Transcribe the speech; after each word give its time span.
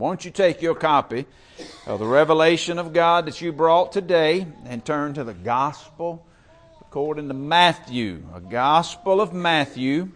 Won't 0.00 0.24
you 0.24 0.30
take 0.30 0.62
your 0.62 0.74
copy 0.74 1.26
of 1.86 1.98
the 1.98 2.06
revelation 2.06 2.78
of 2.78 2.94
God 2.94 3.26
that 3.26 3.42
you 3.42 3.52
brought 3.52 3.92
today 3.92 4.46
and 4.64 4.82
turn 4.82 5.12
to 5.12 5.24
the 5.24 5.34
Gospel 5.34 6.26
according 6.80 7.28
to 7.28 7.34
Matthew, 7.34 8.22
a 8.34 8.40
Gospel 8.40 9.20
of 9.20 9.34
Matthew. 9.34 10.08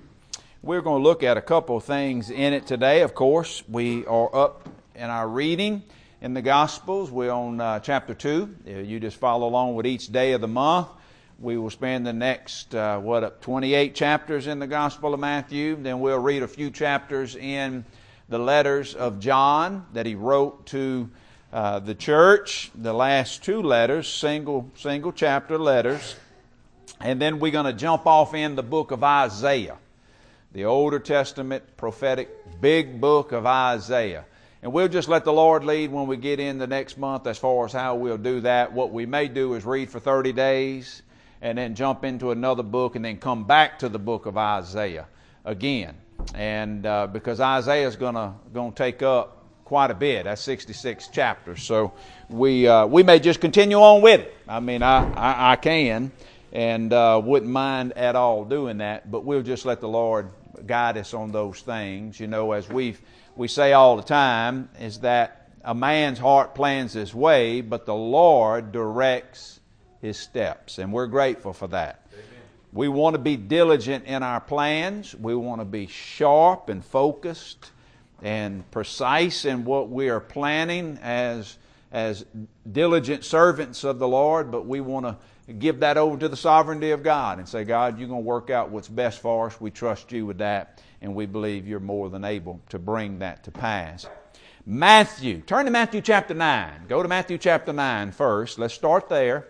We're 0.63 0.81
going 0.81 1.03
to 1.03 1.07
look 1.07 1.23
at 1.23 1.37
a 1.37 1.43
couple 1.43 1.77
of 1.77 1.85
things 1.85 2.31
in 2.31 2.55
it 2.55 2.67
today. 2.67 3.03
Of 3.03 3.15
course, 3.15 3.63
we 3.69 4.07
are 4.07 4.35
up 4.35 4.67
in 4.95 5.11
our 5.11 5.29
reading 5.29 5.83
in 6.23 6.33
the 6.33 6.41
Gospels. 6.41 7.11
We're 7.11 7.31
on 7.31 7.61
uh, 7.61 7.81
chapter 7.81 8.15
2. 8.15 8.57
You 8.87 8.99
just 8.99 9.19
follow 9.19 9.47
along 9.47 9.75
with 9.75 9.85
each 9.85 10.11
day 10.11 10.33
of 10.33 10.41
the 10.41 10.49
month. 10.49 10.89
We 11.39 11.59
will 11.59 11.69
spend 11.69 12.07
the 12.07 12.15
next, 12.15 12.75
uh, 12.75 13.01
what, 13.01 13.43
28 13.43 13.95
chapters 13.95 14.47
in 14.47 14.61
the 14.61 14.67
Gospel 14.67 15.13
of 15.13 15.21
Matthew. 15.21 15.77
Then 15.77 16.01
we'll 16.01 16.19
read 16.19 16.43
a 16.43 16.49
few 16.49 16.71
chapters 16.71 17.37
in 17.37 17.85
the 18.29 18.39
letters 18.39 18.95
of 18.95 19.21
John 19.21 19.87
that 19.93 20.07
he 20.07 20.15
wrote 20.15 20.67
to 20.67 21.11
uh, 21.53 21.79
the 21.79 21.95
church, 21.95 22.71
the 22.75 22.93
last 22.93 23.45
two 23.45 23.63
letters, 23.63 24.09
single, 24.09 24.71
single 24.77 25.13
chapter 25.13 25.59
letters. 25.59 26.17
And 27.01 27.21
then 27.21 27.39
we're 27.39 27.53
going 27.53 27.67
to 27.67 27.73
jump 27.73 28.07
off 28.07 28.35
in 28.35 28.57
the 28.57 28.63
book 28.63 28.91
of 28.91 29.05
Isaiah, 29.05 29.77
the 30.53 30.65
Older 30.65 30.99
Testament 30.99 31.77
prophetic 31.77 32.61
big 32.61 33.01
book 33.01 33.33
of 33.33 33.47
Isaiah. 33.47 34.25
And 34.63 34.73
we'll 34.73 34.89
just 34.89 35.09
let 35.09 35.25
the 35.25 35.33
Lord 35.33 35.63
lead 35.63 35.93
when 35.93 36.07
we 36.07 36.17
get 36.17 36.41
in 36.41 36.57
the 36.57 36.67
next 36.67 36.97
month 36.97 37.27
as 37.27 37.37
far 37.37 37.67
as 37.67 37.73
how 37.73 37.97
we'll 37.97 38.17
do 38.17 38.41
that. 38.41 38.73
What 38.73 38.91
we 38.91 39.05
may 39.05 39.29
do 39.29 39.53
is 39.55 39.67
read 39.67 39.91
for 39.91 40.01
30 40.01 40.33
days 40.33 41.03
and 41.43 41.59
then 41.59 41.75
jump 41.75 42.05
into 42.05 42.31
another 42.31 42.63
book 42.63 42.97
and 42.97 43.05
then 43.05 43.19
come 43.19 43.45
back 43.45 43.81
to 43.81 43.91
the 43.91 43.99
book 43.99 44.25
of 44.25 44.39
Isaiah 44.39 45.07
again 45.45 45.95
and 46.35 46.87
uh, 46.87 47.07
because 47.07 47.41
Isaiah 47.41 47.87
is 47.87 47.97
going 47.97 48.15
to 48.15 48.33
going 48.53 48.73
to 48.73 48.77
take 48.77 49.03
up 49.03 49.45
quite 49.65 49.91
a 49.91 49.95
bit. 49.95 50.25
That's 50.25 50.43
66 50.43 51.09
chapters, 51.09 51.63
so 51.63 51.93
we 52.29 52.67
uh, 52.69 52.87
we 52.87 53.03
may 53.03 53.19
just 53.19 53.41
continue 53.41 53.79
on 53.79 54.03
with 54.03 54.21
it. 54.21 54.35
I 54.49 54.61
mean, 54.61 54.83
I 54.83 55.13
I, 55.13 55.53
I 55.53 55.57
can 55.57 56.13
and 56.53 56.93
uh, 56.93 57.21
wouldn't 57.23 57.51
mind 57.51 57.93
at 57.95 58.15
all 58.15 58.45
doing 58.45 58.79
that, 58.79 59.11
but 59.11 59.25
we'll 59.25 59.43
just 59.43 59.67
let 59.67 59.81
the 59.81 59.89
Lord 59.89 60.31
guide 60.67 60.97
us 60.97 61.13
on 61.13 61.33
those 61.33 61.61
things. 61.61 62.21
You 62.21 62.29
know, 62.29 62.53
as 62.53 62.69
we 62.69 62.97
we 63.37 63.49
say 63.49 63.73
all 63.73 63.97
the 63.97 64.03
time, 64.03 64.69
is 64.81 65.01
that 65.01 65.51
a 65.65 65.75
man's 65.75 66.19
heart 66.19 66.55
plans 66.55 66.93
his 66.93 67.15
way, 67.15 67.61
but 67.61 67.87
the 67.87 67.95
Lord 67.95 68.71
directs 68.71 69.61
his 70.01 70.19
steps, 70.19 70.79
and 70.79 70.93
we're 70.93 71.07
grateful 71.07 71.53
for 71.53 71.67
that. 71.69 72.07
We 72.75 72.89
want 72.89 73.15
to 73.15 73.21
be 73.21 73.37
diligent 73.37 74.07
in 74.07 74.25
our 74.25 74.41
plans. 74.41 75.15
We 75.15 75.37
want 75.37 75.61
to 75.61 75.65
be 75.65 75.87
sharp 75.87 76.69
and 76.69 76.85
focused 76.85 77.71
and 78.21 78.69
precise 78.73 79.45
in 79.45 79.65
what 79.65 79.91
we 79.91 80.09
are 80.09 80.19
planning 80.19 80.99
as, 81.01 81.57
as 81.93 82.27
diligent 82.71 83.25
servants 83.25 83.85
of 83.85 84.01
the 84.01 84.09
Lord, 84.09 84.51
but 84.51 84.67
we 84.67 84.81
want 84.81 85.07
to 85.07 85.53
give 85.53 85.81
that 85.81 85.97
over 85.97 86.19
to 86.19 86.29
the 86.29 86.37
sovereignty 86.37 86.91
of 86.91 87.05
God 87.05 87.39
and 87.39 87.49
say, 87.49 87.63
God, 87.63 87.97
you're 87.97 88.09
going 88.09 88.23
to 88.23 88.27
work 88.27 88.51
out 88.51 88.71
what's 88.71 88.89
best 88.89 89.21
for 89.21 89.47
us. 89.47 89.61
We 89.61 89.71
trust 89.71 90.11
you 90.11 90.27
with 90.27 90.39
that, 90.39 90.83
and 91.01 91.15
we 91.15 91.27
believe 91.27 91.69
you're 91.69 91.79
more 91.79 92.11
than 92.11 92.25
able 92.25 92.61
to 92.71 92.81
bring 92.81 93.21
that 93.21 93.45
to 93.45 93.53
pass. 93.53 94.07
Matthew, 94.67 95.43
turn 95.43 95.67
to 95.67 95.71
Matthew 95.71 96.01
chapter 96.01 96.35
9. 96.35 96.87
Go 96.89 97.05
to 97.05 97.09
Matthew 97.09 97.39
chapter 97.39 97.73
9 97.73 98.11
first. 98.11 98.59
Let's 98.59 98.75
start 98.75 99.09
there 99.09 99.49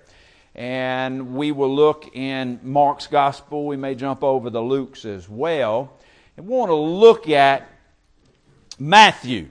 and 0.54 1.34
we 1.34 1.50
will 1.50 1.74
look 1.74 2.14
in 2.14 2.60
Mark's 2.62 3.06
gospel. 3.06 3.66
We 3.66 3.76
may 3.76 3.94
jump 3.94 4.22
over 4.22 4.50
the 4.50 4.62
Luke's 4.62 5.04
as 5.04 5.28
well. 5.28 5.98
And 6.36 6.46
we 6.46 6.54
want 6.54 6.70
to 6.70 6.74
look 6.74 7.28
at 7.28 7.68
Matthew, 8.78 9.48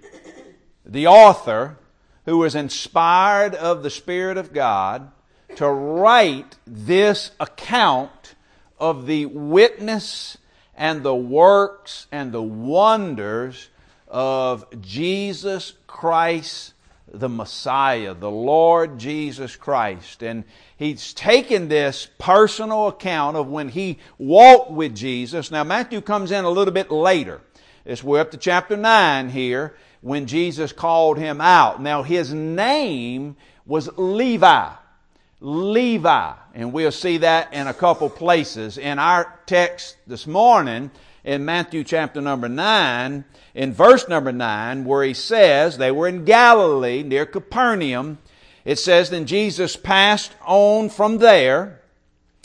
the 0.85 1.07
author 1.07 1.77
who 2.25 2.37
was 2.37 2.55
inspired 2.55 3.55
of 3.55 3.83
the 3.83 3.89
Spirit 3.89 4.37
of 4.37 4.53
God 4.53 5.11
to 5.55 5.67
write 5.69 6.55
this 6.65 7.31
account 7.39 8.35
of 8.79 9.05
the 9.05 9.25
witness 9.25 10.37
and 10.75 11.03
the 11.03 11.15
works 11.15 12.07
and 12.11 12.31
the 12.31 12.41
wonders 12.41 13.69
of 14.07 14.65
Jesus 14.81 15.73
Christ 15.85 16.73
the 17.13 17.29
Messiah, 17.29 18.13
the 18.13 18.29
Lord 18.29 18.97
Jesus 18.97 19.55
Christ. 19.55 20.23
And 20.23 20.43
he's 20.77 21.13
taken 21.13 21.67
this 21.67 22.07
personal 22.17 22.87
account 22.87 23.37
of 23.37 23.47
when 23.47 23.69
he 23.69 23.99
walked 24.17 24.71
with 24.71 24.95
Jesus. 24.95 25.51
Now, 25.51 25.63
Matthew 25.63 26.01
comes 26.01 26.31
in 26.31 26.43
a 26.43 26.49
little 26.49 26.73
bit 26.73 26.89
later. 26.91 27.41
It's 27.85 28.03
we're 28.03 28.19
up 28.19 28.31
to 28.31 28.37
chapter 28.37 28.75
9 28.75 29.29
here 29.29 29.75
when 30.01 30.25
Jesus 30.25 30.71
called 30.71 31.17
him 31.17 31.39
out. 31.39 31.81
Now, 31.81 32.01
his 32.01 32.33
name 32.33 33.35
was 33.65 33.89
Levi. 33.95 34.69
Levi. 35.39 36.33
And 36.55 36.73
we'll 36.73 36.91
see 36.91 37.17
that 37.17 37.53
in 37.53 37.67
a 37.67 37.73
couple 37.73 38.09
places. 38.09 38.77
In 38.77 38.97
our 38.97 39.39
text 39.45 39.97
this 40.07 40.25
morning, 40.25 40.89
in 41.23 41.45
Matthew 41.45 41.83
chapter 41.83 42.19
number 42.19 42.49
9, 42.49 43.23
in 43.55 43.73
verse 43.73 44.07
number 44.07 44.31
9, 44.31 44.83
where 44.83 45.03
he 45.03 45.13
says 45.13 45.77
they 45.77 45.91
were 45.91 46.07
in 46.07 46.25
Galilee 46.25 47.03
near 47.03 47.25
Capernaum. 47.25 48.17
It 48.65 48.77
says, 48.77 49.09
Then 49.09 49.25
Jesus 49.25 49.75
passed 49.75 50.33
on 50.45 50.89
from 50.89 51.19
there, 51.19 51.81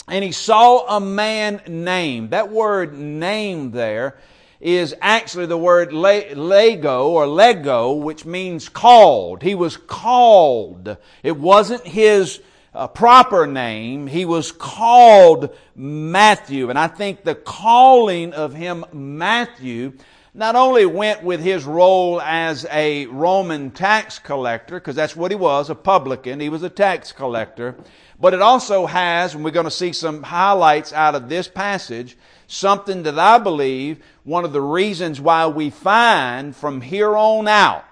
and 0.07 0.23
he 0.23 0.31
saw 0.31 0.97
a 0.97 0.99
man 0.99 1.61
named. 1.67 2.31
That 2.31 2.51
word 2.51 2.97
named 2.97 3.73
there 3.73 4.17
is 4.59 4.93
actually 5.01 5.45
the 5.45 5.57
word 5.57 5.93
lego 5.93 7.09
or 7.09 7.27
lego, 7.27 7.93
which 7.93 8.25
means 8.25 8.67
called. 8.67 9.41
He 9.41 9.55
was 9.55 9.77
called. 9.77 10.97
It 11.23 11.37
wasn't 11.37 11.85
his 11.85 12.41
uh, 12.73 12.87
proper 12.87 13.47
name. 13.47 14.07
He 14.07 14.25
was 14.25 14.51
called 14.51 15.55
Matthew. 15.75 16.69
And 16.69 16.77
I 16.77 16.87
think 16.87 17.23
the 17.23 17.35
calling 17.35 18.33
of 18.33 18.53
him 18.53 18.85
Matthew 18.93 19.93
not 20.33 20.55
only 20.55 20.85
went 20.85 21.23
with 21.23 21.41
his 21.41 21.65
role 21.65 22.21
as 22.21 22.65
a 22.71 23.07
Roman 23.07 23.71
tax 23.71 24.19
collector, 24.19 24.75
because 24.75 24.95
that's 24.95 25.15
what 25.15 25.31
he 25.31 25.35
was, 25.35 25.69
a 25.69 25.75
publican, 25.75 26.39
he 26.39 26.49
was 26.49 26.63
a 26.63 26.69
tax 26.69 27.11
collector, 27.11 27.75
but 28.19 28.33
it 28.33 28.41
also 28.41 28.85
has, 28.85 29.33
and 29.33 29.43
we're 29.43 29.51
going 29.51 29.65
to 29.65 29.71
see 29.71 29.91
some 29.91 30.21
highlights 30.21 30.93
out 30.93 31.15
of 31.15 31.29
this 31.29 31.47
passage, 31.47 32.15
something 32.47 33.03
that 33.03 33.17
I 33.17 33.39
believe 33.39 34.03
one 34.23 34.45
of 34.45 34.53
the 34.53 34.61
reasons 34.61 35.19
why 35.19 35.47
we 35.47 35.71
find 35.71 36.55
from 36.55 36.81
here 36.81 37.17
on 37.17 37.47
out 37.47 37.83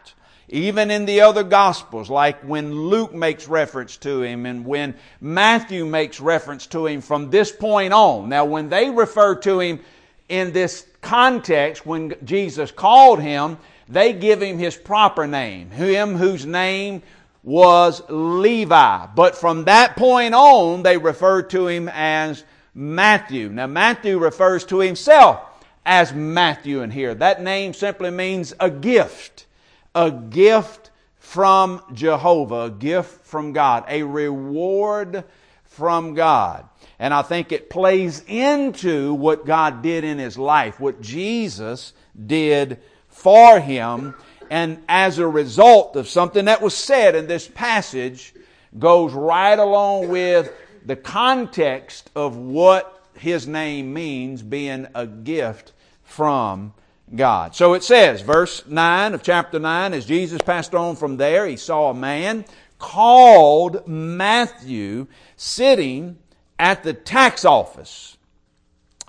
even 0.50 0.92
in 0.92 1.06
the 1.06 1.22
other 1.22 1.44
Gospels, 1.44 2.10
like 2.10 2.42
when 2.42 2.74
Luke 2.74 3.14
makes 3.14 3.48
reference 3.48 3.98
to 3.98 4.22
him 4.22 4.46
and 4.46 4.66
when 4.66 4.96
Matthew 5.20 5.86
makes 5.86 6.22
reference 6.22 6.68
to 6.68 6.86
him 6.86 7.02
from 7.02 7.30
this 7.30 7.52
point 7.52 7.94
on. 7.94 8.30
Now, 8.30 8.46
when 8.46 8.70
they 8.70 8.90
refer 8.90 9.36
to 9.36 9.60
him 9.60 9.82
in 10.30 10.54
this 10.54 10.88
context, 11.02 11.86
when 11.86 12.16
Jesus 12.24 12.72
called 12.72 13.22
him, 13.22 13.58
they 13.90 14.14
give 14.14 14.42
him 14.42 14.58
his 14.58 14.76
proper 14.76 15.28
name, 15.28 15.70
him 15.70 16.16
whose 16.16 16.46
name 16.46 17.02
was 17.44 18.02
Levi. 18.10 19.08
But 19.16 19.36
from 19.36 19.66
that 19.66 19.98
point 19.98 20.34
on, 20.34 20.84
they 20.84 20.98
refer 20.98 21.42
to 21.44 21.68
him 21.68 21.90
as 21.94 22.46
Matthew. 22.74 23.50
Now, 23.50 23.68
Matthew 23.68 24.18
refers 24.18 24.64
to 24.66 24.80
himself 24.80 25.42
as 25.86 26.14
Matthew 26.14 26.82
in 26.82 26.92
here. 26.92 27.16
That 27.16 27.42
name 27.42 27.74
simply 27.74 28.12
means 28.12 28.54
a 28.60 28.70
gift 28.70 29.47
a 29.96 30.12
gift 30.12 30.92
from 31.18 31.82
Jehovah, 31.94 32.64
a 32.64 32.70
gift 32.70 33.26
from 33.26 33.54
God, 33.54 33.86
a 33.88 34.04
reward 34.04 35.24
from 35.66 36.14
God. 36.14 36.68
And 37.00 37.14
I 37.14 37.22
think 37.22 37.52
it 37.52 37.70
plays 37.70 38.24
into 38.28 39.14
what 39.14 39.46
God 39.46 39.82
did 39.82 40.04
in 40.04 40.18
his 40.18 40.38
life, 40.38 40.80
what 40.80 41.02
Jesus 41.02 41.94
did 42.26 42.80
for 43.10 43.60
him. 43.60 44.16
And 44.50 44.84
as 44.88 45.20
a 45.20 45.28
result 45.28 45.96
of 45.96 46.08
something 46.08 46.46
that 46.46 46.62
was 46.62 46.74
said 46.74 47.16
in 47.16 47.28
this 47.28 47.48
passage, 47.48 48.34
goes 48.78 49.14
right 49.14 49.58
along 49.58 50.10
with 50.10 50.52
the 50.86 50.96
context 50.96 52.10
of 52.16 52.38
what 52.38 53.06
his 53.18 53.48
name 53.48 53.94
means, 53.94 54.42
being 54.42 54.88
a 54.96 55.06
gift 55.06 55.74
from 56.04 56.74
God. 57.16 57.56
So 57.56 57.74
it 57.74 57.84
says, 57.84 58.22
verse 58.22 58.66
9 58.68 59.14
of 59.14 59.24
chapter 59.24 59.60
9, 59.60 59.94
as 59.94 60.06
Jesus 60.06 60.42
passed 60.42 60.76
on 60.76 60.96
from 60.96 61.18
there, 61.18 61.48
he 61.48 61.56
saw 61.56 61.90
a 61.90 61.94
man 61.94 62.46
called 62.80 63.88
Matthew 63.88 65.08
sitting 65.36 66.18
at 66.60 66.84
the 66.84 66.94
tax 66.94 67.46
office. 67.46 68.18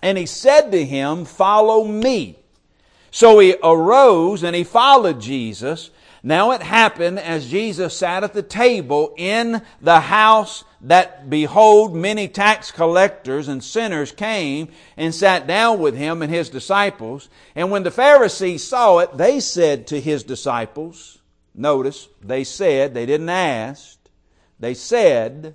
And 0.02 0.16
he 0.16 0.26
said 0.26 0.70
to 0.70 0.84
him, 0.84 1.24
Follow 1.24 1.84
me. 1.84 2.38
So 3.10 3.38
he 3.40 3.56
arose 3.62 4.44
and 4.44 4.54
he 4.54 4.64
followed 4.64 5.20
Jesus. 5.20 5.90
Now 6.22 6.52
it 6.52 6.62
happened 6.62 7.18
as 7.18 7.50
Jesus 7.50 7.96
sat 7.96 8.22
at 8.22 8.32
the 8.32 8.42
table 8.42 9.14
in 9.16 9.62
the 9.80 10.00
house 10.00 10.64
that 10.80 11.28
behold, 11.28 11.94
many 11.94 12.28
tax 12.28 12.70
collectors 12.70 13.48
and 13.48 13.62
sinners 13.62 14.12
came 14.12 14.68
and 14.96 15.14
sat 15.14 15.46
down 15.46 15.80
with 15.80 15.96
him 15.96 16.22
and 16.22 16.32
his 16.32 16.48
disciples. 16.48 17.28
And 17.54 17.70
when 17.70 17.82
the 17.82 17.90
Pharisees 17.90 18.64
saw 18.64 18.98
it, 18.98 19.16
they 19.16 19.40
said 19.40 19.86
to 19.88 20.00
his 20.00 20.22
disciples, 20.22 21.18
notice, 21.54 22.08
they 22.22 22.44
said, 22.44 22.94
they 22.94 23.06
didn't 23.06 23.28
ask, 23.28 23.98
they 24.60 24.74
said 24.74 25.54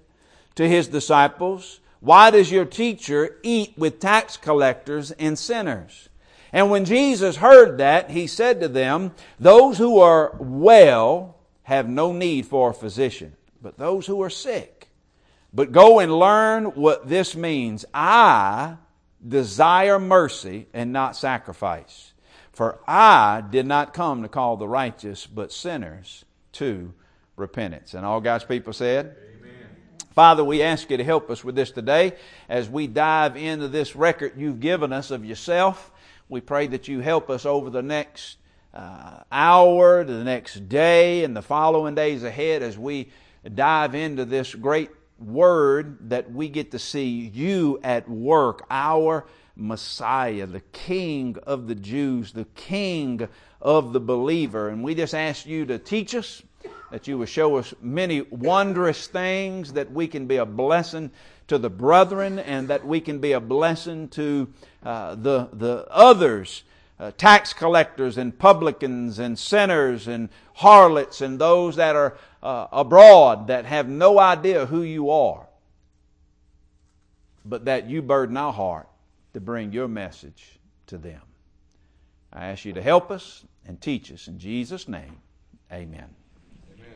to 0.55 0.67
his 0.67 0.87
disciples, 0.87 1.79
Why 1.99 2.29
does 2.29 2.51
your 2.51 2.65
teacher 2.65 3.37
eat 3.43 3.73
with 3.77 3.99
tax 3.99 4.37
collectors 4.37 5.11
and 5.11 5.39
sinners? 5.39 6.09
And 6.51 6.69
when 6.69 6.85
Jesus 6.85 7.37
heard 7.37 7.79
that, 7.79 8.11
he 8.11 8.27
said 8.27 8.59
to 8.61 8.67
them, 8.67 9.13
Those 9.39 9.77
who 9.77 9.99
are 9.99 10.35
well 10.39 11.37
have 11.63 11.89
no 11.89 12.11
need 12.11 12.45
for 12.45 12.69
a 12.69 12.73
physician, 12.73 13.35
but 13.61 13.77
those 13.77 14.05
who 14.05 14.21
are 14.21 14.29
sick. 14.29 14.72
But 15.53 15.71
go 15.71 15.99
and 15.99 16.17
learn 16.17 16.65
what 16.65 17.07
this 17.07 17.35
means. 17.35 17.85
I 17.93 18.77
desire 19.25 19.99
mercy 19.99 20.67
and 20.73 20.91
not 20.91 21.15
sacrifice. 21.15 22.13
For 22.51 22.79
I 22.87 23.43
did 23.49 23.65
not 23.65 23.93
come 23.93 24.21
to 24.23 24.29
call 24.29 24.57
the 24.57 24.67
righteous, 24.67 25.25
but 25.25 25.51
sinners 25.51 26.25
to 26.53 26.93
repentance. 27.35 27.93
And 27.93 28.05
all 28.05 28.21
God's 28.21 28.43
people 28.43 28.73
said, 28.73 29.15
Amen. 29.39 29.67
Father, 30.13 30.43
we 30.43 30.61
ask 30.61 30.89
you 30.91 30.97
to 30.97 31.03
help 31.03 31.29
us 31.29 31.43
with 31.43 31.55
this 31.55 31.71
today 31.71 32.13
as 32.49 32.69
we 32.69 32.85
dive 32.85 33.35
into 33.35 33.67
this 33.67 33.95
record 33.95 34.33
you've 34.37 34.59
given 34.59 34.93
us 34.93 35.09
of 35.09 35.25
yourself. 35.25 35.91
We 36.29 36.41
pray 36.41 36.67
that 36.67 36.87
you 36.87 36.99
help 36.99 37.29
us 37.29 37.45
over 37.45 37.69
the 37.69 37.81
next 37.81 38.37
uh, 38.73 39.19
hour, 39.31 40.03
the 40.03 40.23
next 40.23 40.67
day, 40.69 41.23
and 41.23 41.35
the 41.35 41.41
following 41.41 41.95
days 41.95 42.23
ahead 42.23 42.61
as 42.61 42.77
we 42.77 43.11
dive 43.53 43.93
into 43.95 44.25
this 44.25 44.53
great 44.53 44.89
word 45.25 46.09
that 46.09 46.31
we 46.31 46.49
get 46.49 46.71
to 46.71 46.79
see 46.79 47.31
you 47.33 47.79
at 47.83 48.09
work, 48.09 48.65
our 48.69 49.25
Messiah, 49.55 50.45
the 50.45 50.61
King 50.71 51.37
of 51.43 51.67
the 51.67 51.75
Jews, 51.75 52.31
the 52.31 52.45
King 52.55 53.27
of 53.61 53.93
the 53.93 53.99
believer. 53.99 54.69
And 54.69 54.83
we 54.83 54.95
just 54.95 55.13
ask 55.13 55.45
you 55.45 55.65
to 55.67 55.77
teach 55.77 56.15
us, 56.15 56.41
that 56.91 57.07
you 57.07 57.17
will 57.17 57.25
show 57.25 57.57
us 57.57 57.73
many 57.81 58.21
wondrous 58.21 59.07
things, 59.07 59.73
that 59.73 59.91
we 59.91 60.07
can 60.07 60.27
be 60.27 60.37
a 60.37 60.45
blessing 60.45 61.11
to 61.47 61.57
the 61.57 61.69
brethren, 61.69 62.39
and 62.39 62.67
that 62.67 62.85
we 62.85 62.99
can 63.01 63.19
be 63.19 63.33
a 63.33 63.39
blessing 63.39 64.07
to 64.09 64.47
uh, 64.83 65.15
the, 65.15 65.49
the 65.53 65.85
others. 65.89 66.63
Uh, 67.03 67.11
tax 67.17 67.51
collectors 67.51 68.17
and 68.17 68.39
publicans 68.39 69.19
and 69.19 69.37
sinners 69.37 70.07
and 70.07 70.29
harlots 70.53 71.19
and 71.19 71.37
those 71.37 71.75
that 71.75 71.97
are 71.97 72.15
uh, 72.41 72.67
abroad 72.71 73.47
that 73.47 73.65
have 73.65 73.89
no 73.89 74.17
idea 74.17 74.65
who 74.65 74.83
you 74.83 75.09
are, 75.09 75.45
but 77.43 77.65
that 77.65 77.89
you 77.89 78.01
burden 78.01 78.37
our 78.37 78.53
heart 78.53 78.87
to 79.33 79.41
bring 79.41 79.73
your 79.73 79.89
message 79.89 80.57
to 80.87 80.97
them. 80.97 81.19
I 82.31 82.45
ask 82.45 82.63
you 82.63 82.71
to 82.71 82.81
help 82.81 83.11
us 83.11 83.43
and 83.65 83.81
teach 83.81 84.09
us. 84.09 84.29
In 84.29 84.39
Jesus' 84.39 84.87
name, 84.87 85.17
amen. 85.73 86.07
amen. 86.73 86.87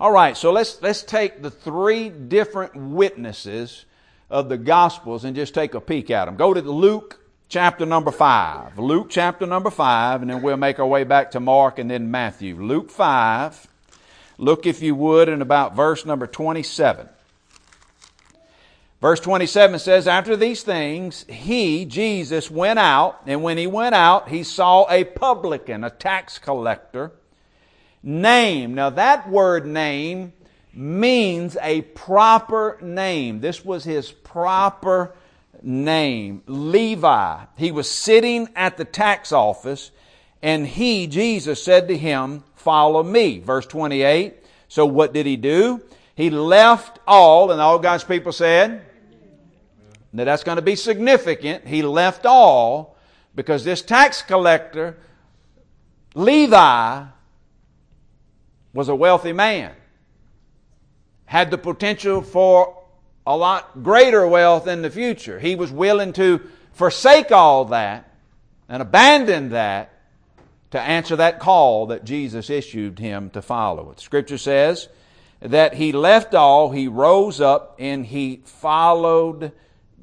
All 0.00 0.10
right, 0.10 0.36
so 0.36 0.50
let's, 0.50 0.82
let's 0.82 1.04
take 1.04 1.40
the 1.40 1.52
three 1.52 2.08
different 2.08 2.74
witnesses 2.74 3.84
of 4.28 4.48
the 4.48 4.58
Gospels 4.58 5.24
and 5.24 5.36
just 5.36 5.54
take 5.54 5.74
a 5.74 5.80
peek 5.80 6.10
at 6.10 6.24
them. 6.24 6.34
Go 6.34 6.52
to 6.52 6.60
Luke 6.62 7.20
chapter 7.48 7.86
number 7.86 8.10
5. 8.10 8.78
Luke 8.78 9.08
chapter 9.10 9.46
number 9.46 9.70
5, 9.70 10.22
and 10.22 10.30
then 10.30 10.42
we'll 10.42 10.56
make 10.56 10.78
our 10.78 10.86
way 10.86 11.04
back 11.04 11.32
to 11.32 11.40
Mark 11.40 11.78
and 11.78 11.90
then 11.90 12.10
Matthew. 12.10 12.60
Luke 12.60 12.90
5 12.90 13.68
Look, 14.38 14.66
if 14.66 14.82
you 14.82 14.94
would, 14.94 15.28
in 15.28 15.40
about 15.40 15.74
verse 15.74 16.04
number 16.04 16.26
27. 16.26 17.08
Verse 19.00 19.20
27 19.20 19.78
says, 19.78 20.06
After 20.06 20.36
these 20.36 20.62
things, 20.62 21.24
he, 21.28 21.84
Jesus, 21.84 22.50
went 22.50 22.78
out, 22.78 23.20
and 23.26 23.42
when 23.42 23.56
he 23.56 23.66
went 23.66 23.94
out, 23.94 24.28
he 24.28 24.42
saw 24.42 24.90
a 24.90 25.04
publican, 25.04 25.84
a 25.84 25.90
tax 25.90 26.38
collector, 26.38 27.12
name. 28.02 28.74
Now, 28.74 28.90
that 28.90 29.28
word 29.28 29.66
name 29.66 30.32
means 30.74 31.56
a 31.62 31.82
proper 31.82 32.78
name. 32.82 33.40
This 33.40 33.64
was 33.64 33.84
his 33.84 34.12
proper 34.12 35.14
name, 35.66 36.42
Levi. 36.46 37.44
He 37.58 37.72
was 37.72 37.90
sitting 37.90 38.48
at 38.54 38.76
the 38.76 38.84
tax 38.84 39.32
office, 39.32 39.90
and 40.40 40.66
he, 40.66 41.06
Jesus, 41.06 41.62
said 41.62 41.88
to 41.88 41.96
him, 41.96 42.44
follow 42.54 43.02
me. 43.02 43.40
Verse 43.40 43.66
28. 43.66 44.34
So 44.68 44.86
what 44.86 45.12
did 45.12 45.26
he 45.26 45.36
do? 45.36 45.82
He 46.14 46.30
left 46.30 47.00
all, 47.06 47.50
and 47.50 47.60
all 47.60 47.78
God's 47.78 48.04
people 48.04 48.32
said, 48.32 48.82
that 50.14 50.24
that's 50.24 50.44
going 50.44 50.56
to 50.56 50.62
be 50.62 50.76
significant. 50.76 51.66
He 51.66 51.82
left 51.82 52.24
all 52.24 52.96
because 53.34 53.64
this 53.64 53.82
tax 53.82 54.22
collector, 54.22 54.96
Levi, 56.14 57.04
was 58.72 58.88
a 58.88 58.94
wealthy 58.94 59.32
man, 59.32 59.72
had 61.26 61.50
the 61.50 61.58
potential 61.58 62.22
for 62.22 62.82
a 63.26 63.36
lot 63.36 63.82
greater 63.82 64.26
wealth 64.26 64.66
in 64.66 64.82
the 64.82 64.90
future. 64.90 65.38
He 65.38 65.54
was 65.54 65.72
willing 65.72 66.12
to 66.14 66.40
forsake 66.72 67.32
all 67.32 67.66
that 67.66 68.12
and 68.68 68.82
abandon 68.82 69.50
that 69.50 69.92
to 70.70 70.80
answer 70.80 71.16
that 71.16 71.40
call 71.40 71.86
that 71.86 72.04
Jesus 72.04 72.50
issued 72.50 72.98
him 72.98 73.30
to 73.30 73.42
follow 73.42 73.90
it. 73.90 74.00
Scripture 74.00 74.38
says 74.38 74.88
that 75.40 75.74
he 75.74 75.92
left 75.92 76.34
all, 76.34 76.70
he 76.70 76.88
rose 76.88 77.40
up, 77.40 77.76
and 77.78 78.04
he 78.04 78.42
followed 78.44 79.52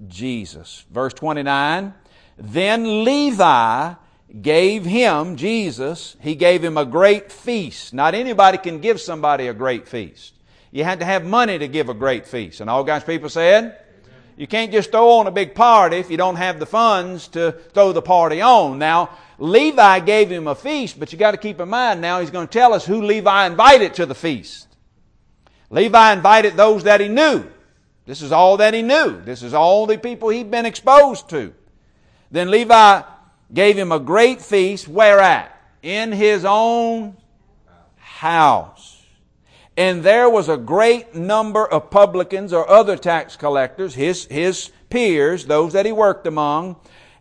Jesus. 0.07 0.85
Verse 0.91 1.13
29 1.13 1.93
Then 2.37 3.03
Levi 3.03 3.93
gave 4.41 4.85
him, 4.85 5.35
Jesus, 5.35 6.17
he 6.21 6.35
gave 6.35 6.63
him 6.63 6.77
a 6.77 6.85
great 6.85 7.31
feast. 7.31 7.93
Not 7.93 8.15
anybody 8.15 8.57
can 8.57 8.79
give 8.79 8.99
somebody 8.99 9.47
a 9.47 9.53
great 9.53 9.87
feast. 9.87 10.33
You 10.73 10.83
had 10.83 11.01
to 11.01 11.05
have 11.05 11.23
money 11.23 11.59
to 11.59 11.67
give 11.67 11.89
a 11.89 11.93
great 11.93 12.25
feast. 12.25 12.59
And 12.59 12.67
all 12.67 12.83
God's 12.83 13.05
people 13.05 13.29
said, 13.29 13.77
you 14.35 14.47
can't 14.47 14.71
just 14.71 14.89
throw 14.89 15.19
on 15.19 15.27
a 15.27 15.31
big 15.31 15.53
party 15.53 15.97
if 15.97 16.09
you 16.09 16.17
don't 16.17 16.37
have 16.37 16.59
the 16.59 16.65
funds 16.65 17.27
to 17.29 17.51
throw 17.75 17.93
the 17.93 18.01
party 18.01 18.41
on. 18.41 18.79
Now, 18.79 19.11
Levi 19.37 19.99
gave 19.99 20.31
him 20.31 20.47
a 20.47 20.55
feast, 20.55 20.99
but 20.99 21.13
you 21.13 21.19
got 21.19 21.31
to 21.31 21.37
keep 21.37 21.59
in 21.59 21.69
mind 21.69 22.01
now 22.01 22.21
he's 22.21 22.31
going 22.31 22.47
to 22.47 22.51
tell 22.51 22.73
us 22.73 22.87
who 22.87 23.03
Levi 23.03 23.45
invited 23.45 23.93
to 23.93 24.07
the 24.07 24.15
feast. 24.15 24.67
Levi 25.69 26.11
invited 26.11 26.57
those 26.57 26.85
that 26.85 27.01
he 27.01 27.07
knew. 27.07 27.45
This 28.07 28.23
is 28.23 28.31
all 28.31 28.57
that 28.57 28.73
he 28.73 28.81
knew. 28.81 29.21
This 29.21 29.43
is 29.43 29.53
all 29.53 29.85
the 29.85 29.99
people 29.99 30.29
he'd 30.29 30.49
been 30.49 30.65
exposed 30.65 31.29
to. 31.29 31.53
Then 32.31 32.49
Levi 32.49 33.03
gave 33.53 33.77
him 33.77 33.91
a 33.91 33.99
great 33.99 34.41
feast. 34.41 34.87
Where 34.87 35.19
at? 35.19 35.55
In 35.83 36.11
his 36.11 36.45
own 36.45 37.15
house. 37.97 38.92
And 39.75 40.03
there 40.03 40.29
was 40.29 40.49
a 40.49 40.57
great 40.57 41.15
number 41.15 41.65
of 41.65 41.89
publicans 41.89 42.53
or 42.53 42.69
other 42.69 42.95
tax 42.95 43.35
collectors, 43.35 43.95
his, 43.95 44.25
his 44.25 44.71
peers, 44.89 45.45
those 45.45 45.73
that 45.73 45.85
he 45.85 45.91
worked 45.91 46.27
among, 46.27 46.75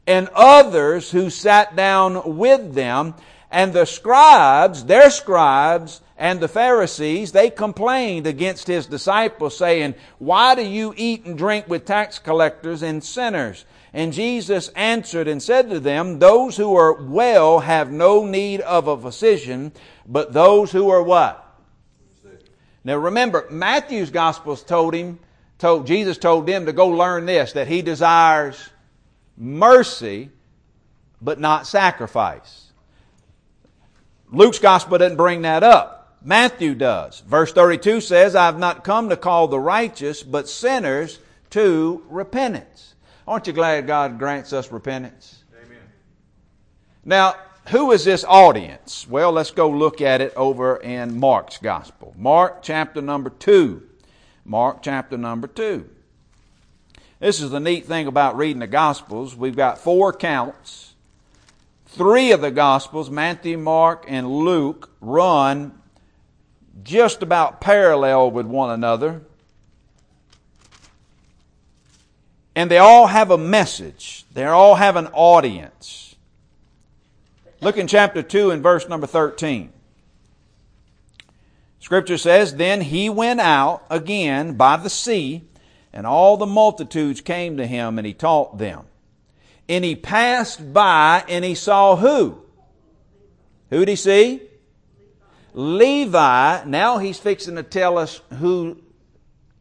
and 0.07 0.29
others 0.35 1.11
who 1.11 1.31
sat 1.31 1.75
down 1.75 2.37
with 2.37 2.75
them. 2.75 3.15
And 3.51 3.73
the 3.73 3.87
scribes, 3.87 4.85
their 4.85 5.11
scribes, 5.11 6.03
and 6.17 6.41
the 6.41 6.49
Pharisees, 6.49 7.33
they 7.33 7.51
complained 7.51 8.27
against 8.27 8.67
his 8.67 8.87
disciples, 8.87 9.57
saying, 9.57 9.95
Why 10.19 10.55
do 10.55 10.63
you 10.63 10.95
eat 10.97 11.25
and 11.25 11.37
drink 11.37 11.69
with 11.69 11.85
tax 11.85 12.19
collectors 12.19 12.83
and 12.83 13.03
sinners? 13.03 13.65
And 13.95 14.13
Jesus 14.13 14.69
answered 14.69 15.29
and 15.29 15.43
said 15.43 15.69
to 15.71 15.81
them, 15.81 16.19
Those 16.19 16.57
who 16.57 16.77
are 16.77 16.93
well 16.93 17.61
have 17.61 17.91
no 17.91 18.25
need 18.25 18.61
of 18.61 18.89
a 18.89 18.97
physician, 18.97 19.73
but 20.07 20.33
those 20.33 20.73
who 20.73 20.89
are 20.91 21.03
what? 21.03 21.42
Now 22.85 22.97
remember, 22.97 23.47
Matthew's 23.51 24.11
Gospels 24.11 24.63
told 24.63 24.95
him, 24.95 25.19
told, 25.59 25.87
Jesus 25.87 26.19
told 26.19 26.47
them 26.47 26.67
to 26.67 26.73
go 26.73 26.89
learn 26.89 27.27
this, 27.27 27.53
that 27.53 27.69
he 27.69 27.83
desires 27.83 28.71
mercy, 29.37 30.31
but 31.21 31.39
not 31.39 31.67
sacrifice. 31.67 32.73
Luke's 34.33 34.59
Gospel 34.59 34.99
doesn't 34.99 35.17
bring 35.17 35.43
that 35.43 35.63
up. 35.63 36.19
Matthew 36.25 36.75
does. 36.75 37.21
Verse 37.21 37.53
32 37.53 38.01
says, 38.01 38.35
I 38.35 38.47
have 38.47 38.59
not 38.59 38.85
come 38.85 39.09
to 39.09 39.17
call 39.17 39.49
the 39.49 39.59
righteous, 39.59 40.23
but 40.23 40.49
sinners 40.49 41.19
to 41.51 42.05
repentance. 42.09 42.95
Aren't 43.27 43.47
you 43.47 43.53
glad 43.53 43.87
God 43.87 44.19
grants 44.19 44.53
us 44.53 44.73
repentance? 44.73 45.45
Amen. 45.65 45.79
Now, 47.05 47.35
who 47.69 47.93
is 47.93 48.05
this 48.05 48.25
audience? 48.25 49.07
Well, 49.09 49.33
let's 49.33 49.51
go 49.51 49.71
look 49.71 50.01
at 50.01 50.21
it 50.21 50.33
over 50.35 50.77
in 50.77 51.19
Mark's 51.19 51.59
Gospel. 51.59 52.15
Mark 52.17 52.63
chapter 52.63 53.01
number 53.01 53.31
2. 53.31 53.83
Mark 54.45 54.83
chapter 54.83 55.17
number 55.17 55.47
2. 55.47 55.89
This 57.21 57.41
is 57.41 57.51
the 57.51 57.61
neat 57.61 57.87
thing 57.87 58.09
about 58.09 58.37
reading 58.37 58.59
the 58.59 58.67
Gospels. 58.67 59.37
We've 59.37 59.55
got 59.55 59.79
four 59.79 60.11
accounts. 60.11 60.95
Three 61.87 62.33
of 62.33 62.41
the 62.41 62.51
Gospels, 62.51 63.11
Matthew, 63.11 63.57
Mark, 63.59 64.07
and 64.09 64.29
Luke, 64.29 64.91
run 65.01 65.79
just 66.83 67.23
about 67.23 67.61
parallel 67.61 68.31
with 68.31 68.47
one 68.47 68.71
another. 68.71 69.23
And 72.57 72.71
they 72.71 72.79
all 72.79 73.07
have 73.07 73.31
a 73.31 73.39
message. 73.39 74.25
They 74.33 74.45
all 74.45 74.75
have 74.75 74.97
an 74.97 75.07
audience. 75.09 76.12
Look 77.63 77.77
in 77.77 77.87
chapter 77.87 78.25
2 78.25 78.51
and 78.51 78.61
verse 78.61 78.89
number 78.89 79.07
13. 79.07 79.73
Scripture 81.79 82.19
says, 82.19 82.57
Then 82.57 82.81
he 82.81 83.09
went 83.09 83.39
out 83.39 83.85
again 83.89 84.55
by 84.55 84.77
the 84.77 84.91
sea, 84.91 85.45
and 85.93 86.05
all 86.05 86.37
the 86.37 86.45
multitudes 86.45 87.21
came 87.21 87.59
to 87.59 87.67
him, 87.67 87.99
and 87.99 88.07
he 88.07 88.15
taught 88.15 88.59
them. 88.59 88.87
And 89.69 89.85
he 89.85 89.95
passed 89.95 90.73
by, 90.73 91.25
and 91.29 91.45
he 91.45 91.55
saw 91.55 91.95
who? 91.95 92.43
Who 93.71 93.79
did 93.79 93.89
he 93.91 93.97
see? 93.97 94.43
Levi. 95.55 96.65
Now 96.65 96.99
he's 96.99 97.19
fixing 97.19 97.55
to 97.55 97.63
tell 97.63 97.97
us 97.97 98.21
who 98.41 98.83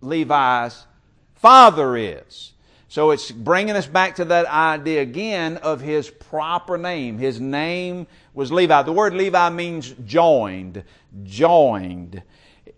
Levi's 0.02 0.88
father 1.36 1.96
is. 1.96 2.51
So 2.92 3.12
it's 3.12 3.32
bringing 3.32 3.78
us 3.78 3.88
back 3.88 4.16
to 4.16 4.26
that 4.26 4.48
idea 4.48 5.02
again 5.02 5.56
of 5.56 5.80
his 5.80 6.10
proper 6.10 6.78
name. 6.78 7.20
His 7.20 7.40
name 7.40 8.06
was 8.34 8.52
Levi. 8.52 8.82
The 8.82 8.92
word 8.92 9.14
Levi 9.14 9.50
means 9.52 9.96
joined, 10.04 10.84
joined. 11.24 12.22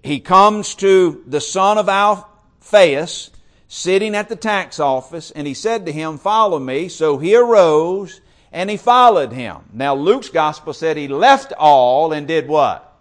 He 0.03 0.19
comes 0.19 0.75
to 0.75 1.23
the 1.25 1.41
son 1.41 1.79
of 1.79 1.89
Alphaeus, 1.89 3.31
sitting 3.67 4.13
at 4.13 4.29
the 4.29 4.35
tax 4.35 4.79
office, 4.79 5.31
and 5.31 5.47
he 5.47 5.55
said 5.55 5.87
to 5.87 5.91
him, 5.91 6.19
Follow 6.19 6.59
me. 6.59 6.89
So 6.89 7.17
he 7.17 7.35
arose 7.35 8.21
and 8.51 8.69
he 8.69 8.77
followed 8.77 9.31
him. 9.31 9.61
Now 9.73 9.95
Luke's 9.95 10.29
gospel 10.29 10.73
said 10.73 10.95
he 10.95 11.07
left 11.07 11.53
all 11.57 12.13
and 12.13 12.27
did 12.27 12.47
what? 12.47 12.99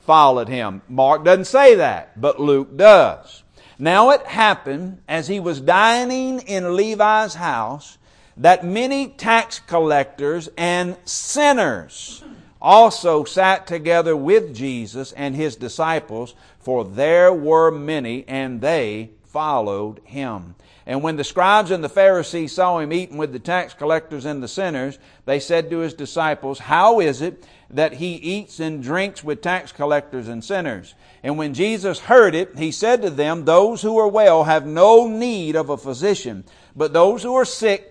Followed 0.00 0.48
him. 0.48 0.82
Mark 0.88 1.24
doesn't 1.24 1.44
say 1.44 1.76
that, 1.76 2.20
but 2.20 2.40
Luke 2.40 2.76
does. 2.76 3.43
Now 3.78 4.10
it 4.10 4.26
happened 4.26 5.02
as 5.08 5.28
he 5.28 5.40
was 5.40 5.60
dining 5.60 6.40
in 6.40 6.76
Levi's 6.76 7.34
house 7.34 7.98
that 8.36 8.64
many 8.64 9.08
tax 9.08 9.60
collectors 9.60 10.48
and 10.56 10.96
sinners 11.04 12.22
also 12.60 13.24
sat 13.24 13.66
together 13.66 14.16
with 14.16 14.54
Jesus 14.54 15.12
and 15.12 15.36
his 15.36 15.56
disciples, 15.56 16.34
for 16.58 16.84
there 16.84 17.32
were 17.32 17.70
many, 17.70 18.24
and 18.26 18.60
they 18.60 19.10
followed 19.24 20.00
him. 20.04 20.54
And 20.86 21.02
when 21.02 21.16
the 21.16 21.24
scribes 21.24 21.70
and 21.70 21.82
the 21.82 21.88
Pharisees 21.88 22.52
saw 22.52 22.78
him 22.78 22.92
eating 22.92 23.16
with 23.16 23.32
the 23.32 23.38
tax 23.38 23.74
collectors 23.74 24.24
and 24.24 24.42
the 24.42 24.48
sinners, 24.48 24.98
they 25.24 25.40
said 25.40 25.70
to 25.70 25.78
his 25.78 25.94
disciples, 25.94 26.58
How 26.58 27.00
is 27.00 27.22
it 27.22 27.46
that 27.74 27.94
he 27.94 28.14
eats 28.14 28.60
and 28.60 28.82
drinks 28.82 29.22
with 29.22 29.42
tax 29.42 29.72
collectors 29.72 30.28
and 30.28 30.42
sinners? 30.42 30.94
And 31.22 31.36
when 31.36 31.54
Jesus 31.54 32.00
heard 32.00 32.34
it, 32.34 32.58
he 32.58 32.70
said 32.70 33.02
to 33.02 33.10
them, 33.10 33.44
Those 33.44 33.82
who 33.82 33.98
are 33.98 34.08
well 34.08 34.44
have 34.44 34.66
no 34.66 35.06
need 35.08 35.56
of 35.56 35.70
a 35.70 35.76
physician, 35.76 36.44
but 36.74 36.92
those 36.92 37.22
who 37.22 37.34
are 37.34 37.44
sick, 37.44 37.90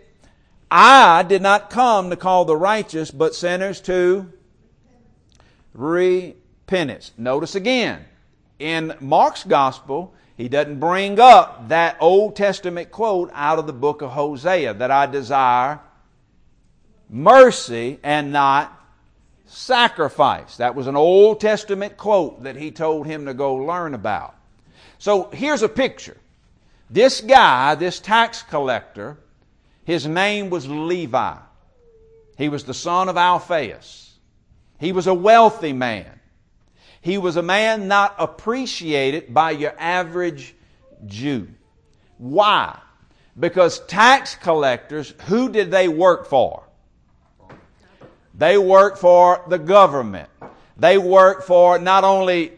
I 0.71 1.23
did 1.23 1.41
not 1.41 1.69
come 1.69 2.09
to 2.09 2.15
call 2.15 2.45
the 2.45 2.57
righteous, 2.57 3.11
but 3.11 3.35
sinners 3.35 3.79
to 3.81 4.31
repentance. 5.73 7.11
Notice 7.17 7.55
again, 7.55 8.05
in 8.59 8.95
Mark's 8.99 9.43
gospel, 9.43 10.13
he 10.35 10.49
doesn't 10.49 10.79
bring 10.79 11.19
up 11.19 11.69
that 11.69 11.97
Old 11.99 12.35
Testament 12.35 12.91
quote 12.91 13.29
out 13.33 13.59
of 13.59 13.67
the 13.67 13.73
book 13.73 14.01
of 14.01 14.11
Hosea 14.11 14.73
that 14.75 14.89
I 14.89 15.05
desire 15.05 15.79
mercy 17.09 17.99
and 18.03 18.31
not 18.31 18.79
sacrifice. 19.53 20.57
That 20.57 20.75
was 20.75 20.87
an 20.87 20.95
Old 20.95 21.39
Testament 21.39 21.97
quote 21.97 22.43
that 22.43 22.55
he 22.55 22.71
told 22.71 23.05
him 23.05 23.25
to 23.25 23.33
go 23.33 23.55
learn 23.55 23.93
about. 23.93 24.35
So 24.97 25.29
here's 25.31 25.61
a 25.61 25.69
picture. 25.69 26.17
This 26.89 27.21
guy, 27.21 27.75
this 27.75 27.99
tax 27.99 28.41
collector, 28.43 29.17
his 29.83 30.07
name 30.07 30.49
was 30.49 30.67
Levi. 30.67 31.35
He 32.37 32.49
was 32.49 32.63
the 32.63 32.73
son 32.73 33.09
of 33.09 33.17
Alphaeus. 33.17 34.13
He 34.79 34.91
was 34.91 35.07
a 35.07 35.13
wealthy 35.13 35.73
man. 35.73 36.19
He 37.01 37.17
was 37.17 37.35
a 37.35 37.43
man 37.43 37.87
not 37.87 38.15
appreciated 38.17 39.33
by 39.33 39.51
your 39.51 39.73
average 39.77 40.55
Jew. 41.05 41.49
Why? 42.17 42.79
Because 43.37 43.79
tax 43.87 44.35
collectors, 44.35 45.13
who 45.25 45.49
did 45.49 45.69
they 45.69 45.87
work 45.87 46.27
for? 46.27 46.62
They 48.33 48.57
work 48.57 48.97
for 48.97 49.43
the 49.47 49.59
government. 49.59 50.29
They 50.77 50.97
work 50.97 51.43
for 51.43 51.77
not 51.77 52.03
only 52.03 52.53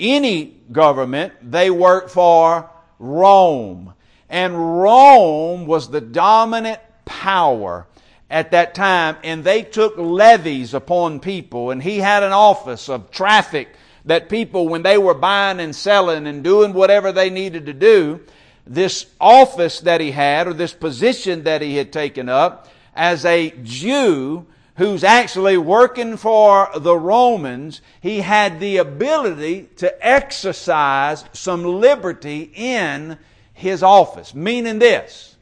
any 0.00 0.56
government, 0.72 1.32
they 1.42 1.70
work 1.70 2.08
for 2.08 2.68
Rome. 2.98 3.94
And 4.28 4.80
Rome 4.80 5.66
was 5.66 5.90
the 5.90 6.00
dominant 6.00 6.80
power 7.04 7.86
at 8.30 8.50
that 8.52 8.74
time, 8.74 9.16
and 9.22 9.44
they 9.44 9.62
took 9.62 9.96
levies 9.98 10.72
upon 10.72 11.20
people, 11.20 11.70
and 11.70 11.82
he 11.82 11.98
had 11.98 12.22
an 12.22 12.32
office 12.32 12.88
of 12.88 13.10
traffic 13.10 13.68
that 14.06 14.30
people, 14.30 14.68
when 14.68 14.82
they 14.82 14.96
were 14.96 15.14
buying 15.14 15.60
and 15.60 15.76
selling 15.76 16.26
and 16.26 16.42
doing 16.42 16.72
whatever 16.72 17.12
they 17.12 17.28
needed 17.28 17.66
to 17.66 17.74
do, 17.74 18.20
this 18.66 19.06
office 19.20 19.80
that 19.80 20.00
he 20.00 20.12
had, 20.12 20.48
or 20.48 20.54
this 20.54 20.72
position 20.72 21.44
that 21.44 21.60
he 21.60 21.76
had 21.76 21.92
taken 21.92 22.28
up, 22.28 22.68
as 22.94 23.24
a 23.24 23.50
Jew, 23.62 24.46
who's 24.76 25.04
actually 25.04 25.58
working 25.58 26.16
for 26.16 26.68
the 26.76 26.96
Romans, 26.96 27.82
he 28.00 28.20
had 28.20 28.58
the 28.58 28.78
ability 28.78 29.68
to 29.76 30.06
exercise 30.06 31.24
some 31.32 31.64
liberty 31.64 32.50
in 32.54 33.18
his 33.52 33.82
office. 33.82 34.34
Meaning 34.34 34.78
this, 34.78 35.36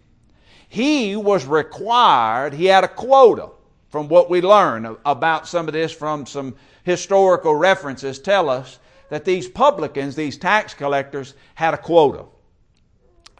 he 0.69 1.17
was 1.17 1.47
required, 1.47 2.55
he 2.55 2.67
had 2.67 2.85
a 2.85 2.89
quota 2.89 3.51
from 3.89 4.09
what 4.09 4.31
we 4.31 4.41
learn 4.41 4.97
about 5.05 5.49
some 5.49 5.69
of 5.69 5.75
this 5.75 5.93
from 5.93 6.27
some 6.27 6.57
historical 6.85 7.55
references 7.55 8.19
tell 8.19 8.49
us 8.49 8.79
that 9.11 9.25
these 9.25 9.49
publicans, 9.49 10.15
these 10.15 10.39
tax 10.39 10.75
collectors, 10.75 11.35
had 11.55 11.75
a 11.75 11.79
quota. 11.79 12.25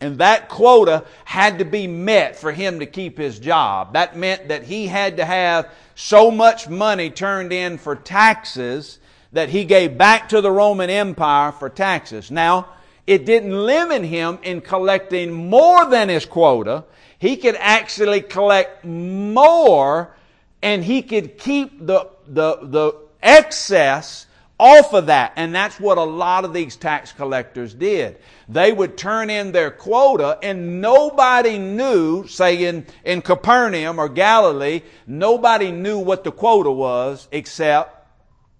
And 0.01 0.19
that 0.19 0.49
quota 0.49 1.05
had 1.25 1.59
to 1.59 1.65
be 1.65 1.87
met 1.87 2.37
for 2.37 2.53
him 2.53 2.81
to 2.81 2.87
keep 2.87 3.19
his 3.19 3.39
job. 3.39 3.93
That 3.93 4.17
meant 4.17 4.49
that 4.49 4.65
he 4.65 4.87
had 4.87 5.19
to 5.19 5.25
have 5.25 5.71
so 5.95 6.31
much 6.31 6.69
money 6.69 7.11
turned 7.11 7.53
in 7.53 7.77
for 7.77 7.95
taxes 7.95 8.99
that 9.33 9.51
he 9.51 9.65
gave 9.65 9.99
back 9.99 10.31
to 10.31 10.41
the 10.41 10.51
Roman 10.51 10.91
Empire 10.91 11.53
for 11.53 11.69
taxes. 11.69 12.31
Now, 12.31 12.71
it 13.07 13.27
didn't 13.27 13.53
limit 13.53 14.05
him 14.05 14.39
in 14.43 14.61
collecting 14.61 15.33
more 15.33 15.85
than 15.85 16.09
his 16.09 16.25
quota. 16.25 16.85
He 17.19 17.37
could 17.37 17.57
actually 17.57 18.23
collect 18.23 18.85
more 18.85 20.15
and 20.63 20.85
he 20.85 21.03
could 21.03 21.39
keep 21.39 21.87
the, 21.87 22.09
the, 22.27 22.59
the 22.63 22.97
excess 23.23 24.27
off 24.61 24.93
of 24.93 25.07
that. 25.07 25.33
And 25.37 25.55
that's 25.55 25.81
what 25.81 25.97
a 25.97 26.05
lot 26.05 26.45
of 26.45 26.53
these 26.53 26.77
tax 26.77 27.13
collectors 27.13 27.73
did. 27.73 28.19
They 28.47 28.73
would 28.73 28.99
turn 28.99 29.31
in 29.31 29.53
their 29.53 29.71
quota 29.71 30.39
and 30.43 30.83
nobody 30.83 31.59
knew, 31.59 32.27
say 32.27 32.67
in, 32.67 32.87
in 33.05 33.23
Capernaum 33.23 33.99
or 33.99 34.09
Galilee, 34.09 34.83
nobody 35.07 35.73
knew 35.73 35.99
what 35.99 36.25
the 36.25 36.31
quota 36.31 36.71
was 36.71 37.27
except 37.33 38.07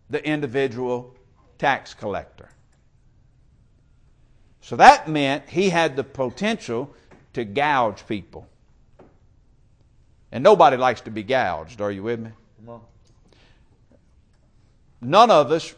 the 0.09 0.27
individual 0.27 1.15
tax 1.59 1.93
collector. 1.93 2.49
So 4.63 4.77
that 4.77 5.07
meant 5.07 5.49
he 5.49 5.69
had 5.69 5.97
the 5.97 6.05
potential 6.05 6.95
to 7.35 7.45
gouge 7.45 8.07
people. 8.09 8.49
And 10.33 10.43
nobody 10.43 10.79
likes 10.79 11.03
to 11.03 11.11
be 11.11 11.25
gouged. 11.25 11.81
Are 11.83 11.91
you 11.91 12.05
with 12.05 12.21
me? 12.21 12.31
None 15.03 15.31
of 15.31 15.51
us 15.51 15.75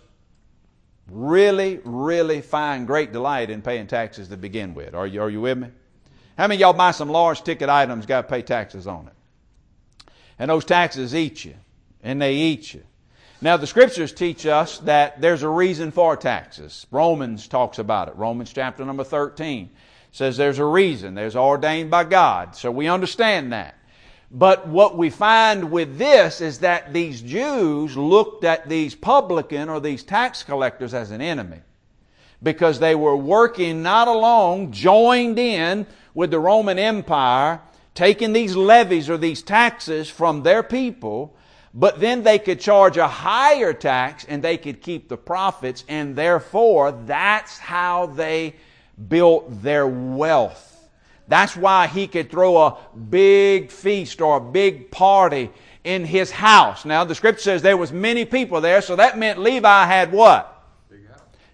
really, 1.12 1.81
really 1.85 2.40
find 2.40 2.87
great 2.87 3.12
delight 3.12 3.50
in 3.50 3.62
paying 3.62 3.87
taxes 3.87 4.28
to 4.28 4.37
begin 4.37 4.75
with. 4.75 4.95
Are 4.95 5.07
you, 5.07 5.21
are 5.23 5.31
you 5.31 5.40
with 5.40 5.59
me? 5.59 5.69
How 6.38 6.47
many 6.47 6.61
y'all 6.61 6.73
buy 6.73 6.92
some 6.92 7.11
large 7.11 7.42
ticket 7.42 7.69
items, 7.69 8.07
got 8.07 8.23
to 8.23 8.28
pay 8.28 8.42
taxes 8.42 8.87
on 8.87 9.09
it? 9.09 10.12
And 10.38 10.50
those 10.50 10.64
taxes 10.64 11.14
eat 11.14 11.45
you, 11.45 11.54
and 12.02 12.21
they 12.21 12.35
eat 12.35 12.73
you. 12.73 12.83
Now, 13.42 13.57
the 13.57 13.66
scriptures 13.66 14.12
teach 14.12 14.47
us 14.47 14.78
that 14.81 15.21
there's 15.21 15.42
a 15.42 15.49
reason 15.49 15.90
for 15.90 16.16
taxes. 16.16 16.87
Romans 16.90 17.49
talks 17.49 17.78
about 17.78 18.09
it. 18.09 18.16
Romans 18.16 18.52
chapter 18.52 18.85
number 18.85 19.04
13 19.04 19.69
says 20.12 20.37
there's 20.37 20.59
a 20.59 20.64
reason. 20.64 21.14
There's 21.14 21.37
ordained 21.37 21.90
by 21.90 22.04
God. 22.04 22.54
So 22.57 22.71
we 22.71 22.88
understand 22.88 23.52
that. 23.52 23.76
But 24.32 24.66
what 24.66 24.96
we 24.96 25.10
find 25.10 25.70
with 25.70 25.98
this 25.98 26.40
is 26.40 26.60
that 26.60 26.94
these 26.94 27.20
Jews 27.20 27.98
looked 27.98 28.44
at 28.44 28.66
these 28.66 28.94
publican 28.94 29.68
or 29.68 29.78
these 29.78 30.02
tax 30.02 30.42
collectors 30.42 30.94
as 30.94 31.10
an 31.10 31.20
enemy 31.20 31.60
because 32.42 32.80
they 32.80 32.94
were 32.94 33.16
working 33.16 33.82
not 33.82 34.08
alone, 34.08 34.72
joined 34.72 35.38
in 35.38 35.86
with 36.14 36.30
the 36.30 36.40
Roman 36.40 36.78
Empire, 36.78 37.60
taking 37.94 38.32
these 38.32 38.56
levies 38.56 39.10
or 39.10 39.18
these 39.18 39.42
taxes 39.42 40.08
from 40.08 40.42
their 40.42 40.62
people, 40.62 41.36
but 41.74 42.00
then 42.00 42.22
they 42.22 42.38
could 42.38 42.58
charge 42.58 42.96
a 42.96 43.06
higher 43.06 43.74
tax 43.74 44.24
and 44.24 44.42
they 44.42 44.56
could 44.56 44.80
keep 44.80 45.10
the 45.10 45.16
profits, 45.16 45.84
and 45.88 46.16
therefore 46.16 46.92
that's 46.92 47.58
how 47.58 48.06
they 48.06 48.54
built 49.08 49.62
their 49.62 49.86
wealth. 49.86 50.71
That's 51.28 51.56
why 51.56 51.86
he 51.86 52.06
could 52.06 52.30
throw 52.30 52.56
a 52.58 52.78
big 53.10 53.70
feast 53.70 54.20
or 54.20 54.36
a 54.36 54.40
big 54.40 54.90
party 54.90 55.50
in 55.84 56.04
his 56.04 56.30
house. 56.30 56.84
Now 56.84 57.04
the 57.04 57.14
scripture 57.14 57.42
says 57.42 57.62
there 57.62 57.76
was 57.76 57.92
many 57.92 58.24
people 58.24 58.60
there, 58.60 58.82
so 58.82 58.96
that 58.96 59.18
meant 59.18 59.38
Levi 59.38 59.86
had 59.86 60.12
what? 60.12 60.48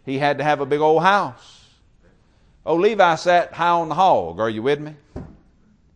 He 0.04 0.18
had 0.18 0.38
to 0.38 0.44
have 0.44 0.60
a 0.60 0.66
big 0.66 0.80
old 0.80 1.02
house. 1.02 1.66
Oh, 2.64 2.76
Levi 2.76 3.14
sat 3.16 3.52
high 3.52 3.68
on 3.68 3.88
the 3.88 3.94
hog. 3.94 4.40
Are 4.40 4.50
you 4.50 4.62
with 4.62 4.80
me? 4.80 4.94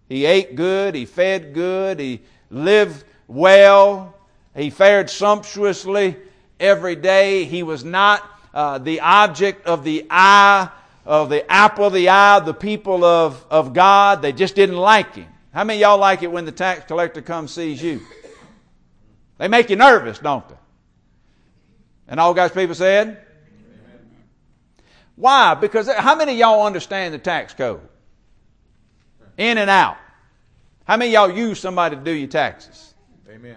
He 0.09 0.27
ate 0.27 0.55
good, 0.55 0.95
he 0.95 1.07
fed 1.07 1.55
good, 1.55 1.99
he 1.99 2.21
lived 2.51 3.05
well, 3.27 4.15
he 4.55 4.69
fared 4.69 5.09
sumptuously 5.09 6.17
every 6.61 6.97
day. 6.97 7.45
He 7.45 7.63
was 7.63 7.85
not 7.85 8.23
uh, 8.53 8.77
the 8.79 9.01
object 9.01 9.67
of 9.67 9.85
the 9.85 10.07
eye, 10.11 10.69
of 11.05 11.29
the 11.29 11.51
apple 11.51 11.87
of 11.87 11.93
the 11.93 12.09
eye 12.09 12.39
of 12.39 12.47
the 12.47 12.55
people 12.55 13.05
of, 13.05 13.45
of 13.51 13.73
God. 13.73 14.23
They 14.23 14.33
just 14.33 14.55
didn't 14.55 14.77
like 14.77 15.15
him. 15.15 15.27
How 15.53 15.65
many 15.65 15.81
y'all 15.81 15.99
like 15.99 16.23
it 16.23 16.31
when 16.31 16.45
the 16.45 16.53
tax 16.53 16.87
collector 16.87 17.23
comes 17.23 17.53
sees 17.53 17.83
you? 17.83 18.01
They 19.39 19.49
make 19.49 19.71
you 19.71 19.77
nervous, 19.77 20.19
don't 20.19 20.49
they? 20.49 20.55
And 22.09 22.21
all 22.21 22.35
God's 22.35 22.55
people 22.55 22.75
said? 22.75 23.19
Why? 25.17 25.55
Because 25.55 25.89
how 25.93 26.15
many 26.15 26.35
y'all 26.35 26.67
understand 26.67 27.13
the 27.15 27.19
tax 27.19 27.53
code? 27.55 27.81
In 29.37 29.59
and 29.59 29.71
out. 29.71 29.97
How 30.85 30.97
many 30.97 31.13
y'all 31.13 31.31
use 31.31 31.61
somebody 31.61 31.97
to 31.97 32.03
do 32.03 32.11
your 32.11 32.29
taxes? 32.29 32.95
Amen. 33.31 33.57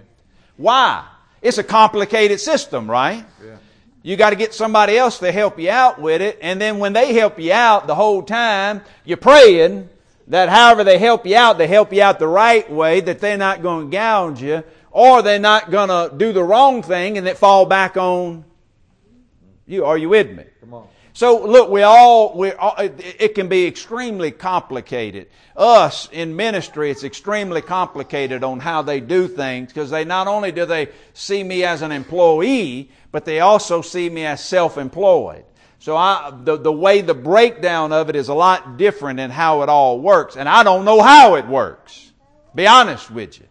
Why? 0.57 1.05
It's 1.41 1.57
a 1.57 1.63
complicated 1.63 2.39
system, 2.39 2.89
right? 2.89 3.25
Yeah. 3.43 3.57
You 4.05 4.15
got 4.15 4.29
to 4.29 4.35
get 4.35 4.53
somebody 4.53 4.99
else 4.99 5.17
to 5.17 5.31
help 5.31 5.59
you 5.59 5.71
out 5.71 5.99
with 5.99 6.21
it. 6.21 6.37
And 6.39 6.61
then 6.61 6.77
when 6.77 6.93
they 6.93 7.15
help 7.15 7.39
you 7.39 7.51
out 7.51 7.87
the 7.87 7.95
whole 7.95 8.21
time, 8.21 8.83
you're 9.03 9.17
praying 9.17 9.89
that 10.27 10.47
however 10.47 10.83
they 10.83 10.99
help 10.99 11.25
you 11.25 11.35
out, 11.35 11.57
they 11.57 11.65
help 11.65 11.91
you 11.91 12.03
out 12.03 12.19
the 12.19 12.27
right 12.27 12.69
way, 12.71 13.01
that 13.01 13.19
they're 13.19 13.35
not 13.35 13.63
going 13.63 13.87
to 13.87 13.91
gouge 13.91 14.43
you, 14.43 14.63
or 14.91 15.23
they're 15.23 15.39
not 15.39 15.71
going 15.71 15.89
to 15.89 16.15
do 16.15 16.33
the 16.33 16.43
wrong 16.43 16.83
thing 16.83 17.17
and 17.17 17.27
it 17.27 17.39
fall 17.39 17.65
back 17.65 17.97
on 17.97 18.45
you. 19.65 19.85
Are 19.85 19.97
you 19.97 20.09
with 20.09 20.29
me? 20.29 20.43
Come 20.59 20.75
on. 20.75 20.87
So 21.15 21.45
look, 21.45 21.69
we 21.69 21.81
all, 21.81 22.37
we 22.37 22.51
all, 22.51 22.75
it, 22.77 23.35
can 23.35 23.47
be 23.47 23.65
extremely 23.65 24.31
complicated. 24.31 25.27
Us 25.55 26.09
in 26.11 26.35
ministry, 26.35 26.91
it's 26.91 27.05
extremely 27.05 27.61
complicated 27.61 28.43
on 28.43 28.59
how 28.59 28.81
they 28.81 28.99
do 28.99 29.29
things 29.29 29.71
because 29.71 29.89
they 29.89 30.03
not 30.03 30.27
only 30.27 30.51
do 30.51 30.65
they 30.65 30.89
see 31.13 31.41
me 31.41 31.63
as 31.63 31.83
an 31.83 31.93
employee, 31.93 32.91
but 33.13 33.23
they 33.23 33.39
also 33.39 33.81
see 33.81 34.09
me 34.09 34.25
as 34.25 34.43
self-employed. 34.43 35.45
So 35.79 35.95
I, 35.95 36.33
the, 36.43 36.57
the 36.57 36.73
way 36.73 36.99
the 36.99 37.13
breakdown 37.13 37.93
of 37.93 38.09
it 38.09 38.17
is 38.17 38.27
a 38.27 38.33
lot 38.33 38.75
different 38.75 39.21
in 39.21 39.31
how 39.31 39.61
it 39.61 39.69
all 39.69 40.01
works. 40.01 40.35
And 40.35 40.49
I 40.49 40.63
don't 40.63 40.83
know 40.83 41.01
how 41.01 41.35
it 41.35 41.47
works. 41.47 42.11
Be 42.53 42.67
honest 42.67 43.09
with 43.09 43.39
you. 43.39 43.45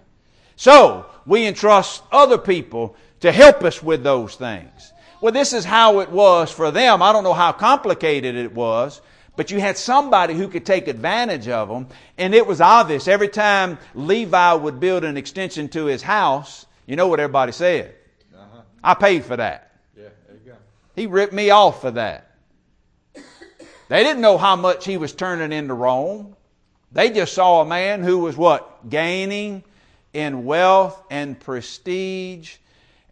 So 0.57 1.07
we 1.25 1.47
entrust 1.47 2.03
other 2.13 2.37
people 2.37 2.95
to 3.21 3.33
help 3.33 3.65
us 3.65 3.83
with 3.83 4.03
those 4.03 4.35
things. 4.35 4.93
Well, 5.25 5.33
this 5.33 5.55
is 5.55 5.65
how 5.65 6.01
it 6.01 6.11
was 6.11 6.51
for 6.51 6.71
them. 6.71 7.01
I 7.01 7.11
don't 7.11 7.25
know 7.25 7.33
how 7.33 7.53
complicated 7.53 8.35
it 8.37 8.53
was, 8.53 9.01
but 9.37 9.51
you 9.51 9.59
had 9.59 9.79
somebody 9.79 10.35
who 10.35 10.49
could 10.49 10.67
take 10.67 10.87
advantage 10.87 11.49
of 11.49 11.71
them, 11.71 11.87
and 12.19 12.35
it 12.35 12.47
was 12.47 12.61
obvious. 12.61 13.09
Every 13.09 13.29
time 13.29 13.79
Levi 13.95 14.53
would 14.53 14.81
build 14.81 15.03
an 15.03 15.17
extension 15.17 15.71
to 15.71 15.87
his 15.87 16.03
house, 16.03 16.67
you 16.85 16.97
know 16.97 17.09
what 17.09 17.21
everybody 17.21 17.53
said? 17.53 17.95
Uh-huh. 18.37 18.61
I 18.83 18.93
paid 18.93 19.25
for 19.25 19.35
that. 19.39 19.73
Yeah, 19.97 20.09
there 20.29 20.37
you 20.45 20.51
go. 20.51 20.59
He 20.95 21.07
ripped 21.07 21.33
me 21.33 21.49
off 21.49 21.81
for 21.81 21.93
that. 21.93 22.31
They 23.89 24.05
didn't 24.05 24.21
know 24.21 24.37
how 24.37 24.57
much 24.57 24.85
he 24.85 24.99
was 24.99 25.15
turning 25.15 25.53
into 25.53 25.73
Rome. 25.73 26.37
They 26.93 27.09
just 27.09 27.33
saw 27.33 27.63
a 27.63 27.65
man 27.65 28.03
who 28.03 28.19
was 28.19 28.37
what? 28.37 28.91
Gaining 28.91 29.65
in 30.13 30.45
wealth 30.45 31.03
and 31.11 31.41
prestige 31.41 32.57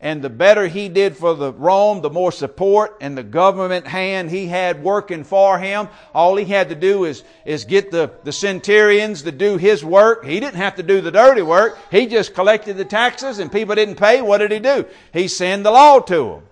and 0.03 0.21
the 0.21 0.29
better 0.29 0.67
he 0.67 0.89
did 0.89 1.17
for 1.17 1.35
the 1.35 1.53
Rome, 1.53 2.03
the 2.03 2.11
more 2.11 2.33
support 2.33 2.97
and 3.01 3.17
the 3.17 3.23
government 3.23 3.87
hand 3.87 4.31
he 4.31 4.49
had 4.49 4.83
working 4.83 5.23
for 5.23 5.61
him. 5.61 5.89
All 6.13 6.35
he 6.35 6.45
had 6.45 6.71
to 6.71 6.75
do 6.75 7.05
is, 7.05 7.23
is 7.45 7.65
get 7.65 7.93
the, 7.93 8.11
the 8.25 8.33
centurions 8.33 9.23
to 9.23 9.31
do 9.31 9.57
his 9.57 9.85
work. 9.85 10.25
He 10.25 10.41
didn't 10.41 10.57
have 10.57 10.75
to 10.75 10.83
do 10.83 11.01
the 11.01 11.13
dirty 11.13 11.43
work. 11.43 11.79
He 11.93 12.07
just 12.07 12.35
collected 12.35 12.77
the 12.77 12.85
taxes 12.85 13.39
and 13.39 13.51
people 13.51 13.77
didn't 13.77 13.95
pay. 13.95 14.21
What 14.21 14.39
did 14.39 14.51
he 14.51 14.59
do? 14.59 14.87
He 15.13 15.29
sent 15.29 15.63
the 15.63 15.71
law 15.71 16.01
to 16.01 16.25
them. 16.25 16.43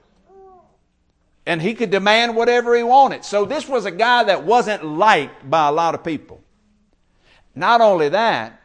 And 1.44 1.60
he 1.60 1.74
could 1.74 1.90
demand 1.90 2.36
whatever 2.36 2.76
he 2.76 2.84
wanted. 2.84 3.24
So 3.24 3.44
this 3.44 3.68
was 3.68 3.84
a 3.84 3.90
guy 3.90 4.22
that 4.24 4.44
wasn't 4.44 4.84
liked 4.84 5.50
by 5.50 5.66
a 5.66 5.72
lot 5.72 5.96
of 5.96 6.04
people. 6.04 6.40
Not 7.56 7.80
only 7.80 8.10
that, 8.10 8.60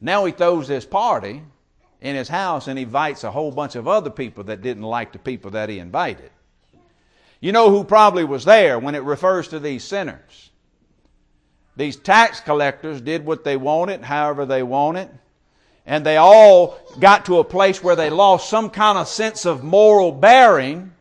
now 0.00 0.24
he 0.24 0.30
throws 0.30 0.68
this 0.68 0.86
party 0.86 1.42
in 2.02 2.16
his 2.16 2.28
house 2.28 2.66
and 2.66 2.78
invites 2.78 3.22
a 3.22 3.30
whole 3.30 3.52
bunch 3.52 3.76
of 3.76 3.86
other 3.86 4.10
people 4.10 4.44
that 4.44 4.60
didn't 4.60 4.82
like 4.82 5.12
the 5.12 5.18
people 5.18 5.52
that 5.52 5.68
he 5.68 5.78
invited. 5.78 6.30
You 7.40 7.52
know 7.52 7.70
who 7.70 7.84
probably 7.84 8.24
was 8.24 8.44
there 8.44 8.78
when 8.78 8.96
it 8.96 9.04
refers 9.04 9.48
to 9.48 9.60
these 9.60 9.84
sinners? 9.84 10.50
These 11.76 11.96
tax 11.96 12.40
collectors 12.40 13.00
did 13.00 13.24
what 13.24 13.44
they 13.44 13.56
wanted, 13.56 14.02
however 14.02 14.44
they 14.44 14.64
wanted, 14.64 15.08
and 15.86 16.04
they 16.04 16.16
all 16.16 16.78
got 16.98 17.24
to 17.26 17.38
a 17.38 17.44
place 17.44 17.82
where 17.82 17.96
they 17.96 18.10
lost 18.10 18.50
some 18.50 18.68
kind 18.68 18.98
of 18.98 19.08
sense 19.08 19.46
of 19.46 19.64
moral 19.64 20.12
bearing. 20.12 20.92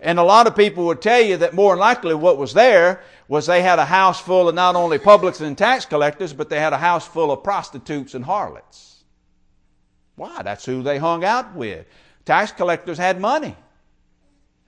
And 0.00 0.18
a 0.18 0.24
lot 0.24 0.46
of 0.46 0.56
people 0.56 0.86
would 0.86 1.00
tell 1.00 1.22
you 1.22 1.36
that 1.38 1.54
more 1.54 1.72
than 1.72 1.80
likely 1.80 2.14
what 2.14 2.38
was 2.38 2.54
there 2.54 3.02
was 3.28 3.46
they 3.46 3.62
had 3.62 3.78
a 3.78 3.84
house 3.84 4.20
full 4.20 4.48
of 4.48 4.54
not 4.54 4.74
only 4.74 4.98
publicans 4.98 5.46
and 5.46 5.56
tax 5.56 5.84
collectors, 5.84 6.32
but 6.32 6.48
they 6.48 6.60
had 6.60 6.72
a 6.72 6.78
house 6.78 7.06
full 7.06 7.30
of 7.30 7.42
prostitutes 7.42 8.14
and 8.14 8.24
harlots. 8.24 8.93
Why? 10.16 10.42
That's 10.42 10.64
who 10.64 10.82
they 10.82 10.98
hung 10.98 11.24
out 11.24 11.54
with. 11.54 11.86
Tax 12.24 12.52
collectors 12.52 12.98
had 12.98 13.20
money. 13.20 13.56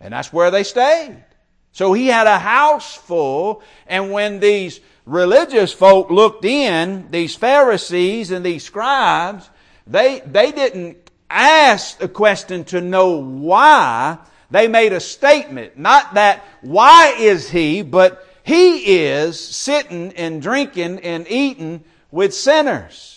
And 0.01 0.13
that's 0.13 0.33
where 0.33 0.51
they 0.51 0.63
stayed. 0.63 1.25
So 1.73 1.93
he 1.93 2.07
had 2.07 2.27
a 2.27 2.39
house 2.39 2.95
full, 2.95 3.63
and 3.87 4.11
when 4.11 4.41
these 4.41 4.81
religious 5.05 5.73
folk 5.73 6.11
looked 6.11 6.45
in, 6.45 7.11
these 7.11 7.37
Pharisees 7.37 8.31
and 8.31 8.45
these 8.45 8.65
scribes, 8.65 9.51
they, 9.87 10.21
they 10.21 10.53
didn't 10.53 11.11
ask 11.29 12.03
a 12.03 12.09
question 12.09 12.65
to 12.65 12.81
know 12.81 13.21
why. 13.21 14.19
They 14.51 14.69
made 14.69 14.93
a 14.93 15.01
statement. 15.01 15.77
Not 15.77 16.15
that, 16.15 16.45
why 16.63 17.15
is 17.19 17.51
he, 17.51 17.83
but 17.83 18.27
he 18.43 19.03
is 19.05 19.39
sitting 19.39 20.13
and 20.15 20.41
drinking 20.41 21.01
and 21.01 21.27
eating 21.29 21.85
with 22.11 22.33
sinners. 22.33 23.15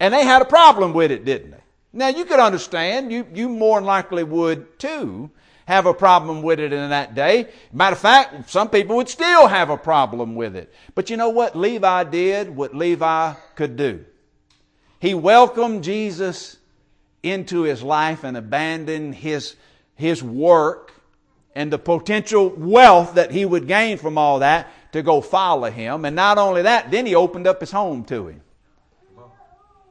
And 0.00 0.12
they 0.12 0.24
had 0.24 0.42
a 0.42 0.46
problem 0.46 0.92
with 0.92 1.10
it, 1.10 1.24
didn't 1.24 1.52
they? 1.52 1.62
Now 1.92 2.08
you 2.08 2.24
could 2.24 2.40
understand, 2.40 3.12
you, 3.12 3.26
you 3.32 3.48
more 3.48 3.78
than 3.78 3.86
likely 3.86 4.24
would 4.24 4.78
too 4.78 5.30
have 5.66 5.86
a 5.86 5.94
problem 5.94 6.42
with 6.42 6.60
it 6.60 6.72
in 6.72 6.90
that 6.90 7.14
day. 7.14 7.48
Matter 7.72 7.94
of 7.94 8.00
fact, 8.00 8.50
some 8.50 8.68
people 8.68 8.96
would 8.96 9.08
still 9.08 9.46
have 9.46 9.70
a 9.70 9.76
problem 9.76 10.34
with 10.34 10.56
it. 10.56 10.72
But 10.94 11.08
you 11.08 11.16
know 11.16 11.30
what 11.30 11.56
Levi 11.56 12.04
did? 12.04 12.54
What 12.54 12.74
Levi 12.74 13.34
could 13.54 13.76
do? 13.76 14.04
He 14.98 15.14
welcomed 15.14 15.84
Jesus 15.84 16.56
into 17.22 17.62
his 17.62 17.82
life 17.82 18.24
and 18.24 18.36
abandoned 18.36 19.14
his, 19.14 19.56
his 19.94 20.22
work 20.22 20.92
and 21.54 21.72
the 21.72 21.78
potential 21.78 22.50
wealth 22.50 23.14
that 23.14 23.30
he 23.30 23.44
would 23.44 23.66
gain 23.66 23.96
from 23.96 24.18
all 24.18 24.40
that 24.40 24.68
to 24.92 25.02
go 25.02 25.20
follow 25.20 25.70
him. 25.70 26.04
And 26.04 26.16
not 26.16 26.38
only 26.38 26.62
that, 26.62 26.90
then 26.90 27.06
he 27.06 27.14
opened 27.14 27.46
up 27.46 27.60
his 27.60 27.70
home 27.70 28.04
to 28.04 28.28
him. 28.28 28.40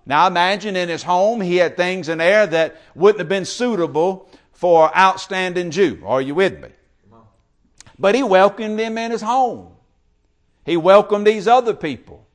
Now 0.06 0.28
imagine 0.28 0.76
in 0.76 0.90
his 0.90 1.04
home 1.04 1.42
he 1.42 1.58
had 1.58 1.78
things 1.78 2.10
in 2.10 2.18
there 2.18 2.46
that 2.48 2.78
wouldn't 2.96 3.20
have 3.20 3.30
been 3.30 3.46
suitable 3.46 4.30
for 4.52 4.88
an 4.88 4.92
outstanding 4.98 5.72
Jew. 5.72 6.02
Are 6.06 6.22
you 6.22 6.36
with 6.36 6.60
me? 6.60 6.70
But 7.98 8.16
he 8.16 8.24
welcomed 8.24 8.80
him 8.80 8.98
in 8.98 9.12
his 9.12 9.22
home. 9.22 9.72
He 10.66 10.78
welcomed 10.78 11.28
these 11.28 11.48
other 11.48 11.74
people. 11.74 12.26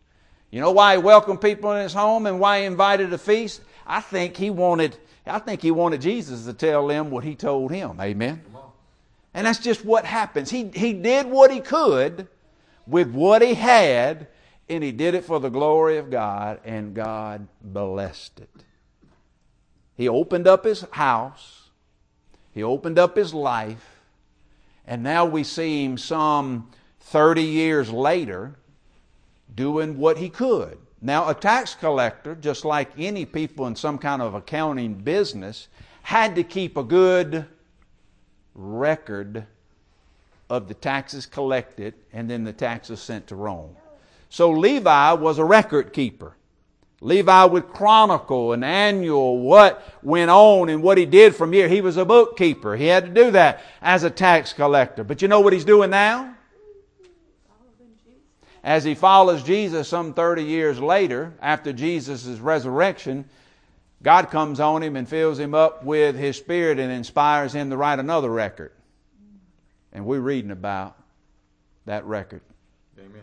You 0.50 0.60
know 0.60 0.70
why 0.70 0.96
he 0.96 1.02
welcomed 1.02 1.40
people 1.40 1.72
in 1.72 1.82
his 1.82 1.92
home 1.92 2.26
and 2.26 2.40
why 2.40 2.60
he 2.60 2.66
invited 2.66 3.12
a 3.12 3.18
feast? 3.18 3.60
I 3.86 4.00
think 4.00 4.36
he 4.36 4.50
wanted, 4.50 4.96
I 5.26 5.38
think 5.38 5.60
he 5.60 5.70
wanted 5.70 6.00
Jesus 6.00 6.44
to 6.46 6.54
tell 6.54 6.86
them 6.86 7.10
what 7.10 7.24
he 7.24 7.34
told 7.34 7.70
him. 7.70 8.00
Amen. 8.00 8.42
And 9.34 9.46
that's 9.46 9.58
just 9.58 9.84
what 9.84 10.04
happens. 10.04 10.50
He, 10.50 10.70
he 10.74 10.94
did 10.94 11.26
what 11.26 11.50
he 11.50 11.60
could 11.60 12.28
with 12.86 13.10
what 13.10 13.42
he 13.42 13.54
had 13.54 14.28
and 14.68 14.84
he 14.84 14.92
did 14.92 15.14
it 15.14 15.24
for 15.24 15.40
the 15.40 15.48
glory 15.48 15.98
of 15.98 16.10
God, 16.10 16.60
and 16.64 16.94
God 16.94 17.48
blessed 17.62 18.40
it. 18.40 18.50
He 19.96 20.08
opened 20.08 20.46
up 20.46 20.64
his 20.64 20.82
house, 20.92 21.70
he 22.52 22.62
opened 22.62 22.98
up 22.98 23.16
his 23.16 23.34
life, 23.34 24.00
and 24.86 25.02
now 25.02 25.24
we 25.24 25.44
see 25.44 25.84
him 25.84 25.98
some 25.98 26.70
30 27.00 27.42
years 27.42 27.90
later 27.90 28.54
doing 29.54 29.98
what 29.98 30.18
he 30.18 30.28
could. 30.28 30.78
Now, 31.00 31.28
a 31.28 31.34
tax 31.34 31.74
collector, 31.74 32.34
just 32.34 32.64
like 32.64 32.90
any 32.98 33.24
people 33.24 33.66
in 33.66 33.76
some 33.76 33.98
kind 33.98 34.20
of 34.20 34.34
accounting 34.34 34.94
business, 34.94 35.68
had 36.02 36.34
to 36.34 36.42
keep 36.42 36.76
a 36.76 36.82
good 36.82 37.46
record 38.54 39.46
of 40.50 40.68
the 40.68 40.74
taxes 40.74 41.26
collected 41.26 41.94
and 42.12 42.28
then 42.28 42.44
the 42.44 42.52
taxes 42.52 43.00
sent 43.00 43.26
to 43.28 43.36
Rome. 43.36 43.76
So 44.28 44.50
Levi 44.50 45.12
was 45.12 45.38
a 45.38 45.44
record 45.44 45.92
keeper. 45.92 46.34
Levi 47.00 47.44
would 47.44 47.68
chronicle 47.68 48.52
an 48.52 48.64
annual 48.64 49.38
what 49.38 49.84
went 50.02 50.30
on 50.30 50.68
and 50.68 50.82
what 50.82 50.98
he 50.98 51.06
did 51.06 51.34
from 51.34 51.54
year. 51.54 51.68
He 51.68 51.80
was 51.80 51.96
a 51.96 52.04
bookkeeper. 52.04 52.76
He 52.76 52.86
had 52.86 53.04
to 53.06 53.10
do 53.10 53.30
that 53.30 53.62
as 53.80 54.02
a 54.02 54.10
tax 54.10 54.52
collector. 54.52 55.04
But 55.04 55.22
you 55.22 55.28
know 55.28 55.40
what 55.40 55.52
he's 55.52 55.64
doing 55.64 55.90
now? 55.90 56.34
As 58.64 58.82
he 58.82 58.96
follows 58.96 59.44
Jesus 59.44 59.88
some 59.88 60.12
30 60.12 60.42
years 60.42 60.80
later, 60.80 61.32
after 61.40 61.72
Jesus' 61.72 62.26
resurrection, 62.38 63.24
God 64.02 64.30
comes 64.30 64.58
on 64.58 64.82
him 64.82 64.96
and 64.96 65.08
fills 65.08 65.38
him 65.38 65.54
up 65.54 65.84
with 65.84 66.16
his 66.16 66.36
spirit 66.36 66.78
and 66.78 66.90
inspires 66.90 67.52
him 67.52 67.70
to 67.70 67.76
write 67.76 68.00
another 68.00 68.30
record. 68.30 68.72
And 69.92 70.04
we're 70.04 70.20
reading 70.20 70.50
about 70.50 70.96
that 71.86 72.04
record 72.04 72.42
Amen. 72.98 73.22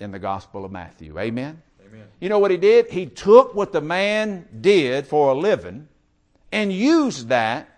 In 0.00 0.10
the 0.10 0.18
Gospel 0.18 0.64
of 0.64 0.72
Matthew. 0.72 1.18
Amen? 1.18 1.62
Amen. 1.86 2.06
You 2.20 2.28
know 2.28 2.38
what 2.38 2.50
he 2.50 2.56
did? 2.56 2.90
He 2.90 3.06
took 3.06 3.54
what 3.54 3.72
the 3.72 3.80
man 3.80 4.46
did 4.60 5.06
for 5.06 5.30
a 5.30 5.34
living 5.34 5.88
and 6.52 6.72
used 6.72 7.28
that 7.28 7.68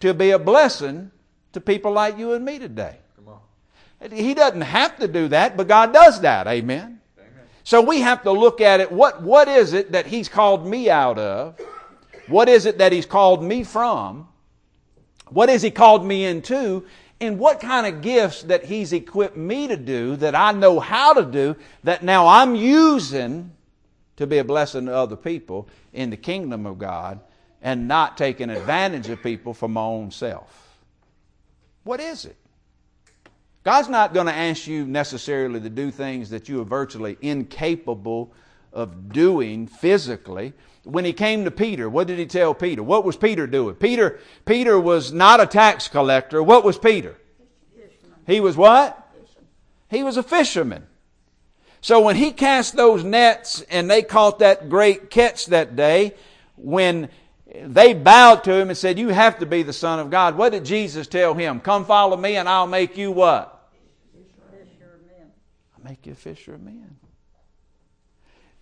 to 0.00 0.14
be 0.14 0.30
a 0.30 0.38
blessing 0.38 1.10
to 1.52 1.60
people 1.60 1.92
like 1.92 2.18
you 2.18 2.32
and 2.32 2.44
me 2.44 2.58
today. 2.58 2.96
Come 3.16 3.28
on. 3.28 4.10
He 4.10 4.34
doesn't 4.34 4.60
have 4.60 4.98
to 4.98 5.08
do 5.08 5.28
that, 5.28 5.56
but 5.56 5.68
God 5.68 5.92
does 5.92 6.20
that. 6.20 6.46
Amen. 6.46 7.00
Amen. 7.18 7.30
So 7.64 7.80
we 7.80 8.00
have 8.00 8.22
to 8.22 8.30
look 8.30 8.60
at 8.60 8.80
it. 8.80 8.92
What, 8.92 9.22
what 9.22 9.48
is 9.48 9.72
it 9.72 9.92
that 9.92 10.06
He's 10.06 10.28
called 10.28 10.66
me 10.66 10.90
out 10.90 11.18
of? 11.18 11.58
What 12.28 12.48
is 12.48 12.66
it 12.66 12.78
that 12.78 12.92
He's 12.92 13.06
called 13.06 13.42
me 13.42 13.64
from? 13.64 14.28
What 15.28 15.48
has 15.48 15.62
He 15.62 15.70
called 15.70 16.04
me 16.04 16.24
into? 16.24 16.86
And 17.20 17.38
what 17.38 17.60
kind 17.60 17.86
of 17.86 18.02
gifts 18.02 18.42
that 18.44 18.64
He's 18.64 18.92
equipped 18.92 19.36
me 19.36 19.68
to 19.68 19.76
do 19.76 20.16
that 20.16 20.34
I 20.34 20.52
know 20.52 20.78
how 20.78 21.14
to 21.14 21.24
do 21.24 21.56
that 21.84 22.02
now 22.02 22.26
I'm 22.26 22.54
using 22.54 23.52
to 24.16 24.26
be 24.26 24.38
a 24.38 24.44
blessing 24.44 24.86
to 24.86 24.94
other 24.94 25.16
people 25.16 25.68
in 25.92 26.10
the 26.10 26.16
kingdom 26.16 26.66
of 26.66 26.78
God 26.78 27.20
and 27.62 27.88
not 27.88 28.16
taking 28.16 28.50
advantage 28.50 29.08
of 29.08 29.22
people 29.22 29.54
for 29.54 29.68
my 29.68 29.80
own 29.80 30.10
self? 30.10 30.78
What 31.84 32.00
is 32.00 32.24
it? 32.24 32.36
God's 33.64 33.88
not 33.88 34.14
going 34.14 34.26
to 34.26 34.34
ask 34.34 34.66
you 34.66 34.86
necessarily 34.86 35.60
to 35.60 35.68
do 35.68 35.90
things 35.90 36.30
that 36.30 36.48
you 36.48 36.60
are 36.60 36.64
virtually 36.64 37.16
incapable 37.20 38.32
of 38.72 39.12
doing 39.12 39.66
physically. 39.66 40.52
When 40.88 41.04
he 41.04 41.12
came 41.12 41.44
to 41.44 41.50
Peter, 41.50 41.86
what 41.86 42.06
did 42.06 42.18
he 42.18 42.24
tell 42.24 42.54
Peter? 42.54 42.82
What 42.82 43.04
was 43.04 43.14
Peter 43.14 43.46
doing? 43.46 43.74
Peter, 43.74 44.20
Peter 44.46 44.80
was 44.80 45.12
not 45.12 45.38
a 45.38 45.46
tax 45.46 45.86
collector. 45.86 46.42
What 46.42 46.64
was 46.64 46.78
Peter? 46.78 47.14
He 48.26 48.40
was 48.40 48.56
what? 48.56 49.06
He 49.90 50.02
was 50.02 50.16
a 50.16 50.22
fisherman. 50.22 50.86
So 51.82 52.00
when 52.00 52.16
he 52.16 52.30
cast 52.30 52.74
those 52.74 53.04
nets 53.04 53.60
and 53.68 53.90
they 53.90 54.00
caught 54.00 54.38
that 54.38 54.70
great 54.70 55.10
catch 55.10 55.46
that 55.46 55.76
day, 55.76 56.14
when 56.56 57.10
they 57.54 57.92
bowed 57.92 58.44
to 58.44 58.54
him 58.54 58.70
and 58.70 58.76
said, 58.76 58.98
You 58.98 59.08
have 59.10 59.40
to 59.40 59.46
be 59.46 59.62
the 59.62 59.74
Son 59.74 59.98
of 59.98 60.10
God, 60.10 60.38
what 60.38 60.52
did 60.52 60.64
Jesus 60.64 61.06
tell 61.06 61.34
him? 61.34 61.60
Come 61.60 61.84
follow 61.84 62.16
me 62.16 62.36
and 62.36 62.48
I'll 62.48 62.66
make 62.66 62.96
you 62.96 63.12
what? 63.12 63.70
I'll 65.76 65.84
make 65.84 66.06
you 66.06 66.12
a 66.12 66.16
fisher 66.16 66.54
of 66.54 66.62
men. 66.62 66.96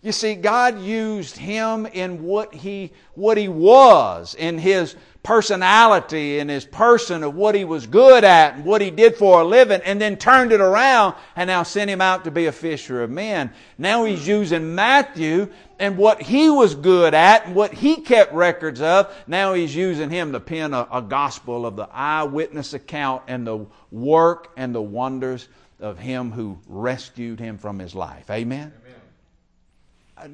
You 0.06 0.12
see, 0.12 0.36
God 0.36 0.78
used 0.78 1.36
him 1.36 1.84
in 1.84 2.22
what 2.22 2.54
he, 2.54 2.92
what 3.14 3.36
he 3.36 3.48
was, 3.48 4.36
in 4.36 4.56
his 4.56 4.94
personality, 5.24 6.38
in 6.38 6.48
his 6.48 6.64
person 6.64 7.24
of 7.24 7.34
what 7.34 7.56
he 7.56 7.64
was 7.64 7.88
good 7.88 8.22
at 8.22 8.54
and 8.54 8.64
what 8.64 8.80
he 8.80 8.92
did 8.92 9.16
for 9.16 9.40
a 9.40 9.44
living, 9.44 9.80
and 9.84 10.00
then 10.00 10.16
turned 10.16 10.52
it 10.52 10.60
around 10.60 11.16
and 11.34 11.48
now 11.48 11.64
sent 11.64 11.90
him 11.90 12.00
out 12.00 12.22
to 12.22 12.30
be 12.30 12.46
a 12.46 12.52
fisher 12.52 13.02
of 13.02 13.10
men. 13.10 13.50
Now 13.78 14.04
he's 14.04 14.28
using 14.28 14.76
Matthew 14.76 15.48
and 15.80 15.98
what 15.98 16.22
he 16.22 16.50
was 16.50 16.76
good 16.76 17.12
at 17.12 17.46
and 17.46 17.56
what 17.56 17.74
he 17.74 17.96
kept 17.96 18.32
records 18.32 18.80
of. 18.80 19.12
Now 19.26 19.54
he's 19.54 19.74
using 19.74 20.08
him 20.08 20.30
to 20.30 20.38
pen 20.38 20.72
a, 20.72 20.86
a 20.92 21.02
gospel 21.02 21.66
of 21.66 21.74
the 21.74 21.88
eyewitness 21.90 22.74
account 22.74 23.24
and 23.26 23.44
the 23.44 23.66
work 23.90 24.52
and 24.56 24.72
the 24.72 24.80
wonders 24.80 25.48
of 25.80 25.98
him 25.98 26.30
who 26.30 26.60
rescued 26.68 27.40
him 27.40 27.58
from 27.58 27.80
his 27.80 27.92
life. 27.92 28.30
Amen? 28.30 28.72
Amen. 28.72 28.85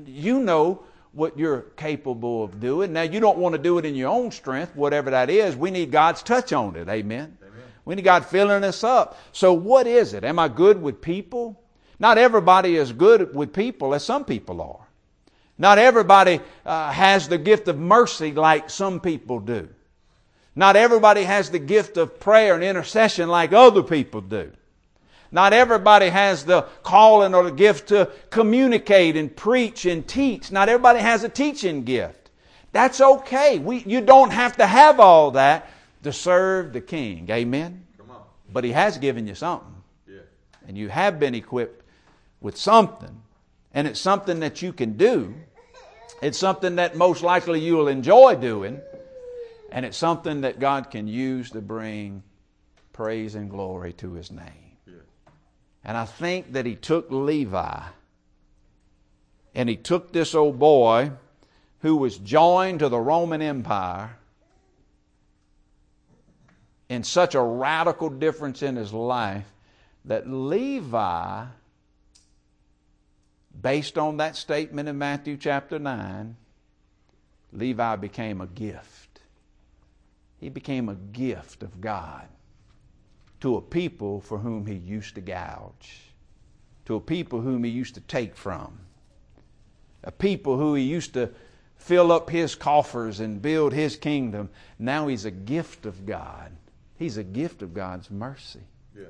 You 0.06 0.40
know 0.40 0.84
what 1.12 1.38
you're 1.38 1.62
capable 1.76 2.44
of 2.44 2.60
doing. 2.60 2.92
Now, 2.92 3.02
you 3.02 3.20
don't 3.20 3.38
want 3.38 3.54
to 3.54 3.58
do 3.58 3.78
it 3.78 3.84
in 3.84 3.94
your 3.94 4.08
own 4.08 4.30
strength, 4.30 4.74
whatever 4.74 5.10
that 5.10 5.28
is. 5.28 5.56
We 5.56 5.70
need 5.70 5.90
God's 5.90 6.22
touch 6.22 6.52
on 6.52 6.74
it. 6.76 6.88
Amen. 6.88 7.36
Amen. 7.42 7.62
We 7.84 7.94
need 7.94 8.02
God 8.02 8.24
filling 8.24 8.64
us 8.64 8.82
up. 8.82 9.18
So, 9.32 9.52
what 9.52 9.86
is 9.86 10.14
it? 10.14 10.24
Am 10.24 10.38
I 10.38 10.48
good 10.48 10.80
with 10.80 11.00
people? 11.00 11.60
Not 11.98 12.18
everybody 12.18 12.76
is 12.76 12.92
good 12.92 13.34
with 13.34 13.52
people 13.52 13.94
as 13.94 14.04
some 14.04 14.24
people 14.24 14.60
are. 14.60 14.88
Not 15.58 15.78
everybody 15.78 16.40
uh, 16.64 16.90
has 16.90 17.28
the 17.28 17.38
gift 17.38 17.68
of 17.68 17.78
mercy 17.78 18.32
like 18.32 18.70
some 18.70 19.00
people 19.00 19.38
do. 19.38 19.68
Not 20.56 20.76
everybody 20.76 21.22
has 21.22 21.50
the 21.50 21.58
gift 21.58 21.96
of 21.96 22.18
prayer 22.18 22.54
and 22.54 22.64
intercession 22.64 23.28
like 23.28 23.52
other 23.52 23.82
people 23.82 24.20
do. 24.20 24.52
Not 25.32 25.54
everybody 25.54 26.10
has 26.10 26.44
the 26.44 26.62
calling 26.82 27.34
or 27.34 27.42
the 27.44 27.50
gift 27.50 27.88
to 27.88 28.10
communicate 28.28 29.16
and 29.16 29.34
preach 29.34 29.86
and 29.86 30.06
teach. 30.06 30.52
Not 30.52 30.68
everybody 30.68 31.00
has 31.00 31.24
a 31.24 31.28
teaching 31.28 31.84
gift. 31.84 32.30
That's 32.72 33.00
okay. 33.00 33.58
We, 33.58 33.78
you 33.78 34.02
don't 34.02 34.30
have 34.30 34.58
to 34.58 34.66
have 34.66 35.00
all 35.00 35.30
that 35.32 35.70
to 36.02 36.12
serve 36.12 36.74
the 36.74 36.82
King. 36.82 37.28
Amen? 37.30 37.86
Come 37.96 38.10
on. 38.10 38.22
But 38.52 38.64
He 38.64 38.72
has 38.72 38.98
given 38.98 39.26
you 39.26 39.34
something. 39.34 39.74
Yeah. 40.06 40.20
And 40.68 40.76
you 40.76 40.90
have 40.90 41.18
been 41.18 41.34
equipped 41.34 41.82
with 42.42 42.58
something. 42.58 43.22
And 43.72 43.88
it's 43.88 44.00
something 44.00 44.40
that 44.40 44.60
you 44.60 44.74
can 44.74 44.98
do. 44.98 45.34
It's 46.20 46.38
something 46.38 46.76
that 46.76 46.94
most 46.94 47.22
likely 47.22 47.60
you 47.60 47.76
will 47.76 47.88
enjoy 47.88 48.36
doing. 48.36 48.80
And 49.70 49.86
it's 49.86 49.96
something 49.96 50.42
that 50.42 50.60
God 50.60 50.90
can 50.90 51.08
use 51.08 51.50
to 51.52 51.62
bring 51.62 52.22
praise 52.92 53.34
and 53.34 53.48
glory 53.48 53.94
to 53.94 54.12
His 54.12 54.30
name. 54.30 54.61
And 55.84 55.96
I 55.96 56.04
think 56.04 56.52
that 56.52 56.66
he 56.66 56.76
took 56.76 57.10
Levi 57.10 57.80
and 59.54 59.68
he 59.68 59.76
took 59.76 60.12
this 60.12 60.34
old 60.34 60.58
boy 60.58 61.12
who 61.80 61.96
was 61.96 62.16
joined 62.18 62.78
to 62.78 62.88
the 62.88 63.00
Roman 63.00 63.42
Empire 63.42 64.16
in 66.88 67.02
such 67.02 67.34
a 67.34 67.42
radical 67.42 68.08
difference 68.08 68.62
in 68.62 68.76
his 68.76 68.92
life 68.92 69.50
that 70.04 70.28
Levi, 70.28 71.44
based 73.60 73.98
on 73.98 74.18
that 74.18 74.36
statement 74.36 74.88
in 74.88 74.98
Matthew 74.98 75.36
chapter 75.36 75.78
9, 75.78 76.36
Levi 77.52 77.96
became 77.96 78.40
a 78.40 78.46
gift. 78.46 79.20
He 80.38 80.48
became 80.48 80.88
a 80.88 80.94
gift 80.94 81.62
of 81.62 81.80
God 81.80 82.28
to 83.42 83.56
a 83.56 83.60
people 83.60 84.20
for 84.20 84.38
whom 84.38 84.66
he 84.66 84.74
used 84.74 85.16
to 85.16 85.20
gouge, 85.20 86.00
to 86.84 86.94
a 86.94 87.00
people 87.00 87.40
whom 87.40 87.64
he 87.64 87.70
used 87.70 87.96
to 87.96 88.00
take 88.02 88.36
from, 88.36 88.78
a 90.04 90.12
people 90.12 90.56
who 90.56 90.74
he 90.74 90.84
used 90.84 91.12
to 91.14 91.28
fill 91.76 92.12
up 92.12 92.30
his 92.30 92.54
coffers 92.54 93.18
and 93.18 93.42
build 93.42 93.72
his 93.72 93.96
kingdom. 93.96 94.48
Now 94.78 95.08
he's 95.08 95.24
a 95.24 95.30
gift 95.32 95.86
of 95.86 96.06
God. 96.06 96.52
He's 97.00 97.16
a 97.16 97.24
gift 97.24 97.62
of 97.62 97.74
God's 97.74 98.12
mercy 98.12 98.60
Yeah. 98.96 99.06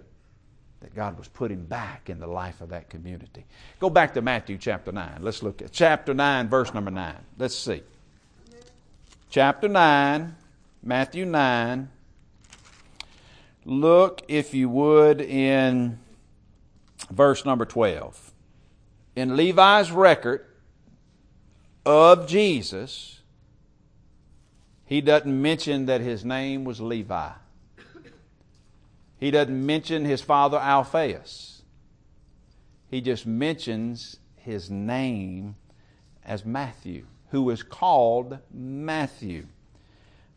that 0.80 0.94
God 0.94 1.18
was 1.18 1.28
putting 1.28 1.66
back 1.66 2.08
in 2.08 2.18
the 2.18 2.26
life 2.26 2.62
of 2.62 2.70
that 2.70 2.88
community. 2.88 3.44
Go 3.80 3.90
back 3.90 4.14
to 4.14 4.22
Matthew 4.22 4.56
chapter 4.56 4.92
9. 4.92 5.18
Let's 5.20 5.42
look 5.42 5.60
at 5.60 5.72
chapter 5.72 6.14
9, 6.14 6.48
verse 6.48 6.72
number 6.72 6.90
9. 6.90 7.16
Let's 7.36 7.54
see. 7.54 7.82
Chapter 9.28 9.68
9, 9.68 10.34
Matthew 10.82 11.26
9. 11.26 11.90
Look, 13.64 14.22
if 14.28 14.54
you 14.54 14.68
would, 14.68 15.20
in 15.20 15.98
verse 17.10 17.44
number 17.44 17.64
12. 17.64 18.32
In 19.14 19.36
Levi's 19.36 19.90
record 19.90 20.44
of 21.84 22.26
Jesus, 22.26 23.20
he 24.84 25.00
doesn't 25.00 25.42
mention 25.42 25.86
that 25.86 26.00
his 26.00 26.24
name 26.24 26.64
was 26.64 26.80
Levi. 26.80 27.30
He 29.18 29.30
doesn't 29.30 29.66
mention 29.66 30.04
his 30.04 30.20
father 30.20 30.58
Alphaeus. 30.58 31.62
He 32.90 33.00
just 33.00 33.24
mentions 33.24 34.16
his 34.36 34.68
name 34.68 35.54
as 36.24 36.44
Matthew, 36.44 37.06
who 37.30 37.48
is 37.50 37.62
called 37.62 38.38
Matthew. 38.52 39.46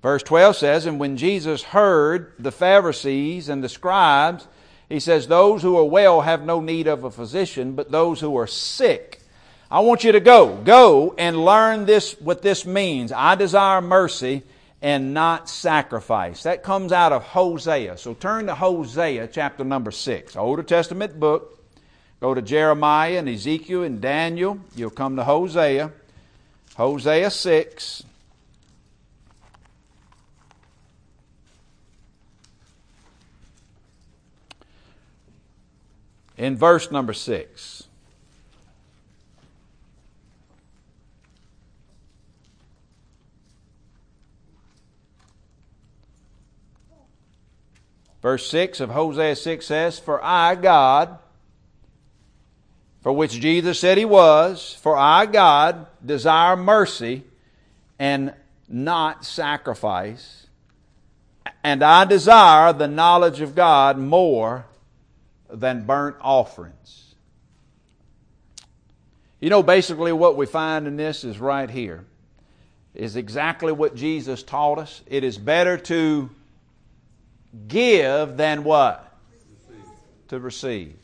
Verse 0.05 0.21
12 0.21 0.57
says, 0.57 0.85
And 0.85 0.99
when 0.99 1.17
Jesus 1.17 1.63
heard 1.63 2.33
the 2.37 2.51
Pharisees 2.51 3.49
and 3.49 3.63
the 3.63 3.67
scribes, 3.67 4.47
he 4.87 4.99
says, 4.99 5.25
Those 5.25 5.63
who 5.63 5.75
are 5.79 5.83
well 5.83 6.21
have 6.21 6.45
no 6.45 6.61
need 6.61 6.85
of 6.85 7.03
a 7.03 7.09
physician, 7.09 7.73
but 7.73 7.89
those 7.89 8.19
who 8.19 8.37
are 8.37 8.45
sick. 8.45 9.19
I 9.71 9.79
want 9.79 10.03
you 10.03 10.11
to 10.11 10.19
go. 10.19 10.57
Go 10.57 11.15
and 11.17 11.43
learn 11.43 11.87
this, 11.87 12.13
what 12.21 12.43
this 12.43 12.67
means. 12.67 13.11
I 13.11 13.33
desire 13.33 13.81
mercy 13.81 14.43
and 14.79 15.15
not 15.15 15.49
sacrifice. 15.49 16.43
That 16.43 16.61
comes 16.61 16.91
out 16.91 17.11
of 17.11 17.23
Hosea. 17.23 17.97
So 17.97 18.13
turn 18.13 18.45
to 18.45 18.53
Hosea 18.53 19.29
chapter 19.29 19.63
number 19.63 19.89
6, 19.89 20.35
Older 20.35 20.61
Testament 20.61 21.19
book. 21.19 21.65
Go 22.19 22.35
to 22.35 22.43
Jeremiah 22.43 23.17
and 23.17 23.27
Ezekiel 23.27 23.81
and 23.81 24.01
Daniel. 24.01 24.59
You'll 24.75 24.91
come 24.91 25.15
to 25.15 25.23
Hosea 25.23 25.91
Hosea 26.75 27.31
6. 27.31 28.03
In 36.37 36.57
verse 36.57 36.91
number 36.91 37.13
6. 37.13 37.83
Verse 48.21 48.49
6 48.49 48.79
of 48.79 48.89
Hosea 48.89 49.35
6 49.35 49.65
says, 49.65 49.99
For 49.99 50.19
I, 50.23 50.55
God, 50.55 51.19
for 53.01 53.13
which 53.13 53.33
Jesus 53.33 53.79
said 53.79 53.99
he 53.99 54.05
was, 54.05 54.73
for 54.81 54.97
I, 54.97 55.27
God, 55.27 55.85
desire 56.03 56.55
mercy 56.55 57.23
and 57.99 58.33
not 58.67 59.23
sacrifice, 59.23 60.47
and 61.63 61.83
I 61.83 62.03
desire 62.05 62.73
the 62.73 62.87
knowledge 62.87 63.41
of 63.41 63.53
God 63.53 63.99
more 63.99 64.65
than 65.59 65.85
burnt 65.85 66.17
offerings. 66.21 67.15
You 69.39 69.49
know, 69.49 69.63
basically, 69.63 70.11
what 70.13 70.37
we 70.37 70.45
find 70.45 70.87
in 70.87 70.97
this 70.97 71.23
is 71.23 71.39
right 71.39 71.69
here, 71.69 72.05
is 72.93 73.15
exactly 73.15 73.71
what 73.71 73.95
Jesus 73.95 74.41
taught 74.41 74.79
us. 74.79 75.01
It 75.07 75.23
is 75.23 75.37
better 75.37 75.77
to 75.77 76.29
give 77.67 78.37
than 78.37 78.63
what? 78.63 79.13
Receive. 79.69 79.83
To 80.29 80.39
receive. 80.39 80.95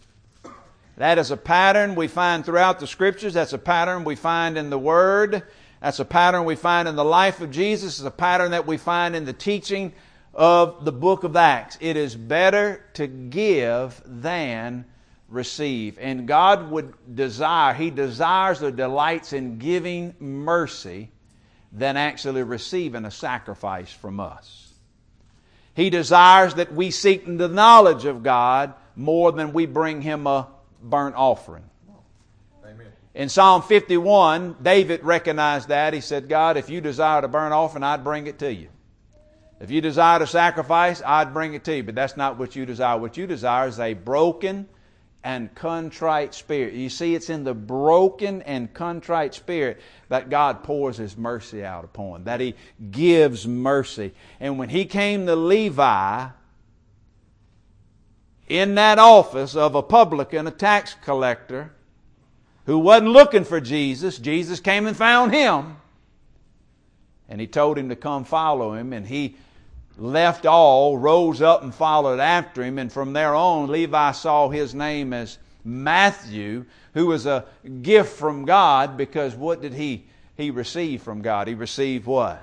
That 0.98 1.18
is 1.18 1.32
a 1.32 1.38
pattern 1.38 1.96
we 1.96 2.08
find 2.08 2.46
throughout 2.46 2.80
the 2.80 2.88
scriptures. 2.88 3.34
That's 3.34 3.54
a 3.54 3.58
pattern 3.58 4.04
we 4.04 4.16
find 4.16 4.58
in 4.58 4.70
the 4.70 4.80
Word. 4.80 5.44
That's 5.82 6.00
a 6.00 6.06
pattern 6.06 6.46
we 6.46 6.56
find 6.56 6.88
in 6.88 6.96
the 6.96 7.06
life 7.06 7.42
of 7.42 7.52
Jesus. 7.52 7.98
It's 8.00 8.08
a 8.08 8.12
pattern 8.12 8.52
that 8.52 8.68
we 8.68 8.78
find 8.78 9.16
in 9.16 9.26
the 9.26 9.34
teaching 9.34 9.94
of 10.34 10.86
the 10.86 10.92
book 10.92 11.24
of 11.24 11.36
Acts. 11.36 11.78
It 11.82 11.98
is 11.98 12.16
better 12.16 12.84
to 12.94 13.08
give 13.08 14.02
than 14.06 14.86
receive. 15.28 15.98
And 16.00 16.28
God 16.28 16.70
would 16.72 16.94
desire, 17.16 17.74
He 17.74 17.90
desires 17.90 18.62
or 18.62 18.72
delights 18.72 19.34
in 19.34 19.58
giving 19.58 20.14
mercy 20.20 21.10
than 21.72 21.98
actually 21.98 22.44
receiving 22.44 23.06
a 23.06 23.12
sacrifice 23.12 23.92
from 23.92 24.20
us. 24.20 24.74
He 25.74 25.90
desires 25.90 26.56
that 26.56 26.74
we 26.74 26.92
seek 26.92 27.26
the 27.26 27.48
knowledge 27.48 28.06
of 28.06 28.24
God 28.24 28.74
more 28.96 29.32
than 29.32 29.54
we 29.54 29.66
bring 29.66 30.02
Him 30.02 30.28
a 30.28 30.48
burnt 30.84 31.16
offering. 31.16 31.64
Amen. 32.66 32.88
In 33.16 33.30
Psalm 33.30 33.62
51, 33.62 34.58
David 34.62 35.04
recognized 35.04 35.70
that. 35.70 35.94
He 35.94 36.02
said, 36.02 36.28
God, 36.28 36.58
if 36.58 36.70
you 36.70 36.82
desire 36.82 37.22
to 37.22 37.30
burn 37.30 37.54
offering, 37.54 37.84
I'd 37.84 38.04
bring 38.04 38.28
it 38.28 38.40
to 38.40 38.54
you. 38.54 38.68
If 39.62 39.70
you 39.70 39.80
desire 39.80 40.20
to 40.20 40.28
sacrifice, 40.28 41.02
I'd 41.06 41.34
bring 41.34 41.54
it 41.54 41.64
to 41.66 41.76
you. 41.76 41.84
But 41.84 41.96
that's 41.96 42.18
not 42.18 42.40
what 42.40 42.56
you 42.56 42.66
desire. 42.66 42.98
What 42.98 43.16
you 43.16 43.28
desire 43.28 43.68
is 43.68 43.80
a 43.80 43.94
broken 43.94 44.68
and 45.24 45.54
contrite 45.54 46.34
spirit. 46.34 46.74
You 46.74 46.90
see, 46.90 47.14
it's 47.14 47.30
in 47.30 47.44
the 47.44 47.54
broken 47.54 48.42
and 48.42 48.74
contrite 48.74 49.36
spirit 49.36 49.80
that 50.10 50.32
God 50.32 50.64
pours 50.64 50.98
His 50.98 51.16
mercy 51.16 51.64
out 51.64 51.86
upon, 51.86 52.24
that 52.24 52.40
He 52.40 52.56
gives 52.90 53.48
mercy. 53.48 54.14
And 54.40 54.58
when 54.58 54.70
He 54.70 54.86
came 54.86 55.28
to 55.28 55.36
Levi, 55.36 56.28
in 58.52 58.76
that 58.76 59.00
office 59.00 59.56
of 59.56 59.76
a 59.76 59.84
publican, 59.84 60.48
a 60.48 60.52
tax 60.52 60.96
collector, 61.04 61.72
who 62.66 62.80
wasn't 62.80 63.10
looking 63.10 63.44
for 63.44 63.62
Jesus, 63.62 64.18
Jesus 64.18 64.60
came 64.60 64.88
and 64.88 64.98
found 64.98 65.34
him. 65.34 65.78
And 67.30 67.40
he 67.40 67.48
told 67.48 67.78
him 67.78 67.90
to 67.90 67.96
come 67.96 68.26
follow 68.26 68.74
him, 68.74 68.92
and 68.92 69.08
he 69.08 69.38
left 70.02 70.48
all, 70.48 70.98
rose 70.98 71.42
up 71.42 71.62
and 71.62 71.74
followed 71.74 72.20
after 72.20 72.64
him, 72.64 72.80
and 72.80 72.92
from 72.92 73.14
there 73.14 73.36
on, 73.36 73.70
Levi 73.70 74.12
saw 74.14 74.50
his 74.50 74.74
name 74.74 75.14
as 75.14 75.38
Matthew, 75.64 76.66
who 76.96 77.08
was 77.08 77.28
a 77.28 77.46
gift 77.82 78.18
from 78.18 78.46
God 78.46 78.98
because 78.98 79.36
what 79.36 79.62
did 79.62 79.74
he, 79.74 80.06
he 80.36 80.50
receive 80.50 81.04
from 81.04 81.22
God? 81.22 81.48
He 81.48 81.54
received 81.54 82.08
what? 82.08 82.42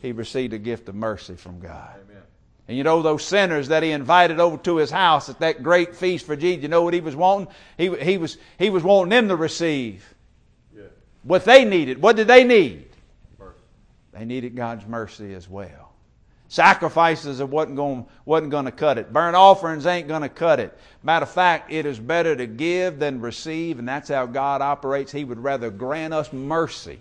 He 0.00 0.12
received 0.12 0.52
a 0.52 0.58
gift 0.58 0.88
of 0.88 0.94
mercy 0.94 1.34
from 1.34 1.58
God. 1.58 1.96
Amen. 2.08 2.22
And 2.68 2.76
you 2.76 2.84
know 2.84 3.02
those 3.02 3.24
sinners 3.24 3.68
that 3.68 3.82
he 3.82 3.90
invited 3.90 4.38
over 4.38 4.56
to 4.58 4.76
his 4.76 4.90
house 4.90 5.28
at 5.28 5.40
that 5.40 5.64
great 5.64 5.96
feast 5.96 6.26
for 6.26 6.36
Jesus, 6.36 6.62
you 6.62 6.68
know 6.68 6.82
what 6.82 6.94
he 6.94 7.00
was 7.00 7.16
wanting? 7.16 7.48
He, 7.76 7.92
he, 7.96 8.18
was, 8.18 8.38
he 8.56 8.70
was 8.70 8.84
wanting 8.84 9.10
them 9.10 9.28
to 9.28 9.36
receive 9.36 10.14
yeah. 10.76 10.84
what 11.24 11.44
they 11.44 11.64
needed. 11.64 12.00
What 12.00 12.14
did 12.14 12.28
they 12.28 12.44
need? 12.44 12.88
Mercy. 13.36 13.58
They 14.12 14.24
needed 14.24 14.54
God's 14.54 14.86
mercy 14.86 15.34
as 15.34 15.48
well. 15.48 15.87
Sacrifices 16.48 17.42
wasn't 17.42 17.76
going, 17.76 18.06
wasn't 18.24 18.50
going 18.50 18.64
to 18.64 18.72
cut 18.72 18.96
it. 18.96 19.12
Burnt 19.12 19.36
offerings 19.36 19.84
ain't 19.84 20.08
going 20.08 20.22
to 20.22 20.30
cut 20.30 20.58
it. 20.58 20.76
Matter 21.02 21.24
of 21.24 21.30
fact, 21.30 21.70
it 21.70 21.84
is 21.84 21.98
better 21.98 22.34
to 22.34 22.46
give 22.46 22.98
than 22.98 23.20
receive, 23.20 23.78
and 23.78 23.86
that's 23.86 24.08
how 24.08 24.24
God 24.24 24.62
operates. 24.62 25.12
He 25.12 25.24
would 25.24 25.38
rather 25.38 25.70
grant 25.70 26.14
us 26.14 26.32
mercy. 26.32 27.00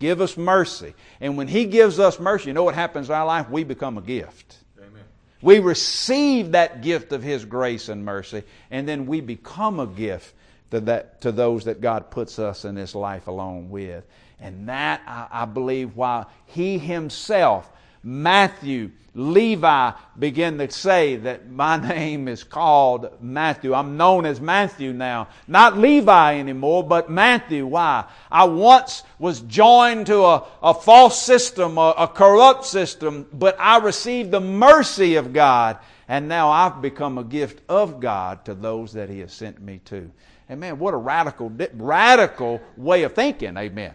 Give 0.00 0.20
us 0.20 0.36
mercy. 0.36 0.94
And 1.20 1.36
when 1.36 1.46
He 1.46 1.66
gives 1.66 2.00
us 2.00 2.18
mercy, 2.18 2.48
you 2.48 2.52
know 2.52 2.64
what 2.64 2.74
happens 2.74 3.08
in 3.08 3.14
our 3.14 3.26
life? 3.26 3.48
We 3.48 3.62
become 3.62 3.96
a 3.96 4.02
gift. 4.02 4.56
Amen. 4.76 5.04
We 5.40 5.60
receive 5.60 6.52
that 6.52 6.82
gift 6.82 7.12
of 7.12 7.22
His 7.22 7.44
grace 7.44 7.88
and 7.88 8.04
mercy, 8.04 8.42
and 8.72 8.88
then 8.88 9.06
we 9.06 9.20
become 9.20 9.78
a 9.78 9.86
gift 9.86 10.34
to, 10.72 10.80
that, 10.80 11.20
to 11.20 11.30
those 11.30 11.66
that 11.66 11.80
God 11.80 12.10
puts 12.10 12.40
us 12.40 12.64
in 12.64 12.74
this 12.74 12.96
life 12.96 13.28
along 13.28 13.70
with. 13.70 14.04
And 14.40 14.68
that, 14.68 15.02
I, 15.06 15.42
I 15.42 15.44
believe, 15.44 15.94
while 15.94 16.28
He 16.46 16.76
Himself 16.78 17.70
Matthew, 18.02 18.90
Levi 19.14 19.92
begin 20.18 20.58
to 20.58 20.70
say 20.70 21.16
that 21.16 21.50
my 21.50 21.76
name 21.88 22.28
is 22.28 22.44
called 22.44 23.10
Matthew. 23.20 23.74
I'm 23.74 23.96
known 23.96 24.24
as 24.24 24.40
Matthew 24.40 24.92
now. 24.92 25.28
Not 25.48 25.76
Levi 25.76 26.38
anymore, 26.38 26.84
but 26.84 27.10
Matthew. 27.10 27.66
Why? 27.66 28.04
I 28.30 28.44
once 28.44 29.02
was 29.18 29.40
joined 29.40 30.06
to 30.06 30.24
a, 30.24 30.46
a 30.62 30.74
false 30.74 31.20
system, 31.20 31.76
a, 31.76 31.94
a 31.98 32.08
corrupt 32.08 32.64
system, 32.64 33.26
but 33.32 33.56
I 33.58 33.78
received 33.78 34.30
the 34.30 34.40
mercy 34.40 35.16
of 35.16 35.32
God, 35.32 35.78
and 36.08 36.28
now 36.28 36.50
I've 36.50 36.80
become 36.80 37.18
a 37.18 37.24
gift 37.24 37.62
of 37.68 38.00
God 38.00 38.44
to 38.44 38.54
those 38.54 38.92
that 38.92 39.10
He 39.10 39.20
has 39.20 39.32
sent 39.32 39.60
me 39.60 39.80
to. 39.86 40.10
And 40.48 40.58
man, 40.58 40.78
what 40.78 40.94
a 40.94 40.96
radical, 40.96 41.52
radical 41.74 42.60
way 42.76 43.04
of 43.04 43.14
thinking. 43.14 43.56
Amen. 43.56 43.94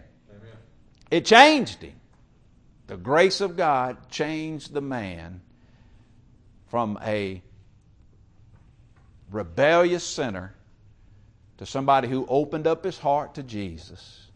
It 1.10 1.26
changed 1.26 1.82
him. 1.82 1.92
The 2.86 2.96
grace 2.96 3.40
of 3.40 3.56
God 3.56 4.08
changed 4.10 4.72
the 4.72 4.80
man 4.80 5.40
from 6.68 6.98
a 7.02 7.42
rebellious 9.30 10.04
sinner 10.04 10.54
to 11.58 11.66
somebody 11.66 12.08
who 12.08 12.26
opened 12.28 12.66
up 12.66 12.84
his 12.84 12.98
heart 12.98 13.34
to 13.34 13.42
Jesus, 13.42 14.28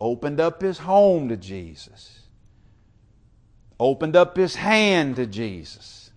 opened 0.00 0.40
up 0.40 0.60
his 0.62 0.78
home 0.78 1.28
to 1.30 1.36
Jesus, 1.36 2.20
opened 3.80 4.14
up 4.14 4.36
his 4.36 4.54
hand 4.54 5.16
to 5.16 5.26
Jesus, 5.26 6.10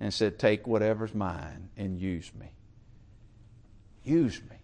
and 0.00 0.12
said, 0.12 0.38
Take 0.38 0.66
whatever's 0.66 1.14
mine 1.14 1.68
and 1.76 1.98
use 1.98 2.32
me. 2.38 2.50
Use 4.04 4.40
me 4.50 4.56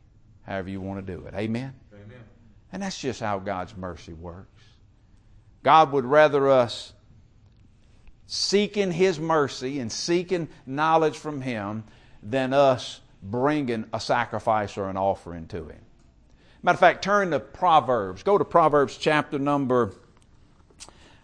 however 0.43 0.71
you 0.71 0.81
want 0.81 1.05
to 1.05 1.13
do 1.13 1.27
it. 1.27 1.35
Amen? 1.35 1.75
Amen. 1.93 2.25
And 2.73 2.83
that's 2.83 2.99
just 2.99 3.21
how 3.21 3.39
God's 3.39 3.77
mercy 3.77 4.13
works. 4.13 4.49
God 5.65 5.91
would 5.93 6.05
rather 6.05 6.49
us 6.49 6.93
seeking 8.27 8.93
His 8.93 9.19
mercy 9.19 9.81
and 9.81 9.91
seeking 9.91 10.49
knowledge 10.67 11.17
from 11.17 11.41
Him 11.41 11.83
than 12.23 12.53
us 12.53 13.01
bringing 13.23 13.87
a 13.93 13.99
sacrifice 13.99 14.79
or 14.79 14.89
an 14.89 14.97
offering 14.97 15.49
to 15.49 15.69
Him. 15.69 15.81
Matter 16.63 16.77
of 16.77 16.81
fact, 16.81 17.03
turn 17.03 17.31
to 17.33 17.41
Proverbs. 17.41 18.23
Go 18.23 18.39
to 18.39 18.45
Proverbs 18.45 18.97
chapter 18.97 19.39
number, 19.39 19.93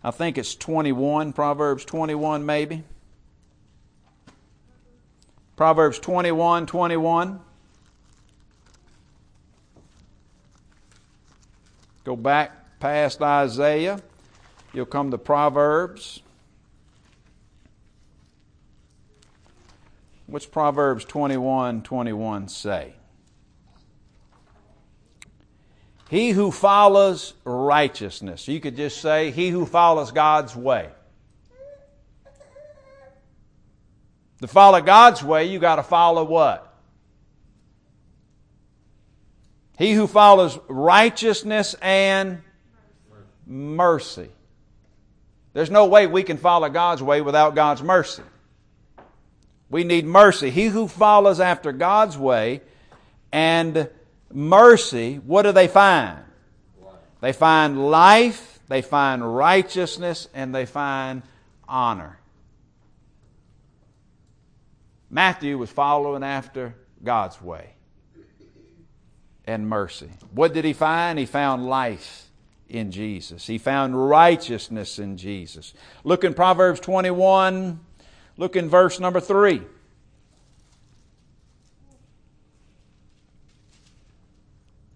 I 0.03 0.11
think 0.11 0.39
it's 0.39 0.55
21, 0.55 1.35
Proverbs 1.35 1.85
21 1.85 2.45
maybe. 2.45 2.83
Proverbs 5.57 5.99
21 5.99 6.65
21. 6.65 7.41
Go 12.05 12.17
back 12.17 12.81
past 12.81 13.21
Isaiah. 13.21 14.01
You'll 14.73 14.87
come 14.87 15.11
to 15.11 15.19
Proverbs. 15.19 16.21
What's 20.27 20.47
Proverbs 20.47 21.05
21 21.05 21.83
21 21.83 22.49
say? 22.49 22.95
He 26.09 26.31
who 26.31 26.51
follows 26.51 27.35
righteousness. 27.45 28.47
You 28.49 28.61
could 28.61 28.77
just 28.77 29.01
say, 29.01 29.31
He 29.31 29.51
who 29.51 29.67
follows 29.67 30.13
God's 30.13 30.55
way. 30.55 30.89
To 34.41 34.49
follow 34.49 34.81
God's 34.81 35.23
way, 35.23 35.47
you 35.47 35.59
got 35.59 35.77
to 35.77 35.83
follow 35.83 36.25
what? 36.25 36.67
He 39.79 39.93
who 39.93 40.07
follows 40.07 40.59
righteousness 40.69 41.75
and 41.81 42.43
mercy. 43.47 44.31
There's 45.53 45.71
no 45.71 45.87
way 45.87 46.07
we 46.07 46.23
can 46.23 46.37
follow 46.37 46.69
God's 46.69 47.03
way 47.03 47.21
without 47.21 47.55
God's 47.55 47.83
mercy. 47.83 48.23
We 49.69 49.85
need 49.85 50.05
mercy. 50.05 50.51
He 50.51 50.67
who 50.67 50.89
follows 50.89 51.41
after 51.41 51.73
God's 51.73 52.17
way 52.17 52.61
and 53.33 53.89
mercy, 54.33 55.17
what 55.17 55.43
do 55.43 55.53
they 55.53 55.69
find? 55.69 56.19
They 57.21 57.33
find 57.33 57.91
life, 57.91 58.61
they 58.69 58.83
find 58.83 59.37
righteousness, 59.37 60.29
and 60.35 60.55
they 60.55 60.67
find 60.67 61.23
honor. 61.69 62.19
Matthew 65.11 65.59
was 65.59 65.71
following 65.71 66.23
after 66.23 66.75
God's 67.03 67.41
way 67.43 67.75
and 69.45 69.69
mercy. 69.69 70.09
What 70.33 70.55
did 70.55 70.65
he 70.65 70.73
find? 70.73 71.19
He 71.19 71.27
found 71.27 71.67
life 71.67 72.30
in 72.71 72.91
Jesus. 72.91 73.47
He 73.47 73.59
found 73.59 74.09
righteousness 74.09 74.99
in 74.99 75.17
Jesus. 75.17 75.75
Look 76.05 76.25
in 76.25 76.35
Proverbs 76.35 76.81
21, 76.81 77.81
look 78.37 78.57
in 78.57 78.69
verse 78.69 79.01
number 79.01 79.21
3. 79.21 79.63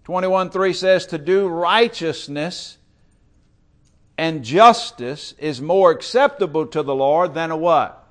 Twenty-one 0.05 0.51
three 0.51 0.73
says, 0.73 1.07
"To 1.07 1.17
do 1.17 1.47
righteousness 1.47 2.77
and 4.19 4.43
justice 4.43 5.33
is 5.39 5.59
more 5.59 5.89
acceptable 5.89 6.67
to 6.67 6.83
the 6.83 6.93
Lord 6.93 7.33
than 7.33 7.49
a 7.49 7.57
what? 7.57 8.07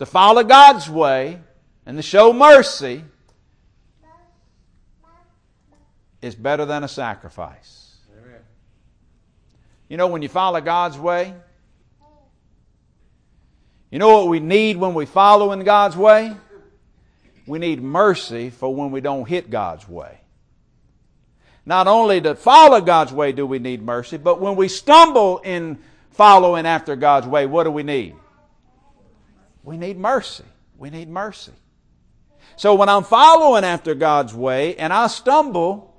To 0.00 0.06
follow 0.06 0.42
God's 0.42 0.90
way 0.90 1.40
and 1.86 1.96
to 1.96 2.02
show 2.02 2.32
mercy 2.32 3.04
is 6.22 6.34
better 6.34 6.64
than 6.64 6.84
a 6.84 6.88
sacrifice. 6.88 7.96
Amen. 8.18 8.40
You 9.88 9.96
know, 9.96 10.08
when 10.08 10.22
you 10.22 10.28
follow 10.28 10.60
God's 10.60 10.98
way, 10.98 11.34
you 13.90 13.98
know 13.98 14.18
what 14.18 14.28
we 14.28 14.38
need 14.40 14.76
when 14.76 14.94
we 14.94 15.06
follow 15.06 15.52
in 15.52 15.64
God's 15.64 15.96
way? 15.96 16.36
We 17.46 17.58
need 17.58 17.82
mercy 17.82 18.50
for 18.50 18.72
when 18.72 18.92
we 18.92 19.00
don't 19.00 19.28
hit 19.28 19.50
God's 19.50 19.88
way. 19.88 20.20
Not 21.66 21.88
only 21.88 22.20
to 22.20 22.34
follow 22.34 22.80
God's 22.80 23.12
way 23.12 23.32
do 23.32 23.46
we 23.46 23.58
need 23.58 23.82
mercy, 23.82 24.16
but 24.16 24.40
when 24.40 24.56
we 24.56 24.68
stumble 24.68 25.38
in 25.38 25.78
following 26.10 26.66
after 26.66 26.96
God's 26.96 27.26
way, 27.26 27.46
what 27.46 27.64
do 27.64 27.70
we 27.70 27.82
need? 27.82 28.14
We 29.62 29.76
need 29.76 29.98
mercy. 29.98 30.44
We 30.78 30.90
need 30.90 31.08
mercy. 31.08 31.52
So 32.56 32.74
when 32.74 32.88
I'm 32.88 33.04
following 33.04 33.64
after 33.64 33.94
God's 33.94 34.34
way 34.34 34.76
and 34.76 34.92
I 34.92 35.06
stumble, 35.08 35.89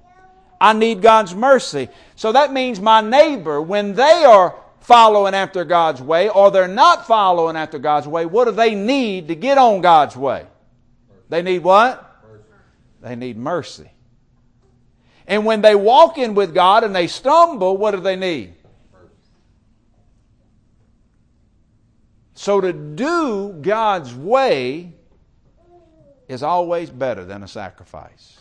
I 0.61 0.73
need 0.73 1.01
God's 1.01 1.33
mercy. 1.33 1.89
So 2.15 2.33
that 2.33 2.53
means 2.53 2.79
my 2.79 3.01
neighbor, 3.01 3.59
when 3.59 3.95
they 3.95 4.23
are 4.23 4.55
following 4.81 5.33
after 5.33 5.65
God's 5.65 6.03
way 6.03 6.29
or 6.29 6.51
they're 6.51 6.67
not 6.67 7.07
following 7.07 7.55
after 7.55 7.79
God's 7.79 8.07
way, 8.07 8.27
what 8.27 8.45
do 8.45 8.51
they 8.51 8.75
need 8.75 9.29
to 9.29 9.35
get 9.35 9.57
on 9.57 9.81
God's 9.81 10.15
way? 10.15 10.45
They 11.29 11.41
need 11.41 11.63
what? 11.63 12.07
They 13.01 13.15
need 13.15 13.37
mercy. 13.37 13.89
And 15.25 15.47
when 15.47 15.61
they 15.61 15.73
walk 15.73 16.19
in 16.19 16.35
with 16.35 16.53
God 16.53 16.83
and 16.83 16.95
they 16.95 17.07
stumble, 17.07 17.75
what 17.75 17.91
do 17.95 17.99
they 17.99 18.15
need? 18.15 18.53
So 22.35 22.61
to 22.61 22.71
do 22.71 23.57
God's 23.61 24.13
way 24.13 24.93
is 26.27 26.43
always 26.43 26.91
better 26.91 27.25
than 27.25 27.41
a 27.41 27.47
sacrifice. 27.47 28.40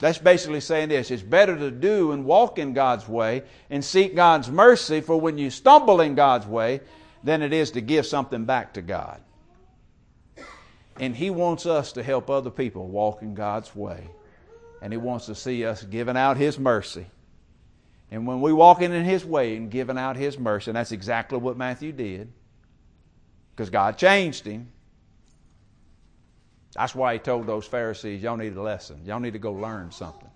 That's 0.00 0.18
basically 0.18 0.60
saying 0.60 0.88
this 0.88 1.10
it's 1.10 1.22
better 1.22 1.56
to 1.56 1.70
do 1.70 2.12
and 2.12 2.24
walk 2.24 2.58
in 2.58 2.72
God's 2.72 3.08
way 3.08 3.42
and 3.68 3.84
seek 3.84 4.16
God's 4.16 4.50
mercy 4.50 5.00
for 5.00 5.20
when 5.20 5.38
you 5.38 5.50
stumble 5.50 6.00
in 6.00 6.14
God's 6.14 6.46
way 6.46 6.80
than 7.22 7.42
it 7.42 7.52
is 7.52 7.72
to 7.72 7.80
give 7.80 8.06
something 8.06 8.44
back 8.44 8.74
to 8.74 8.82
God. 8.82 9.20
And 10.98 11.14
He 11.14 11.30
wants 11.30 11.66
us 11.66 11.92
to 11.92 12.02
help 12.02 12.28
other 12.28 12.50
people 12.50 12.88
walk 12.88 13.22
in 13.22 13.34
God's 13.34 13.74
way. 13.76 14.08
And 14.82 14.92
He 14.92 14.96
wants 14.96 15.26
to 15.26 15.34
see 15.34 15.64
us 15.64 15.82
giving 15.82 16.16
out 16.16 16.36
His 16.36 16.58
mercy. 16.58 17.06
And 18.10 18.26
when 18.26 18.40
we 18.40 18.52
walk 18.52 18.82
in 18.82 18.92
His 19.04 19.24
way 19.24 19.56
and 19.56 19.70
giving 19.70 19.98
out 19.98 20.16
His 20.16 20.38
mercy, 20.38 20.70
and 20.70 20.76
that's 20.76 20.92
exactly 20.92 21.38
what 21.38 21.56
Matthew 21.56 21.92
did, 21.92 22.32
because 23.60 23.68
God 23.68 23.98
changed 23.98 24.46
him. 24.46 24.72
That's 26.74 26.94
why 26.94 27.14
he 27.14 27.18
told 27.18 27.46
those 27.46 27.66
Pharisees, 27.66 28.22
y'all 28.22 28.36
need 28.36 28.56
a 28.56 28.62
lesson. 28.62 29.00
Y'all 29.04 29.20
need 29.20 29.32
to 29.32 29.38
go 29.38 29.52
learn 29.52 29.90
something. 29.90 30.28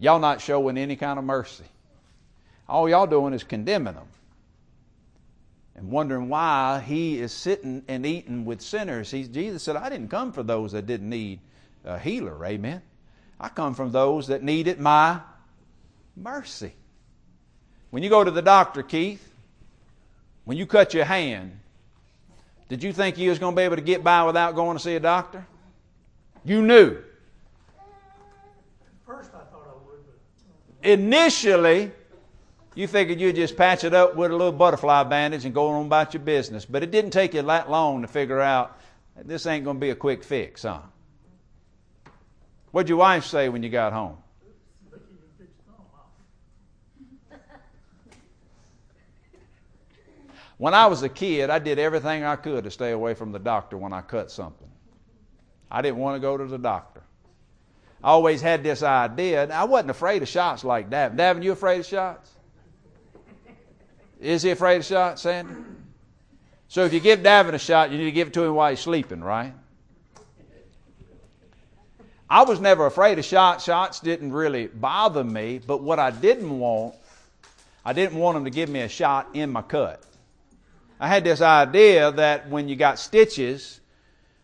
Y'all 0.00 0.18
not 0.18 0.40
showing 0.40 0.76
any 0.76 0.96
kind 0.96 1.18
of 1.18 1.24
mercy. 1.24 1.64
All 2.68 2.88
y'all 2.88 3.06
doing 3.06 3.34
is 3.34 3.44
condemning 3.44 3.94
them 3.94 4.08
and 5.76 5.90
wondering 5.90 6.28
why 6.28 6.82
he 6.84 7.18
is 7.20 7.32
sitting 7.32 7.84
and 7.86 8.04
eating 8.04 8.44
with 8.44 8.60
sinners. 8.60 9.10
Jesus 9.12 9.62
said, 9.62 9.76
I 9.76 9.88
didn't 9.88 10.08
come 10.08 10.32
for 10.32 10.42
those 10.42 10.72
that 10.72 10.86
didn't 10.86 11.08
need 11.08 11.40
a 11.84 11.98
healer. 11.98 12.44
Amen. 12.44 12.82
I 13.38 13.48
come 13.48 13.74
from 13.74 13.92
those 13.92 14.28
that 14.28 14.42
needed 14.42 14.80
my 14.80 15.20
mercy. 16.16 16.72
When 17.90 18.02
you 18.02 18.10
go 18.10 18.24
to 18.24 18.30
the 18.30 18.42
doctor, 18.42 18.82
Keith, 18.82 19.32
when 20.44 20.56
you 20.56 20.66
cut 20.66 20.94
your 20.94 21.04
hand, 21.04 21.58
did 22.72 22.82
you 22.82 22.90
think 22.90 23.18
you 23.18 23.28
was 23.28 23.38
going 23.38 23.54
to 23.54 23.56
be 23.60 23.64
able 23.64 23.76
to 23.76 23.82
get 23.82 24.02
by 24.02 24.24
without 24.24 24.54
going 24.54 24.78
to 24.78 24.82
see 24.82 24.94
a 24.94 25.00
doctor? 25.00 25.46
You 26.42 26.62
knew. 26.62 26.96
First, 29.04 29.28
I 29.34 29.44
thought 29.52 29.68
I 29.68 29.74
would, 29.86 30.00
but 30.80 30.88
Initially, 30.88 31.92
you 32.74 32.88
figured 32.88 33.20
you'd 33.20 33.36
just 33.36 33.58
patch 33.58 33.84
it 33.84 33.92
up 33.92 34.16
with 34.16 34.30
a 34.30 34.34
little 34.34 34.52
butterfly 34.52 35.02
bandage 35.02 35.44
and 35.44 35.52
go 35.52 35.68
on 35.68 35.84
about 35.84 36.14
your 36.14 36.22
business. 36.22 36.64
But 36.64 36.82
it 36.82 36.90
didn't 36.90 37.10
take 37.10 37.34
you 37.34 37.42
that 37.42 37.70
long 37.70 38.00
to 38.00 38.08
figure 38.08 38.40
out 38.40 38.80
this 39.22 39.44
ain't 39.44 39.64
going 39.64 39.76
to 39.76 39.80
be 39.82 39.90
a 39.90 39.94
quick 39.94 40.24
fix, 40.24 40.62
huh? 40.62 40.80
What'd 42.70 42.88
your 42.88 42.96
wife 42.96 43.26
say 43.26 43.50
when 43.50 43.62
you 43.62 43.68
got 43.68 43.92
home? 43.92 44.16
Vicky 44.90 45.04
can 45.08 45.18
fix 45.36 45.52
thumb 45.66 45.84
out. 45.94 46.08
When 50.62 50.74
I 50.74 50.86
was 50.86 51.02
a 51.02 51.08
kid, 51.08 51.50
I 51.50 51.58
did 51.58 51.80
everything 51.80 52.22
I 52.22 52.36
could 52.36 52.62
to 52.62 52.70
stay 52.70 52.92
away 52.92 53.14
from 53.14 53.32
the 53.32 53.40
doctor 53.40 53.76
when 53.76 53.92
I 53.92 54.00
cut 54.00 54.30
something. 54.30 54.70
I 55.68 55.82
didn't 55.82 55.96
want 55.96 56.14
to 56.14 56.20
go 56.20 56.36
to 56.36 56.46
the 56.46 56.56
doctor. 56.56 57.02
I 58.00 58.10
always 58.10 58.40
had 58.40 58.62
this 58.62 58.84
idea. 58.84 59.50
I 59.52 59.64
wasn't 59.64 59.90
afraid 59.90 60.22
of 60.22 60.28
shots 60.28 60.62
like 60.62 60.88
Davin. 60.88 61.16
Davin, 61.16 61.42
you 61.42 61.50
afraid 61.50 61.80
of 61.80 61.86
shots? 61.86 62.30
Is 64.20 64.44
he 64.44 64.50
afraid 64.50 64.76
of 64.76 64.84
shots, 64.84 65.22
Sandy? 65.22 65.52
So 66.68 66.84
if 66.84 66.92
you 66.92 67.00
give 67.00 67.24
Davin 67.24 67.54
a 67.54 67.58
shot, 67.58 67.90
you 67.90 67.98
need 67.98 68.04
to 68.04 68.12
give 68.12 68.28
it 68.28 68.34
to 68.34 68.44
him 68.44 68.54
while 68.54 68.70
he's 68.70 68.78
sleeping, 68.78 69.20
right? 69.20 69.54
I 72.30 72.44
was 72.44 72.60
never 72.60 72.86
afraid 72.86 73.18
of 73.18 73.24
shots. 73.24 73.64
Shots 73.64 73.98
didn't 73.98 74.32
really 74.32 74.68
bother 74.68 75.24
me, 75.24 75.58
but 75.58 75.82
what 75.82 75.98
I 75.98 76.12
didn't 76.12 76.56
want, 76.56 76.94
I 77.84 77.92
didn't 77.92 78.16
want 78.16 78.36
them 78.36 78.44
to 78.44 78.50
give 78.50 78.68
me 78.68 78.82
a 78.82 78.88
shot 78.88 79.26
in 79.34 79.50
my 79.50 79.62
cut. 79.62 80.04
I 81.02 81.08
had 81.08 81.24
this 81.24 81.40
idea 81.40 82.12
that 82.12 82.48
when 82.48 82.68
you 82.68 82.76
got 82.76 82.96
stitches, 82.96 83.80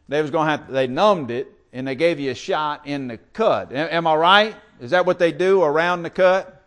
they 0.09 0.21
was 0.21 0.33
going 0.33 0.47
to 0.47 0.51
have 0.51 0.69
they 0.69 0.89
numbed 0.89 1.31
it 1.31 1.47
and 1.73 1.87
they 1.87 1.95
gave 1.95 2.19
you 2.19 2.33
a 2.33 2.35
shot 2.35 2.85
in 2.85 3.07
the 3.07 3.19
cut. 3.33 3.73
Am 3.73 4.09
I 4.09 4.15
right? 4.17 4.57
Is 4.81 4.91
that 4.91 5.07
what 5.07 5.21
they 5.21 5.31
do 5.31 5.63
around 5.63 6.03
the 6.03 6.11
cut? 6.11 6.65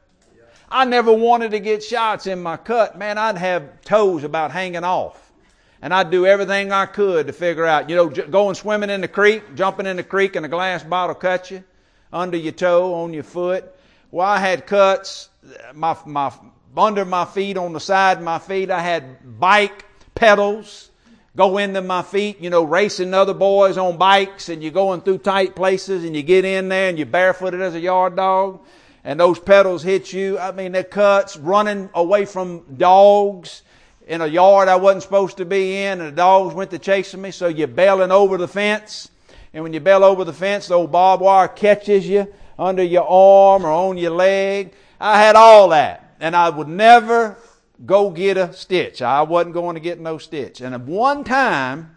I 0.69 0.85
never 0.85 1.11
wanted 1.11 1.51
to 1.51 1.59
get 1.59 1.83
shots 1.83 2.25
in 2.25 2.41
my 2.41 2.55
cut. 2.55 2.97
Man, 2.97 3.17
I'd 3.17 3.37
have 3.37 3.81
toes 3.81 4.23
about 4.23 4.51
hanging 4.51 4.85
off. 4.85 5.33
And 5.81 5.93
I'd 5.93 6.09
do 6.09 6.25
everything 6.25 6.71
I 6.71 6.85
could 6.85 7.27
to 7.27 7.33
figure 7.33 7.65
out, 7.65 7.89
you 7.89 7.97
know, 7.97 8.09
j- 8.09 8.27
going 8.27 8.55
swimming 8.55 8.91
in 8.91 9.01
the 9.01 9.09
creek, 9.09 9.55
jumping 9.55 9.87
in 9.87 9.97
the 9.97 10.03
creek 10.03 10.37
and 10.37 10.45
a 10.45 10.49
glass 10.49 10.83
bottle 10.83 11.15
cut 11.15 11.51
you 11.51 11.65
under 12.13 12.37
your 12.37 12.53
toe, 12.53 12.93
on 12.93 13.13
your 13.13 13.23
foot. 13.23 13.75
Well, 14.09 14.25
I 14.25 14.39
had 14.39 14.65
cuts, 14.65 15.27
my, 15.73 15.97
my, 16.05 16.31
under 16.77 17.03
my 17.03 17.25
feet, 17.25 17.57
on 17.57 17.73
the 17.73 17.79
side 17.81 18.19
of 18.19 18.23
my 18.23 18.39
feet. 18.39 18.71
I 18.71 18.79
had 18.79 19.37
bike 19.37 19.85
pedals 20.21 20.91
go 21.35 21.57
into 21.57 21.81
my 21.81 22.03
feet, 22.03 22.39
you 22.39 22.51
know, 22.51 22.61
racing 22.61 23.11
other 23.11 23.33
boys 23.33 23.75
on 23.75 23.97
bikes 23.97 24.49
and 24.49 24.61
you're 24.61 24.71
going 24.71 25.01
through 25.01 25.17
tight 25.17 25.55
places 25.55 26.03
and 26.03 26.15
you 26.15 26.21
get 26.21 26.45
in 26.45 26.69
there 26.69 26.89
and 26.89 26.99
you're 26.99 27.07
barefooted 27.07 27.59
as 27.59 27.73
a 27.73 27.79
yard 27.79 28.15
dog 28.15 28.63
and 29.03 29.19
those 29.19 29.39
pedals 29.39 29.81
hit 29.81 30.13
you. 30.13 30.37
I 30.37 30.51
mean, 30.51 30.73
they're 30.73 30.83
cuts, 30.83 31.37
running 31.37 31.89
away 31.95 32.25
from 32.25 32.63
dogs 32.77 33.63
in 34.05 34.21
a 34.21 34.27
yard 34.27 34.67
I 34.67 34.75
wasn't 34.75 35.01
supposed 35.01 35.37
to 35.37 35.45
be 35.45 35.85
in 35.85 35.99
and 35.99 36.09
the 36.09 36.15
dogs 36.15 36.53
went 36.53 36.69
to 36.69 36.77
chasing 36.77 37.23
me. 37.23 37.31
So 37.31 37.47
you're 37.47 37.67
bailing 37.67 38.11
over 38.11 38.37
the 38.37 38.47
fence. 38.47 39.09
And 39.55 39.63
when 39.63 39.73
you 39.73 39.79
bail 39.79 40.03
over 40.03 40.23
the 40.23 40.33
fence, 40.33 40.67
the 40.67 40.75
old 40.75 40.91
barbed 40.91 41.23
wire 41.23 41.47
catches 41.47 42.07
you 42.07 42.31
under 42.59 42.83
your 42.83 43.07
arm 43.07 43.65
or 43.65 43.71
on 43.71 43.97
your 43.97 44.11
leg. 44.11 44.73
I 44.99 45.19
had 45.19 45.35
all 45.35 45.69
that. 45.69 46.13
And 46.19 46.35
I 46.35 46.51
would 46.51 46.67
never 46.67 47.37
go 47.85 48.11
get 48.11 48.37
a 48.37 48.53
stitch. 48.53 49.01
I 49.01 49.21
wasn't 49.23 49.53
going 49.53 49.75
to 49.75 49.79
get 49.79 49.99
no 49.99 50.17
stitch. 50.17 50.61
And 50.61 50.87
one 50.87 51.23
time, 51.23 51.95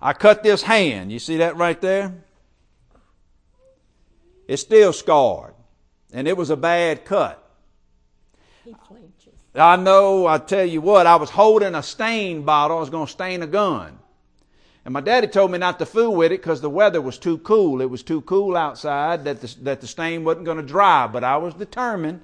I 0.00 0.12
cut 0.12 0.42
this 0.42 0.62
hand. 0.62 1.10
You 1.10 1.18
see 1.18 1.38
that 1.38 1.56
right 1.56 1.80
there? 1.80 2.14
It's 4.46 4.62
still 4.62 4.92
scarred. 4.92 5.54
and 6.12 6.26
it 6.26 6.36
was 6.36 6.50
a 6.50 6.56
bad 6.56 7.04
cut. 7.04 7.44
I 9.54 9.76
know, 9.76 10.26
I 10.26 10.38
tell 10.38 10.64
you 10.64 10.80
what, 10.80 11.06
I 11.06 11.16
was 11.16 11.30
holding 11.30 11.74
a 11.74 11.82
stain 11.82 12.42
bottle. 12.42 12.76
I 12.76 12.80
was 12.80 12.90
going 12.90 13.06
to 13.06 13.12
stain 13.12 13.42
a 13.42 13.46
gun. 13.46 13.98
And 14.84 14.94
my 14.94 15.00
daddy 15.00 15.26
told 15.26 15.50
me 15.50 15.58
not 15.58 15.78
to 15.80 15.86
fool 15.86 16.14
with 16.14 16.32
it 16.32 16.40
because 16.40 16.60
the 16.60 16.70
weather 16.70 17.00
was 17.02 17.18
too 17.18 17.38
cool. 17.38 17.82
It 17.82 17.90
was 17.90 18.02
too 18.02 18.22
cool 18.22 18.56
outside 18.56 19.24
that 19.24 19.40
the, 19.40 19.54
that 19.62 19.80
the 19.80 19.86
stain 19.86 20.24
wasn't 20.24 20.46
going 20.46 20.56
to 20.56 20.62
dry. 20.62 21.06
But 21.06 21.24
I 21.24 21.36
was 21.36 21.54
determined 21.54 22.22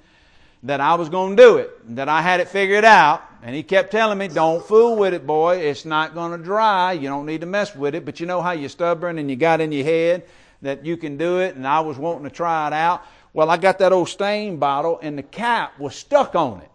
that 0.65 0.81
I 0.81 0.95
was 0.95 1.11
going 1.11 1.37
to 1.37 1.43
do 1.43 1.57
it, 1.59 1.95
that 1.97 2.09
I 2.09 2.23
had 2.23 2.41
it 2.41 2.49
figured 2.49 2.85
out. 2.85 3.23
And 3.43 3.55
he 3.55 3.63
kept 3.63 3.93
telling 3.93 4.17
me, 4.17 4.29
don't 4.29 4.65
fool 4.65 4.97
with 4.97 5.13
it, 5.13 5.27
boy. 5.27 5.59
It's 5.59 5.85
not 5.85 6.15
going 6.15 6.37
to 6.37 6.43
dry. 6.43 6.93
You 6.93 7.09
don't 7.09 7.27
need 7.27 7.43
to 7.43 7.47
mess 7.47 7.77
with 7.77 7.95
it. 7.95 8.07
But 8.07 8.19
you 8.19 8.27
know 8.27 8.41
how 8.41 8.53
you're 8.53 8.71
stubborn 8.71 9.19
and 9.19 9.29
you 9.29 9.37
got 9.37 9.61
in 9.61 9.71
your 9.71 9.85
head 9.85 10.25
that 10.63 10.87
you 10.87 10.97
can 10.97 11.19
do 11.19 11.41
it. 11.41 11.55
And 11.55 11.67
I 11.67 11.81
was 11.81 11.99
wanting 11.99 12.25
to 12.25 12.31
try 12.31 12.67
it 12.67 12.73
out. 12.73 13.05
Well, 13.35 13.51
I 13.51 13.59
got 13.59 13.79
that 13.81 13.93
old 13.93 14.09
stain 14.09 14.57
bottle 14.57 14.99
and 15.03 15.19
the 15.19 15.23
cap 15.23 15.79
was 15.79 15.95
stuck 15.95 16.35
on 16.35 16.63
it. 16.63 16.71